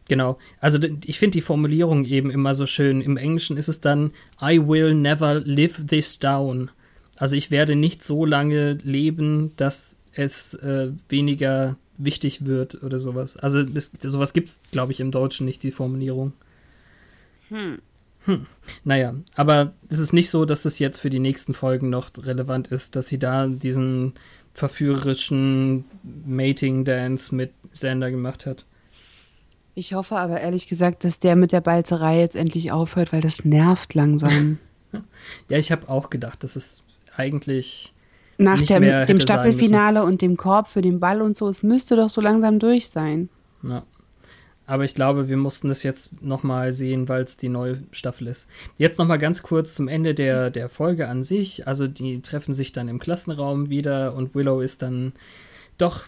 Genau. 0.09 0.39
Also 0.61 0.79
ich 1.05 1.19
finde 1.19 1.33
die 1.33 1.41
Formulierung 1.41 2.05
eben 2.05 2.31
immer 2.31 2.55
so 2.55 2.67
schön. 2.67 3.01
Im 3.01 3.17
Englischen 3.17 3.57
ist 3.57 3.69
es 3.69 3.81
dann 3.81 4.13
I 4.43 4.59
will 4.59 4.95
never 4.95 5.35
live 5.35 5.87
this 5.87 6.19
down. 6.19 6.71
Also 7.21 7.37
ich 7.37 7.51
werde 7.51 7.77
nicht 7.77 8.03
so 8.03 8.25
lange 8.25 8.79
leben, 8.83 9.53
dass 9.57 9.95
es 10.13 10.55
äh, 10.55 10.91
weniger 11.11 11.77
wichtig 11.99 12.47
wird 12.47 12.83
oder 12.83 12.99
sowas. 12.99 13.37
Also 13.37 13.61
es, 13.61 13.93
sowas 14.01 14.33
gibt 14.33 14.49
es, 14.49 14.61
glaube 14.73 14.93
ich, 14.93 15.01
im 15.01 15.11
Deutschen 15.11 15.45
nicht, 15.45 15.63
die 15.63 15.71
Formulierung. 15.71 16.33
Hm. 17.49 17.79
Hm. 18.25 18.47
Naja, 18.85 19.15
aber 19.35 19.75
es 19.91 19.99
ist 19.99 20.15
nicht 20.15 20.31
so, 20.31 20.47
dass 20.47 20.65
es 20.65 20.79
jetzt 20.79 20.99
für 20.99 21.11
die 21.11 21.19
nächsten 21.19 21.53
Folgen 21.53 21.91
noch 21.91 22.11
relevant 22.17 22.69
ist, 22.69 22.97
dass 22.97 23.09
sie 23.09 23.19
da 23.19 23.47
diesen 23.49 24.15
verführerischen 24.55 25.85
Mating-Dance 26.25 27.35
mit 27.35 27.53
Sander 27.71 28.11
gemacht 28.11 28.47
hat. 28.47 28.65
Ich 29.75 29.93
hoffe 29.93 30.17
aber 30.17 30.41
ehrlich 30.41 30.69
gesagt, 30.69 31.05
dass 31.05 31.19
der 31.19 31.37
mit 31.37 31.53
der 31.53 31.61
Balzerei 31.61 32.21
jetzt 32.21 32.35
endlich 32.35 32.73
aufhört, 32.73 33.13
weil 33.13 33.21
das 33.21 33.45
nervt 33.45 33.93
langsam. 33.93 34.59
ja, 35.51 35.59
ich 35.59 35.71
habe 35.71 35.91
auch 35.91 36.09
gedacht, 36.09 36.43
dass 36.45 36.57
es 36.57 36.87
eigentlich 37.17 37.93
nach 38.39 38.63
der, 38.63 39.07
dem 39.07 39.21
Staffelfinale 39.21 40.03
und 40.03 40.23
dem 40.23 40.37
Korb 40.37 40.69
für 40.69 40.83
den 40.83 40.99
Ball 40.99 41.21
und 41.21 41.37
so, 41.37 41.49
es 41.49 41.63
müsste 41.63 41.97
doch 41.97 42.09
so 42.09 42.21
langsam 42.21 42.59
durch 42.59 42.89
sein. 42.89 43.29
Ja. 43.63 43.85
Aber 44.67 44.85
ich 44.85 44.95
glaube, 44.95 45.29
wir 45.29 45.37
mussten 45.37 45.69
das 45.69 45.83
jetzt 45.83 46.23
nochmal 46.23 46.73
sehen, 46.73 47.09
weil 47.09 47.25
es 47.25 47.37
die 47.37 47.49
neue 47.49 47.83
Staffel 47.91 48.29
ist. 48.29 48.47
Jetzt 48.77 49.01
nochmal 49.01 49.19
ganz 49.19 49.43
kurz 49.43 49.75
zum 49.75 49.89
Ende 49.89 50.15
der, 50.15 50.49
der 50.51 50.69
Folge 50.69 51.09
an 51.09 51.25
sich. 51.25 51.67
Also 51.67 51.89
die 51.89 52.23
treffen 52.23 52.55
sich 52.55 52.73
dann 52.73 52.87
im 52.87 53.01
Klassenraum 53.01 53.69
wieder 53.69 54.15
und 54.15 54.33
Willow 54.37 54.61
ist 54.61 54.83
dann 54.83 55.13
doch 55.77 56.07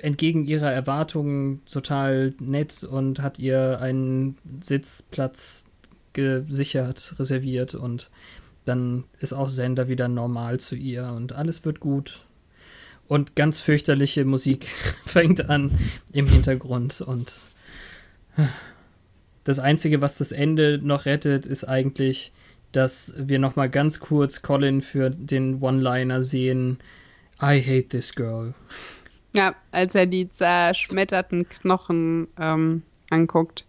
entgegen 0.00 0.44
ihrer 0.44 0.70
Erwartungen 0.70 1.62
total 1.70 2.32
nett 2.40 2.84
und 2.84 3.20
hat 3.20 3.40
ihr 3.40 3.80
einen 3.80 4.38
Sitzplatz 4.62 5.64
gesichert, 6.12 7.14
reserviert 7.18 7.74
und 7.74 8.10
dann 8.66 9.04
ist 9.18 9.32
auch 9.32 9.48
Sender 9.48 9.88
wieder 9.88 10.08
normal 10.08 10.60
zu 10.60 10.74
ihr 10.74 11.12
und 11.16 11.32
alles 11.32 11.64
wird 11.64 11.80
gut. 11.80 12.26
Und 13.08 13.36
ganz 13.36 13.60
fürchterliche 13.60 14.24
Musik 14.24 14.66
fängt 15.06 15.48
an 15.48 15.78
im 16.12 16.26
Hintergrund 16.26 17.00
und 17.00 17.46
das 19.44 19.58
Einzige, 19.58 20.02
was 20.02 20.18
das 20.18 20.32
Ende 20.32 20.80
noch 20.82 21.06
rettet, 21.06 21.46
ist 21.46 21.64
eigentlich, 21.64 22.32
dass 22.72 23.12
wir 23.16 23.38
noch 23.38 23.56
mal 23.56 23.70
ganz 23.70 24.00
kurz 24.00 24.42
Colin 24.42 24.82
für 24.82 25.10
den 25.10 25.62
One-Liner 25.62 26.20
sehen. 26.20 26.78
I 27.40 27.62
hate 27.62 27.88
this 27.88 28.14
girl. 28.14 28.54
Ja, 29.36 29.54
als 29.70 29.94
er 29.94 30.06
die 30.06 30.28
zerschmetterten 30.28 31.48
Knochen 31.48 32.26
ähm, 32.40 32.82
anguckt. 33.10 33.65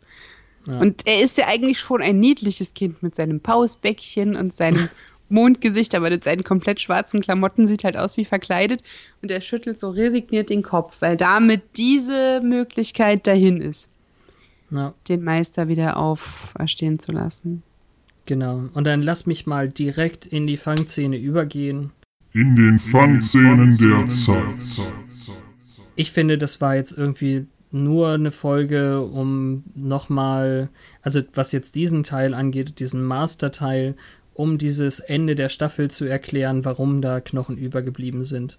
Ja. 0.67 0.79
Und 0.79 1.07
er 1.07 1.21
ist 1.21 1.37
ja 1.37 1.47
eigentlich 1.47 1.79
schon 1.79 2.01
ein 2.01 2.19
niedliches 2.19 2.73
Kind 2.73 3.01
mit 3.01 3.15
seinem 3.15 3.39
Pausbäckchen 3.39 4.35
und 4.35 4.55
seinem 4.55 4.89
Mondgesicht, 5.29 5.95
aber 5.95 6.09
mit 6.09 6.23
seinen 6.23 6.43
komplett 6.43 6.79
schwarzen 6.79 7.19
Klamotten 7.19 7.67
sieht 7.67 7.83
halt 7.83 7.97
aus 7.97 8.15
wie 8.17 8.25
verkleidet. 8.25 8.83
Und 9.21 9.31
er 9.31 9.41
schüttelt 9.41 9.79
so 9.79 9.89
resigniert 9.89 10.49
den 10.49 10.61
Kopf, 10.61 10.97
weil 10.99 11.17
damit 11.17 11.63
diese 11.75 12.41
Möglichkeit 12.41 13.27
dahin 13.27 13.61
ist 13.61 13.89
ja. 14.71 14.93
den 15.07 15.23
Meister 15.23 15.67
wieder 15.67 15.97
auferstehen 15.97 16.99
zu 16.99 17.11
lassen. 17.11 17.63
Genau. 18.25 18.69
Und 18.73 18.85
dann 18.85 19.01
lass 19.01 19.25
mich 19.25 19.45
mal 19.45 19.69
direkt 19.69 20.25
in 20.25 20.47
die 20.47 20.57
Fangszene 20.57 21.17
übergehen. 21.17 21.91
In 22.33 22.55
den 22.55 22.77
Fangszenen 22.77 23.75
der 23.77 24.07
Zeit. 24.07 24.91
Ich 25.95 26.11
finde, 26.11 26.37
das 26.37 26.61
war 26.61 26.75
jetzt 26.75 26.91
irgendwie 26.91 27.47
nur 27.71 28.09
eine 28.09 28.31
Folge, 28.31 29.01
um 29.01 29.63
nochmal, 29.75 30.69
also 31.01 31.21
was 31.33 31.51
jetzt 31.51 31.75
diesen 31.75 32.03
Teil 32.03 32.33
angeht, 32.33 32.79
diesen 32.79 33.03
Master-Teil, 33.03 33.95
um 34.33 34.57
dieses 34.57 34.99
Ende 34.99 35.35
der 35.35 35.49
Staffel 35.49 35.89
zu 35.89 36.05
erklären, 36.05 36.63
warum 36.63 37.01
da 37.01 37.19
Knochen 37.19 37.57
übergeblieben 37.57 38.23
sind. 38.23 38.57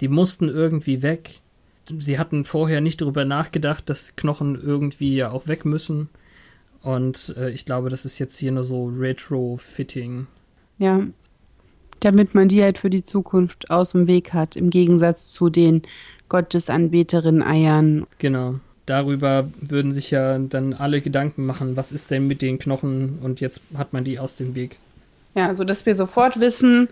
Die 0.00 0.08
mussten 0.08 0.48
irgendwie 0.48 1.02
weg 1.02 1.42
sie 1.98 2.18
hatten 2.18 2.44
vorher 2.44 2.80
nicht 2.80 3.00
darüber 3.00 3.24
nachgedacht, 3.24 3.88
dass 3.88 4.16
Knochen 4.16 4.60
irgendwie 4.60 5.16
ja 5.16 5.30
auch 5.30 5.48
weg 5.48 5.64
müssen. 5.64 6.08
Und 6.82 7.34
äh, 7.36 7.50
ich 7.50 7.64
glaube, 7.66 7.88
das 7.88 8.04
ist 8.04 8.18
jetzt 8.18 8.36
hier 8.36 8.52
nur 8.52 8.64
so 8.64 8.86
Retro-Fitting. 8.86 10.26
Ja. 10.78 11.06
Damit 12.00 12.34
man 12.34 12.48
die 12.48 12.62
halt 12.62 12.78
für 12.78 12.90
die 12.90 13.04
Zukunft 13.04 13.70
aus 13.70 13.92
dem 13.92 14.06
Weg 14.06 14.32
hat, 14.32 14.54
im 14.54 14.70
Gegensatz 14.70 15.32
zu 15.32 15.50
den 15.50 15.82
Gottesanbeterinnen-Eiern. 16.28 18.06
Genau. 18.18 18.60
Darüber 18.86 19.48
würden 19.60 19.92
sich 19.92 20.10
ja 20.10 20.38
dann 20.38 20.72
alle 20.72 21.02
Gedanken 21.02 21.44
machen, 21.44 21.76
was 21.76 21.92
ist 21.92 22.10
denn 22.10 22.26
mit 22.26 22.40
den 22.40 22.58
Knochen 22.58 23.18
und 23.20 23.40
jetzt 23.40 23.60
hat 23.76 23.92
man 23.92 24.04
die 24.04 24.18
aus 24.18 24.36
dem 24.36 24.54
Weg. 24.54 24.78
Ja, 25.34 25.54
so 25.54 25.64
dass 25.64 25.84
wir 25.84 25.94
sofort 25.94 26.40
wissen, 26.40 26.88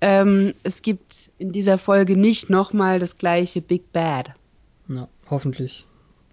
ähm, 0.00 0.54
es 0.64 0.82
gibt 0.82 1.30
in 1.38 1.52
dieser 1.52 1.78
Folge 1.78 2.16
nicht 2.16 2.50
nochmal 2.50 2.98
das 2.98 3.16
gleiche 3.16 3.60
Big 3.60 3.92
Bad. 3.92 4.30
Na, 4.88 5.08
hoffentlich. 5.30 5.84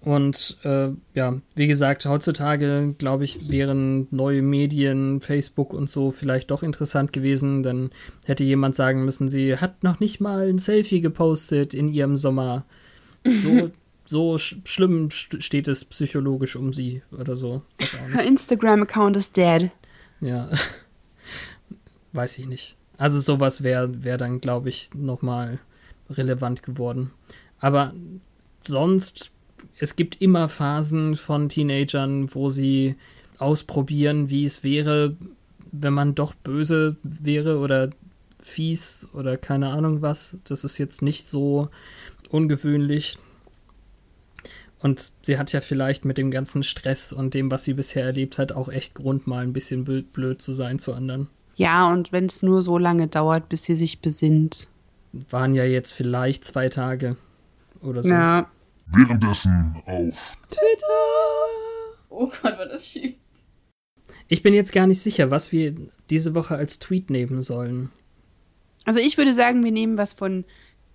Und 0.04 0.58
äh, 0.64 0.90
ja, 1.14 1.40
wie 1.56 1.68
gesagt, 1.68 2.06
heutzutage, 2.06 2.94
glaube 2.98 3.24
ich, 3.24 3.50
wären 3.50 4.08
neue 4.12 4.42
Medien, 4.42 5.22
Facebook 5.22 5.74
und 5.74 5.90
so 5.90 6.12
vielleicht 6.12 6.52
doch 6.52 6.62
interessant 6.62 7.14
gewesen. 7.14 7.64
Dann 7.64 7.90
hätte 8.26 8.44
jemand 8.44 8.76
sagen 8.76 9.06
müssen, 9.06 9.30
sie 9.30 9.56
hat 9.58 9.82
noch 9.84 10.02
nicht 10.02 10.20
mal 10.20 10.50
ein 10.50 10.60
Selfie 10.60 11.00
gepostet 11.00 11.74
in 11.74 11.88
ihrem 11.88 12.18
Sommer. 12.18 12.66
So, 13.26 13.72
so 14.06 14.38
sch 14.38 14.58
schlimm 14.66 15.10
steht 15.10 15.70
es 15.70 15.86
psychologisch 15.86 16.58
um 16.58 16.74
sie 16.74 17.02
oder 17.18 17.38
so. 17.38 17.62
Her 18.12 18.26
Instagram-Account 18.26 19.16
is 19.16 19.32
dead. 19.32 19.72
Ja, 20.20 20.50
weiß 22.12 22.40
ich 22.40 22.48
nicht. 22.48 22.76
Also 22.98 23.22
sowas 23.22 23.64
wäre 23.64 24.04
wär 24.04 24.18
dann, 24.18 24.42
glaube 24.42 24.68
ich, 24.68 24.94
nochmal 24.94 25.60
relevant 26.10 26.62
geworden. 26.62 27.12
Aber 27.60 27.94
sonst, 28.68 29.33
es 29.80 29.96
gibt 29.96 30.22
immer 30.22 30.48
Phasen 30.48 31.16
von 31.16 31.50
Teenagern, 31.50 32.34
wo 32.34 32.50
sie 32.50 32.96
ausprobieren, 33.38 34.30
wie 34.30 34.46
es 34.46 34.64
wäre, 34.64 35.16
wenn 35.72 35.94
man 35.94 36.16
doch 36.16 36.34
böse 36.36 36.98
wäre 37.04 37.58
oder 37.58 37.90
fies 38.40 39.08
oder 39.14 39.38
keine 39.38 39.70
Ahnung 39.70 40.02
was. 40.02 40.38
Das 40.46 40.64
ist 40.64 40.78
jetzt 40.78 41.02
nicht 41.02 41.26
so 41.26 41.70
ungewöhnlich. 42.30 43.18
Und 44.80 45.14
sie 45.22 45.38
hat 45.38 45.54
ja 45.54 45.62
vielleicht 45.62 46.04
mit 46.04 46.18
dem 46.18 46.30
ganzen 46.30 46.62
Stress 46.62 47.14
und 47.14 47.34
dem, 47.34 47.50
was 47.50 47.64
sie 47.64 47.74
bisher 47.74 48.04
erlebt 48.04 48.38
hat, 48.38 48.52
auch 48.52 48.68
echt 48.68 48.96
Grund, 48.96 49.28
mal 49.28 49.44
ein 49.44 49.54
bisschen 49.54 49.86
blöd 49.86 50.42
zu 50.42 50.52
sein 50.52 50.78
zu 50.78 50.94
anderen. 50.94 51.28
Ja, 51.56 51.90
und 51.92 52.12
wenn 52.12 52.26
es 52.26 52.44
nur 52.44 52.62
so 52.62 52.78
lange 52.78 53.08
dauert, 53.08 53.48
bis 53.48 53.64
sie 53.64 53.76
sich 53.76 54.02
besinnt. 54.02 54.68
Waren 55.30 55.56
ja 55.56 55.64
jetzt 55.64 55.94
vielleicht 55.94 56.44
zwei 56.44 56.68
Tage 56.68 57.16
oder 57.82 58.04
so. 58.04 58.10
Ja. 58.10 58.50
Währenddessen 58.88 59.74
auf 59.86 60.38
Twitter. 60.50 60.86
Oh 62.10 62.28
Gott, 62.28 62.58
war 62.58 62.66
das 62.68 62.88
schief. 62.88 63.16
Ich 64.28 64.44
bin 64.44 64.54
jetzt 64.54 64.72
gar 64.72 64.88
nicht 64.88 65.02
sicher, 65.02 65.32
was 65.32 65.52
wir 65.52 65.76
diese 66.10 66.36
Woche 66.36 66.56
als 66.56 66.80
Tweet 66.80 67.10
nehmen 67.10 67.42
sollen. 67.42 67.92
Also 68.86 69.00
ich 69.00 69.18
würde 69.18 69.34
sagen, 69.34 69.64
wir 69.64 69.72
nehmen 69.72 69.98
was 69.98 70.14
von 70.14 70.46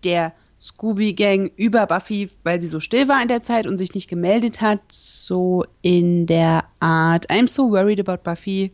der 0.05 0.33
Scooby-Gang 0.61 1.53
über 1.57 1.87
Buffy, 1.87 2.31
weil 2.43 2.61
sie 2.61 2.67
so 2.67 2.81
still 2.81 3.09
war 3.09 3.23
in 3.23 3.29
der 3.29 3.43
Zeit 3.43 3.67
und 3.67 3.79
sich 3.79 3.95
nicht 3.95 4.09
gemeldet 4.09 4.61
hat. 4.61 4.81
So 4.91 5.65
in 5.83 6.27
der 6.27 6.65
Art, 6.81 7.31
I'm 7.31 7.49
so 7.49 7.71
worried 7.71 8.01
about 8.01 8.23
Buffy, 8.23 8.73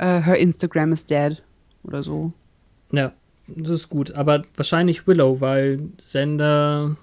uh, 0.00 0.20
her 0.22 0.38
Instagram 0.38 0.92
is 0.92 1.04
dead 1.04 1.42
oder 1.82 2.02
so. 2.02 2.32
Ja, 2.92 3.12
das 3.48 3.70
ist 3.70 3.88
gut. 3.88 4.12
Aber 4.12 4.42
wahrscheinlich 4.56 5.06
Willow, 5.06 5.40
weil 5.40 5.80
Sender 6.00 6.96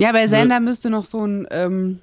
ja, 0.00 0.12
bei 0.12 0.26
Sander 0.26 0.60
müsste 0.60 0.90
noch 0.90 1.04
so 1.04 1.24
ein 1.24 1.46
ähm, 1.50 2.00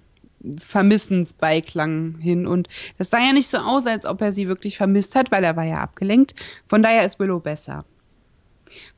Vermissensbeiklang 0.60 2.20
hin. 2.20 2.48
Und 2.48 2.68
das 2.98 3.10
sah 3.10 3.20
ja 3.20 3.34
nicht 3.34 3.48
so 3.48 3.58
aus, 3.58 3.88
als 3.88 4.06
ob 4.06 4.22
er 4.22 4.32
sie 4.32 4.48
wirklich 4.48 4.78
vermisst 4.78 5.16
hat, 5.16 5.32
weil 5.32 5.43
er 5.43 5.56
war 5.56 5.66
ja 5.66 5.76
abgelenkt. 5.76 6.36
Von 6.66 6.84
daher 6.84 7.06
ist 7.06 7.20
Willow 7.20 7.39
besser. 7.39 7.86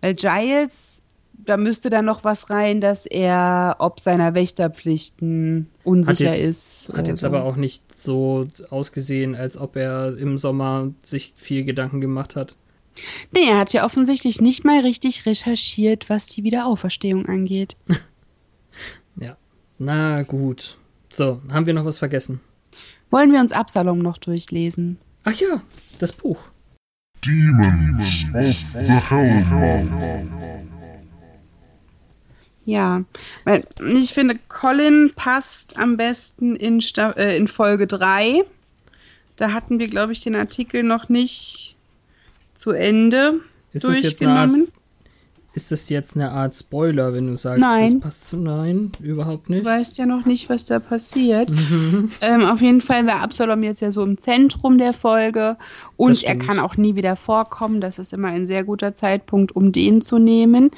Weil 0.01 0.15
Giles, 0.15 1.01
da 1.33 1.57
müsste 1.57 1.89
dann 1.89 2.05
noch 2.05 2.23
was 2.23 2.49
rein, 2.49 2.81
dass 2.81 3.05
er 3.05 3.77
ob 3.79 3.99
seiner 3.99 4.33
Wächterpflichten 4.33 5.69
unsicher 5.83 6.31
hat 6.31 6.37
jetzt, 6.37 6.87
ist. 6.87 6.91
Hat 6.93 7.07
jetzt 7.07 7.21
so. 7.21 7.27
aber 7.27 7.43
auch 7.43 7.55
nicht 7.55 7.97
so 7.97 8.47
ausgesehen, 8.69 9.35
als 9.35 9.57
ob 9.57 9.75
er 9.75 10.17
im 10.17 10.37
Sommer 10.37 10.91
sich 11.03 11.33
viel 11.35 11.63
Gedanken 11.63 12.01
gemacht 12.01 12.35
hat. 12.35 12.55
Nee, 13.31 13.47
er 13.47 13.59
hat 13.59 13.71
ja 13.71 13.85
offensichtlich 13.85 14.41
nicht 14.41 14.65
mal 14.65 14.81
richtig 14.81 15.25
recherchiert, 15.25 16.09
was 16.09 16.27
die 16.27 16.43
Wiederauferstehung 16.43 17.27
angeht. 17.27 17.77
Na 19.79 20.23
gut. 20.23 20.77
So, 21.09 21.41
haben 21.49 21.65
wir 21.65 21.73
noch 21.73 21.85
was 21.85 21.97
vergessen? 21.97 22.41
Wollen 23.09 23.31
wir 23.31 23.39
uns 23.39 23.53
Absalom 23.53 23.99
noch 23.99 24.17
durchlesen? 24.17 24.99
Ach 25.23 25.33
ja, 25.33 25.61
das 25.99 26.11
Buch. 26.11 26.49
Demons 27.25 28.25
of 28.35 28.55
the 28.73 28.85
Hellmouth. 28.85 30.27
Ja, 32.65 33.03
weil 33.45 33.65
ich 33.93 34.13
finde, 34.13 34.35
Colin 34.47 35.11
passt 35.15 35.77
am 35.77 35.97
besten 35.97 36.55
in, 36.55 36.81
Sta 36.81 37.11
äh, 37.11 37.35
in 37.35 37.47
Folge 37.47 37.87
3. 37.87 38.43
Da 39.37 39.53
hatten 39.53 39.79
wir, 39.79 39.87
glaube 39.87 40.11
ich, 40.11 40.19
den 40.19 40.35
Artikel 40.35 40.83
noch 40.83 41.07
nicht 41.07 41.77
zu 42.53 42.71
Ende 42.71 43.39
ist 43.71 43.85
durchgenommen. 43.85 44.01
Das 44.01 44.11
jetzt 44.11 44.21
eine 44.21 44.39
Art, 44.39 44.73
ist 45.53 45.71
das 45.71 45.89
jetzt 45.89 46.15
eine 46.15 46.31
Art 46.31 46.55
Spoiler, 46.55 47.13
wenn 47.13 47.27
du 47.27 47.35
sagst, 47.35 47.61
Nein. 47.61 47.93
das 47.93 47.99
passt 47.99 48.27
zu 48.27 48.37
Nein? 48.37 48.91
Überhaupt 49.01 49.49
nicht? 49.49 49.65
Du 49.65 49.69
weißt 49.69 49.97
ja 49.97 50.05
noch 50.05 50.25
nicht, 50.25 50.49
was 50.49 50.65
da 50.65 50.79
passiert. 50.79 51.49
Mhm. 51.49 52.11
Ähm, 52.21 52.43
auf 52.45 52.61
jeden 52.61 52.81
Fall 52.81 53.07
war 53.07 53.21
Absalom 53.21 53.63
jetzt 53.63 53.81
ja 53.81 53.91
so 53.91 54.03
im 54.03 54.17
Zentrum 54.17 54.77
der 54.77 54.93
Folge 54.93 55.57
und 55.97 56.23
er 56.23 56.37
kann 56.37 56.59
auch 56.59 56.77
nie 56.77 56.95
wieder 56.95 57.15
vorkommen. 57.15 57.81
Das 57.81 57.97
ist 57.97 58.13
immer 58.13 58.27
ein 58.27 58.45
sehr 58.45 58.63
guter 58.63 58.93
Zeitpunkt, 58.93 59.55
um 59.55 59.71
den 59.71 60.01
zu 60.01 60.19
nehmen. 60.19 60.71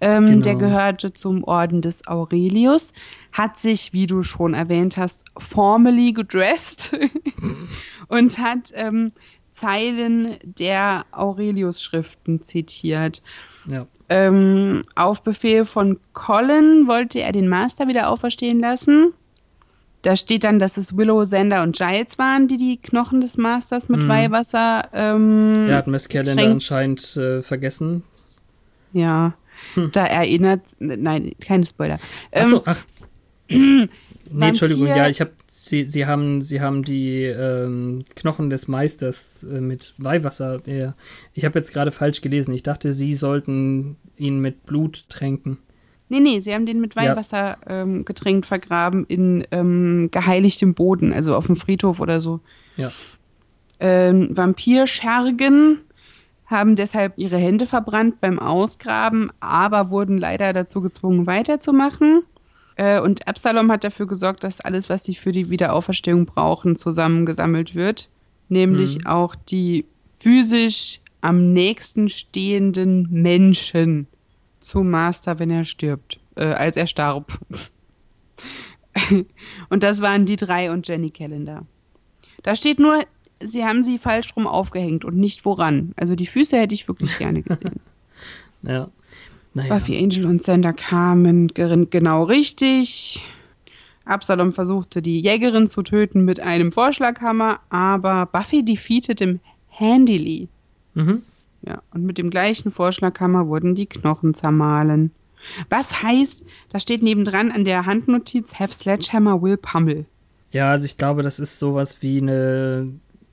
Ähm, 0.00 0.26
Genau. 0.26 0.42
Der 0.42 0.54
gehörte 0.56 1.12
zum 1.12 1.44
Orden 1.44 1.80
des 1.80 2.06
Aurelius, 2.06 2.92
hat 3.32 3.58
sich, 3.58 3.92
wie 3.92 4.06
du 4.06 4.22
schon 4.22 4.52
erwähnt 4.54 4.96
hast, 4.96 5.20
formally 5.38 6.12
gedressed 6.12 6.92
und 8.08 8.38
hat 8.38 8.72
ähm, 8.74 9.12
Zeilen 9.52 10.38
der 10.42 11.06
Aurelius-Schriften 11.12 12.42
zitiert. 12.42 13.22
Ja. 13.66 13.86
Ähm, 14.08 14.82
auf 14.94 15.22
Befehl 15.22 15.64
von 15.64 15.98
Colin 16.12 16.86
wollte 16.86 17.20
er 17.20 17.32
den 17.32 17.48
Master 17.48 17.88
wieder 17.88 18.08
auferstehen 18.10 18.60
lassen. 18.60 19.12
Da 20.02 20.16
steht 20.16 20.42
dann, 20.44 20.58
dass 20.58 20.76
es 20.76 20.96
Willow, 20.96 21.24
Sander 21.24 21.62
und 21.62 21.76
Giles 21.76 22.18
waren, 22.18 22.48
die 22.48 22.56
die 22.56 22.76
Knochen 22.76 23.20
des 23.20 23.36
Masters 23.38 23.88
mit 23.88 24.02
Mhm. 24.02 24.08
Weihwasser. 24.08 24.88
Ähm, 24.92 25.68
Er 25.68 25.76
hat 25.76 25.86
Miss 25.86 26.08
Calendar 26.08 26.44
anscheinend 26.50 27.16
äh, 27.16 27.40
vergessen. 27.40 28.02
ja, 28.92 29.34
Hm. 29.74 29.90
da 29.92 30.04
erinnert. 30.06 30.60
Nein, 30.80 31.32
keine 31.40 31.64
Spoiler. 31.64 31.98
Ähm, 32.32 32.42
Achso, 32.42 32.62
ach. 32.66 32.84
nee, 33.48 33.88
Entschuldigung, 34.40 34.88
ja, 34.88 35.08
ich 35.08 35.20
habe 35.20 35.30
Sie, 35.72 35.88
sie, 35.88 36.04
haben, 36.04 36.42
sie 36.42 36.60
haben 36.60 36.82
die 36.82 37.22
ähm, 37.22 38.04
Knochen 38.14 38.50
des 38.50 38.68
Meisters 38.68 39.42
äh, 39.44 39.62
mit 39.62 39.94
Weihwasser. 39.96 40.58
Der, 40.58 40.94
ich 41.32 41.46
habe 41.46 41.58
jetzt 41.58 41.72
gerade 41.72 41.92
falsch 41.92 42.20
gelesen. 42.20 42.52
Ich 42.52 42.62
dachte, 42.62 42.92
sie 42.92 43.14
sollten 43.14 43.96
ihn 44.18 44.40
mit 44.40 44.66
Blut 44.66 45.08
tränken. 45.08 45.56
Nee, 46.10 46.20
nee, 46.20 46.40
sie 46.40 46.52
haben 46.52 46.66
den 46.66 46.78
mit 46.78 46.94
Ja. 46.94 47.00
Weihwasser 47.00 47.56
ähm, 47.66 48.04
getränkt 48.04 48.44
vergraben 48.44 49.06
in 49.06 49.46
ähm, 49.50 50.10
geheiligtem 50.10 50.74
Boden, 50.74 51.10
also 51.10 51.34
auf 51.34 51.46
dem 51.46 51.56
Friedhof 51.56 52.00
oder 52.00 52.20
so. 52.20 52.40
Ja. 52.76 52.92
Ähm, 53.80 54.36
Vampirschergen 54.36 55.78
haben 56.44 56.76
deshalb 56.76 57.14
ihre 57.16 57.38
Hände 57.38 57.64
verbrannt 57.64 58.20
beim 58.20 58.38
Ausgraben, 58.38 59.32
aber 59.40 59.88
wurden 59.88 60.18
leider 60.18 60.52
dazu 60.52 60.82
gezwungen, 60.82 61.26
weiterzumachen. 61.26 62.24
Äh, 62.76 63.00
und 63.00 63.26
Absalom 63.28 63.70
hat 63.70 63.84
dafür 63.84 64.06
gesorgt, 64.06 64.44
dass 64.44 64.60
alles, 64.60 64.88
was 64.88 65.04
sie 65.04 65.14
für 65.14 65.32
die 65.32 65.50
Wiederauferstehung 65.50 66.26
brauchen, 66.26 66.76
zusammengesammelt 66.76 67.74
wird. 67.74 68.08
Nämlich 68.48 68.98
Mhm. 68.98 69.06
auch 69.06 69.34
die 69.34 69.84
physisch 70.20 71.00
am 71.20 71.52
nächsten 71.52 72.08
stehenden 72.08 73.08
Menschen 73.10 74.06
zum 74.60 74.90
Master, 74.90 75.38
wenn 75.38 75.50
er 75.50 75.64
stirbt, 75.64 76.20
äh, 76.36 76.44
als 76.46 76.76
er 76.76 76.86
starb. 76.86 77.38
und 79.68 79.82
das 79.82 80.00
waren 80.00 80.26
die 80.26 80.36
drei 80.36 80.70
und 80.70 80.86
Jenny 80.88 81.10
Callender. 81.10 81.64
Da 82.42 82.54
steht 82.56 82.78
nur, 82.78 83.04
sie 83.40 83.64
haben 83.64 83.84
sie 83.84 83.98
falsch 83.98 84.34
rum 84.36 84.46
aufgehängt 84.46 85.04
und 85.04 85.16
nicht 85.16 85.44
woran. 85.44 85.92
Also 85.96 86.14
die 86.14 86.26
Füße 86.26 86.56
hätte 86.58 86.74
ich 86.74 86.88
wirklich 86.88 87.16
gerne 87.18 87.42
gesehen. 87.42 87.80
Ja. 88.64 88.90
Naja. 89.54 89.74
Buffy, 89.74 90.02
Angel 90.02 90.26
und 90.26 90.42
Sander 90.42 90.72
kamen 90.72 91.48
genau 91.48 92.24
richtig. 92.24 93.22
Absalom 94.04 94.52
versuchte 94.52 95.02
die 95.02 95.20
Jägerin 95.20 95.68
zu 95.68 95.82
töten 95.82 96.24
mit 96.24 96.40
einem 96.40 96.72
Vorschlaghammer, 96.72 97.60
aber 97.70 98.26
Buffy 98.26 98.64
defeated 98.64 99.20
him 99.20 99.40
handily. 99.68 100.48
Mhm. 100.94 101.22
Ja, 101.62 101.82
und 101.92 102.04
mit 102.04 102.18
dem 102.18 102.30
gleichen 102.30 102.72
Vorschlaghammer 102.72 103.46
wurden 103.46 103.74
die 103.74 103.86
Knochen 103.86 104.34
zermahlen. 104.34 105.12
Was 105.68 106.02
heißt, 106.02 106.44
da 106.70 106.80
steht 106.80 107.02
nebendran 107.02 107.52
an 107.52 107.64
der 107.64 107.86
Handnotiz, 107.86 108.54
have 108.54 108.74
Sledgehammer 108.74 109.42
will 109.42 109.56
pummel. 109.56 110.06
Ja, 110.50 110.70
also 110.70 110.84
ich 110.84 110.98
glaube, 110.98 111.22
das 111.22 111.38
ist 111.38 111.58
sowas 111.58 112.02
wie 112.02 112.20
eine, 112.20 112.88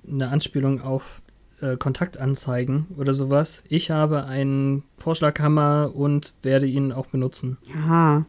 eine 0.08 0.30
Anspielung 0.30 0.82
auf 0.82 1.22
äh, 1.62 1.78
Kontaktanzeigen 1.78 2.88
oder 2.97 3.14
sowas. 3.14 3.64
Ich 3.68 3.91
habe 3.91 4.26
einen 4.26 4.84
Vorschlaghammer 4.97 5.91
und 5.93 6.34
werde 6.41 6.66
ihn 6.66 6.91
auch 6.91 7.07
benutzen. 7.07 7.57
Aha. 7.76 8.26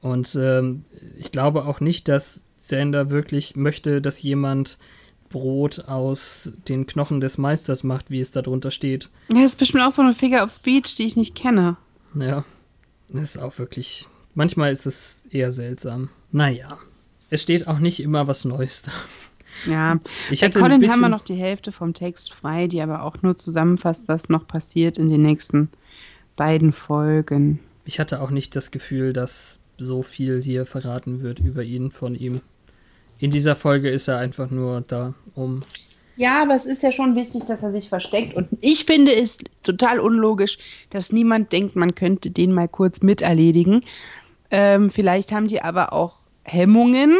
Und 0.00 0.34
ähm, 0.40 0.84
ich 1.18 1.32
glaube 1.32 1.66
auch 1.66 1.80
nicht, 1.80 2.08
dass 2.08 2.42
Sander 2.58 3.10
wirklich 3.10 3.56
möchte, 3.56 4.00
dass 4.00 4.22
jemand 4.22 4.78
Brot 5.28 5.84
aus 5.86 6.52
den 6.68 6.86
Knochen 6.86 7.20
des 7.20 7.38
Meisters 7.38 7.84
macht, 7.84 8.10
wie 8.10 8.20
es 8.20 8.32
da 8.32 8.42
drunter 8.42 8.70
steht. 8.70 9.08
Ja, 9.28 9.42
das 9.42 9.52
ist 9.52 9.58
bestimmt 9.58 9.82
auch 9.84 9.92
so 9.92 10.02
eine 10.02 10.14
Figure 10.14 10.42
of 10.42 10.52
Speech, 10.52 10.96
die 10.96 11.06
ich 11.06 11.16
nicht 11.16 11.34
kenne. 11.34 11.76
Ja, 12.14 12.44
das 13.08 13.36
ist 13.36 13.38
auch 13.38 13.58
wirklich. 13.58 14.08
Manchmal 14.34 14.72
ist 14.72 14.86
es 14.86 15.22
eher 15.30 15.52
seltsam. 15.52 16.10
Naja, 16.32 16.78
es 17.30 17.42
steht 17.42 17.68
auch 17.68 17.78
nicht 17.78 18.00
immer 18.00 18.26
was 18.26 18.44
Neues 18.44 18.82
da. 18.82 18.92
Ja, 19.66 19.98
Ich 20.30 20.40
bei 20.40 20.46
hätte 20.46 20.58
ein 20.58 20.62
Colin 20.62 20.72
haben 20.74 20.80
wir 20.82 20.88
bisschen- 20.88 21.10
noch 21.10 21.24
die 21.24 21.34
Hälfte 21.34 21.72
vom 21.72 21.94
Text 21.94 22.32
frei, 22.32 22.66
die 22.66 22.80
aber 22.80 23.02
auch 23.02 23.16
nur 23.22 23.36
zusammenfasst, 23.36 24.08
was 24.08 24.28
noch 24.28 24.46
passiert 24.46 24.98
in 24.98 25.08
den 25.10 25.22
nächsten 25.22 25.68
beiden 26.36 26.72
Folgen. 26.72 27.60
Ich 27.84 27.98
hatte 28.00 28.20
auch 28.22 28.30
nicht 28.30 28.54
das 28.56 28.70
Gefühl, 28.70 29.12
dass 29.12 29.58
so 29.76 30.02
viel 30.02 30.42
hier 30.42 30.66
verraten 30.66 31.22
wird 31.22 31.40
über 31.40 31.62
ihn 31.62 31.90
von 31.90 32.14
ihm. 32.14 32.40
In 33.18 33.30
dieser 33.30 33.56
Folge 33.56 33.90
ist 33.90 34.08
er 34.08 34.18
einfach 34.18 34.50
nur 34.50 34.82
da, 34.82 35.14
um. 35.34 35.62
Ja, 36.16 36.42
aber 36.42 36.54
es 36.54 36.66
ist 36.66 36.82
ja 36.82 36.92
schon 36.92 37.16
wichtig, 37.16 37.44
dass 37.44 37.62
er 37.62 37.70
sich 37.70 37.88
versteckt. 37.88 38.34
Und 38.34 38.48
ich 38.60 38.84
finde 38.84 39.14
es 39.14 39.38
total 39.62 40.00
unlogisch, 40.00 40.58
dass 40.90 41.12
niemand 41.12 41.52
denkt, 41.52 41.76
man 41.76 41.94
könnte 41.94 42.30
den 42.30 42.52
mal 42.52 42.68
kurz 42.68 43.00
miterledigen. 43.02 43.80
Ähm, 44.50 44.90
vielleicht 44.90 45.32
haben 45.32 45.48
die 45.48 45.62
aber 45.62 45.92
auch 45.92 46.16
Hemmungen, 46.44 47.16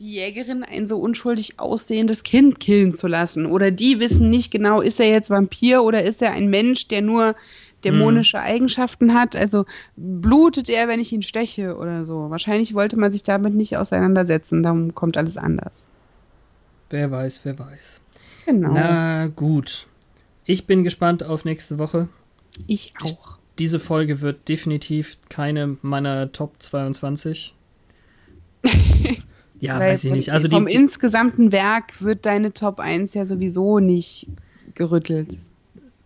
die 0.00 0.12
Jägerin 0.14 0.64
ein 0.64 0.88
so 0.88 0.98
unschuldig 0.98 1.60
aussehendes 1.60 2.22
Kind 2.22 2.58
killen 2.58 2.92
zu 2.94 3.06
lassen. 3.06 3.46
Oder 3.46 3.70
die 3.70 4.00
wissen 4.00 4.30
nicht 4.30 4.50
genau, 4.50 4.80
ist 4.80 4.98
er 4.98 5.08
jetzt 5.08 5.30
Vampir 5.30 5.82
oder 5.82 6.02
ist 6.02 6.22
er 6.22 6.32
ein 6.32 6.48
Mensch, 6.48 6.88
der 6.88 7.02
nur 7.02 7.36
dämonische 7.84 8.40
Eigenschaften 8.40 9.14
hat. 9.14 9.36
Also 9.36 9.66
blutet 9.96 10.70
er, 10.70 10.88
wenn 10.88 11.00
ich 11.00 11.12
ihn 11.12 11.22
steche 11.22 11.76
oder 11.76 12.04
so. 12.04 12.30
Wahrscheinlich 12.30 12.74
wollte 12.74 12.96
man 12.96 13.12
sich 13.12 13.22
damit 13.22 13.54
nicht 13.54 13.76
auseinandersetzen. 13.76 14.62
Darum 14.62 14.94
kommt 14.94 15.18
alles 15.18 15.36
anders. 15.36 15.86
Wer 16.88 17.10
weiß, 17.10 17.42
wer 17.44 17.58
weiß. 17.58 18.00
Genau. 18.46 18.72
Na 18.72 19.26
gut. 19.28 19.86
Ich 20.46 20.66
bin 20.66 20.82
gespannt 20.82 21.22
auf 21.22 21.44
nächste 21.44 21.78
Woche. 21.78 22.08
ich 22.66 22.94
auch. 23.02 23.38
Diese 23.58 23.78
Folge 23.78 24.22
wird 24.22 24.48
definitiv 24.48 25.18
keine 25.28 25.76
meiner 25.82 26.32
Top 26.32 26.54
22. 26.58 27.54
ja, 29.60 29.78
Weil 29.78 29.92
weiß 29.92 30.04
ich 30.04 30.12
nicht. 30.12 30.32
Also 30.32 30.48
vom 30.48 30.66
die, 30.66 30.72
die, 30.72 30.78
insgesamten 30.78 31.52
Werk 31.52 32.02
wird 32.02 32.26
deine 32.26 32.52
Top 32.52 32.80
1 32.80 33.14
ja 33.14 33.24
sowieso 33.24 33.78
nicht 33.78 34.26
gerüttelt. 34.74 35.36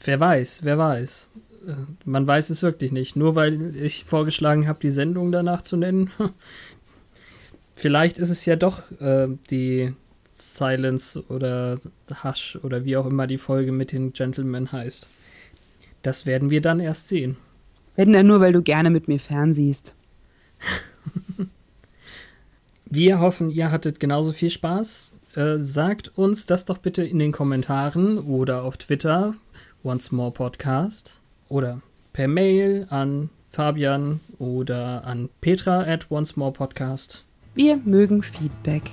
wer 0.05 0.21
weiß, 0.21 0.61
wer 0.65 0.77
weiß. 0.77 1.31
Äh, 1.67 1.73
Man 2.05 2.27
weiß 2.27 2.51
es 2.51 2.63
wirklich 2.63 2.93
nicht. 2.93 3.17
Nur 3.17 3.37
weil 3.37 3.75
ich 3.77 4.05
vorgeschlagen 4.05 4.67
habe, 4.67 4.81
die 4.81 4.91
Sendung 4.91 5.31
danach 5.31 5.63
zu 5.63 5.77
nennen. 5.77 6.11
Vielleicht 7.77 8.19
ist 8.19 8.31
es 8.31 8.45
ja 8.45 8.57
doch 8.57 8.91
äh, 9.01 9.29
die 9.51 9.95
Silence 10.35 11.23
oder 11.29 11.79
Hush 12.25 12.59
oder 12.63 12.85
wie 12.85 12.97
auch 12.97 13.07
immer 13.07 13.27
die 13.27 13.39
Folge 13.39 13.73
mit 13.73 13.93
den 13.93 14.13
Gentlemen 14.13 14.73
heißt. 14.73 15.09
Das 16.03 16.27
werden 16.27 16.51
wir 16.51 16.61
dann 16.61 16.81
erst 16.81 17.09
sehen. 17.09 17.37
Wenn 17.97 18.13
dann 18.13 18.27
nur, 18.27 18.41
weil 18.41 18.53
du 18.53 18.63
gerne 18.63 18.91
mit 18.91 19.07
mir 19.07 19.21
fernsiehst. 19.21 19.95
Wir 22.95 23.19
hoffen, 23.19 23.51
ihr 23.51 23.73
hattet 23.73 23.99
genauso 23.99 24.31
viel 24.31 24.51
Spaß. 24.51 25.11
Äh, 25.35 25.57
sagt 25.57 26.17
uns 26.17 26.47
das 26.47 26.65
doch 26.65 26.79
bitte 26.79 27.03
in 27.03 27.19
den 27.19 27.33
Kommentaren 27.33 28.19
oder 28.19 28.63
auf 28.63 28.77
Twitter, 28.77 29.35
Once 29.83 30.13
More 30.13 30.31
Podcast, 30.31 31.19
oder 31.49 31.81
per 32.13 32.29
Mail 32.29 32.87
an 32.91 33.31
Fabian 33.51 34.21
oder 34.39 35.05
an 35.05 35.29
Petra 35.41 35.81
at 35.81 36.09
Once 36.09 36.37
More 36.37 36.53
Podcast. 36.53 37.25
Wir 37.57 37.81
mögen 37.85 38.23
Feedback. 38.23 38.93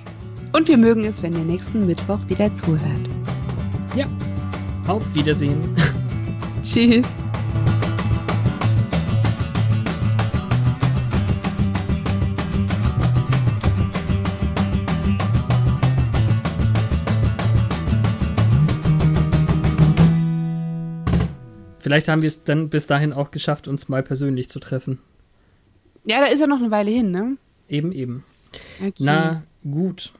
Und 0.51 0.67
wir 0.67 0.77
mögen 0.77 1.03
es, 1.03 1.21
wenn 1.21 1.33
ihr 1.33 1.45
nächsten 1.45 1.85
Mittwoch 1.85 2.19
wieder 2.27 2.51
zuhört. 2.55 3.07
Ja, 3.95 4.07
auf 4.87 5.13
Wiedersehen. 5.13 5.59
Tschüss. 6.63 7.13
Vielleicht 21.91 22.07
haben 22.07 22.21
wir 22.21 22.29
es 22.29 22.45
dann 22.45 22.69
bis 22.69 22.87
dahin 22.87 23.11
auch 23.11 23.31
geschafft, 23.31 23.67
uns 23.67 23.89
mal 23.89 24.01
persönlich 24.01 24.47
zu 24.47 24.61
treffen. 24.61 24.99
Ja, 26.05 26.21
da 26.21 26.27
ist 26.27 26.39
ja 26.39 26.47
noch 26.47 26.59
eine 26.59 26.71
Weile 26.71 26.89
hin, 26.89 27.11
ne? 27.11 27.35
Eben, 27.67 27.91
eben. 27.91 28.23
Okay. 28.79 28.93
Na 28.99 29.43
gut. 29.69 30.13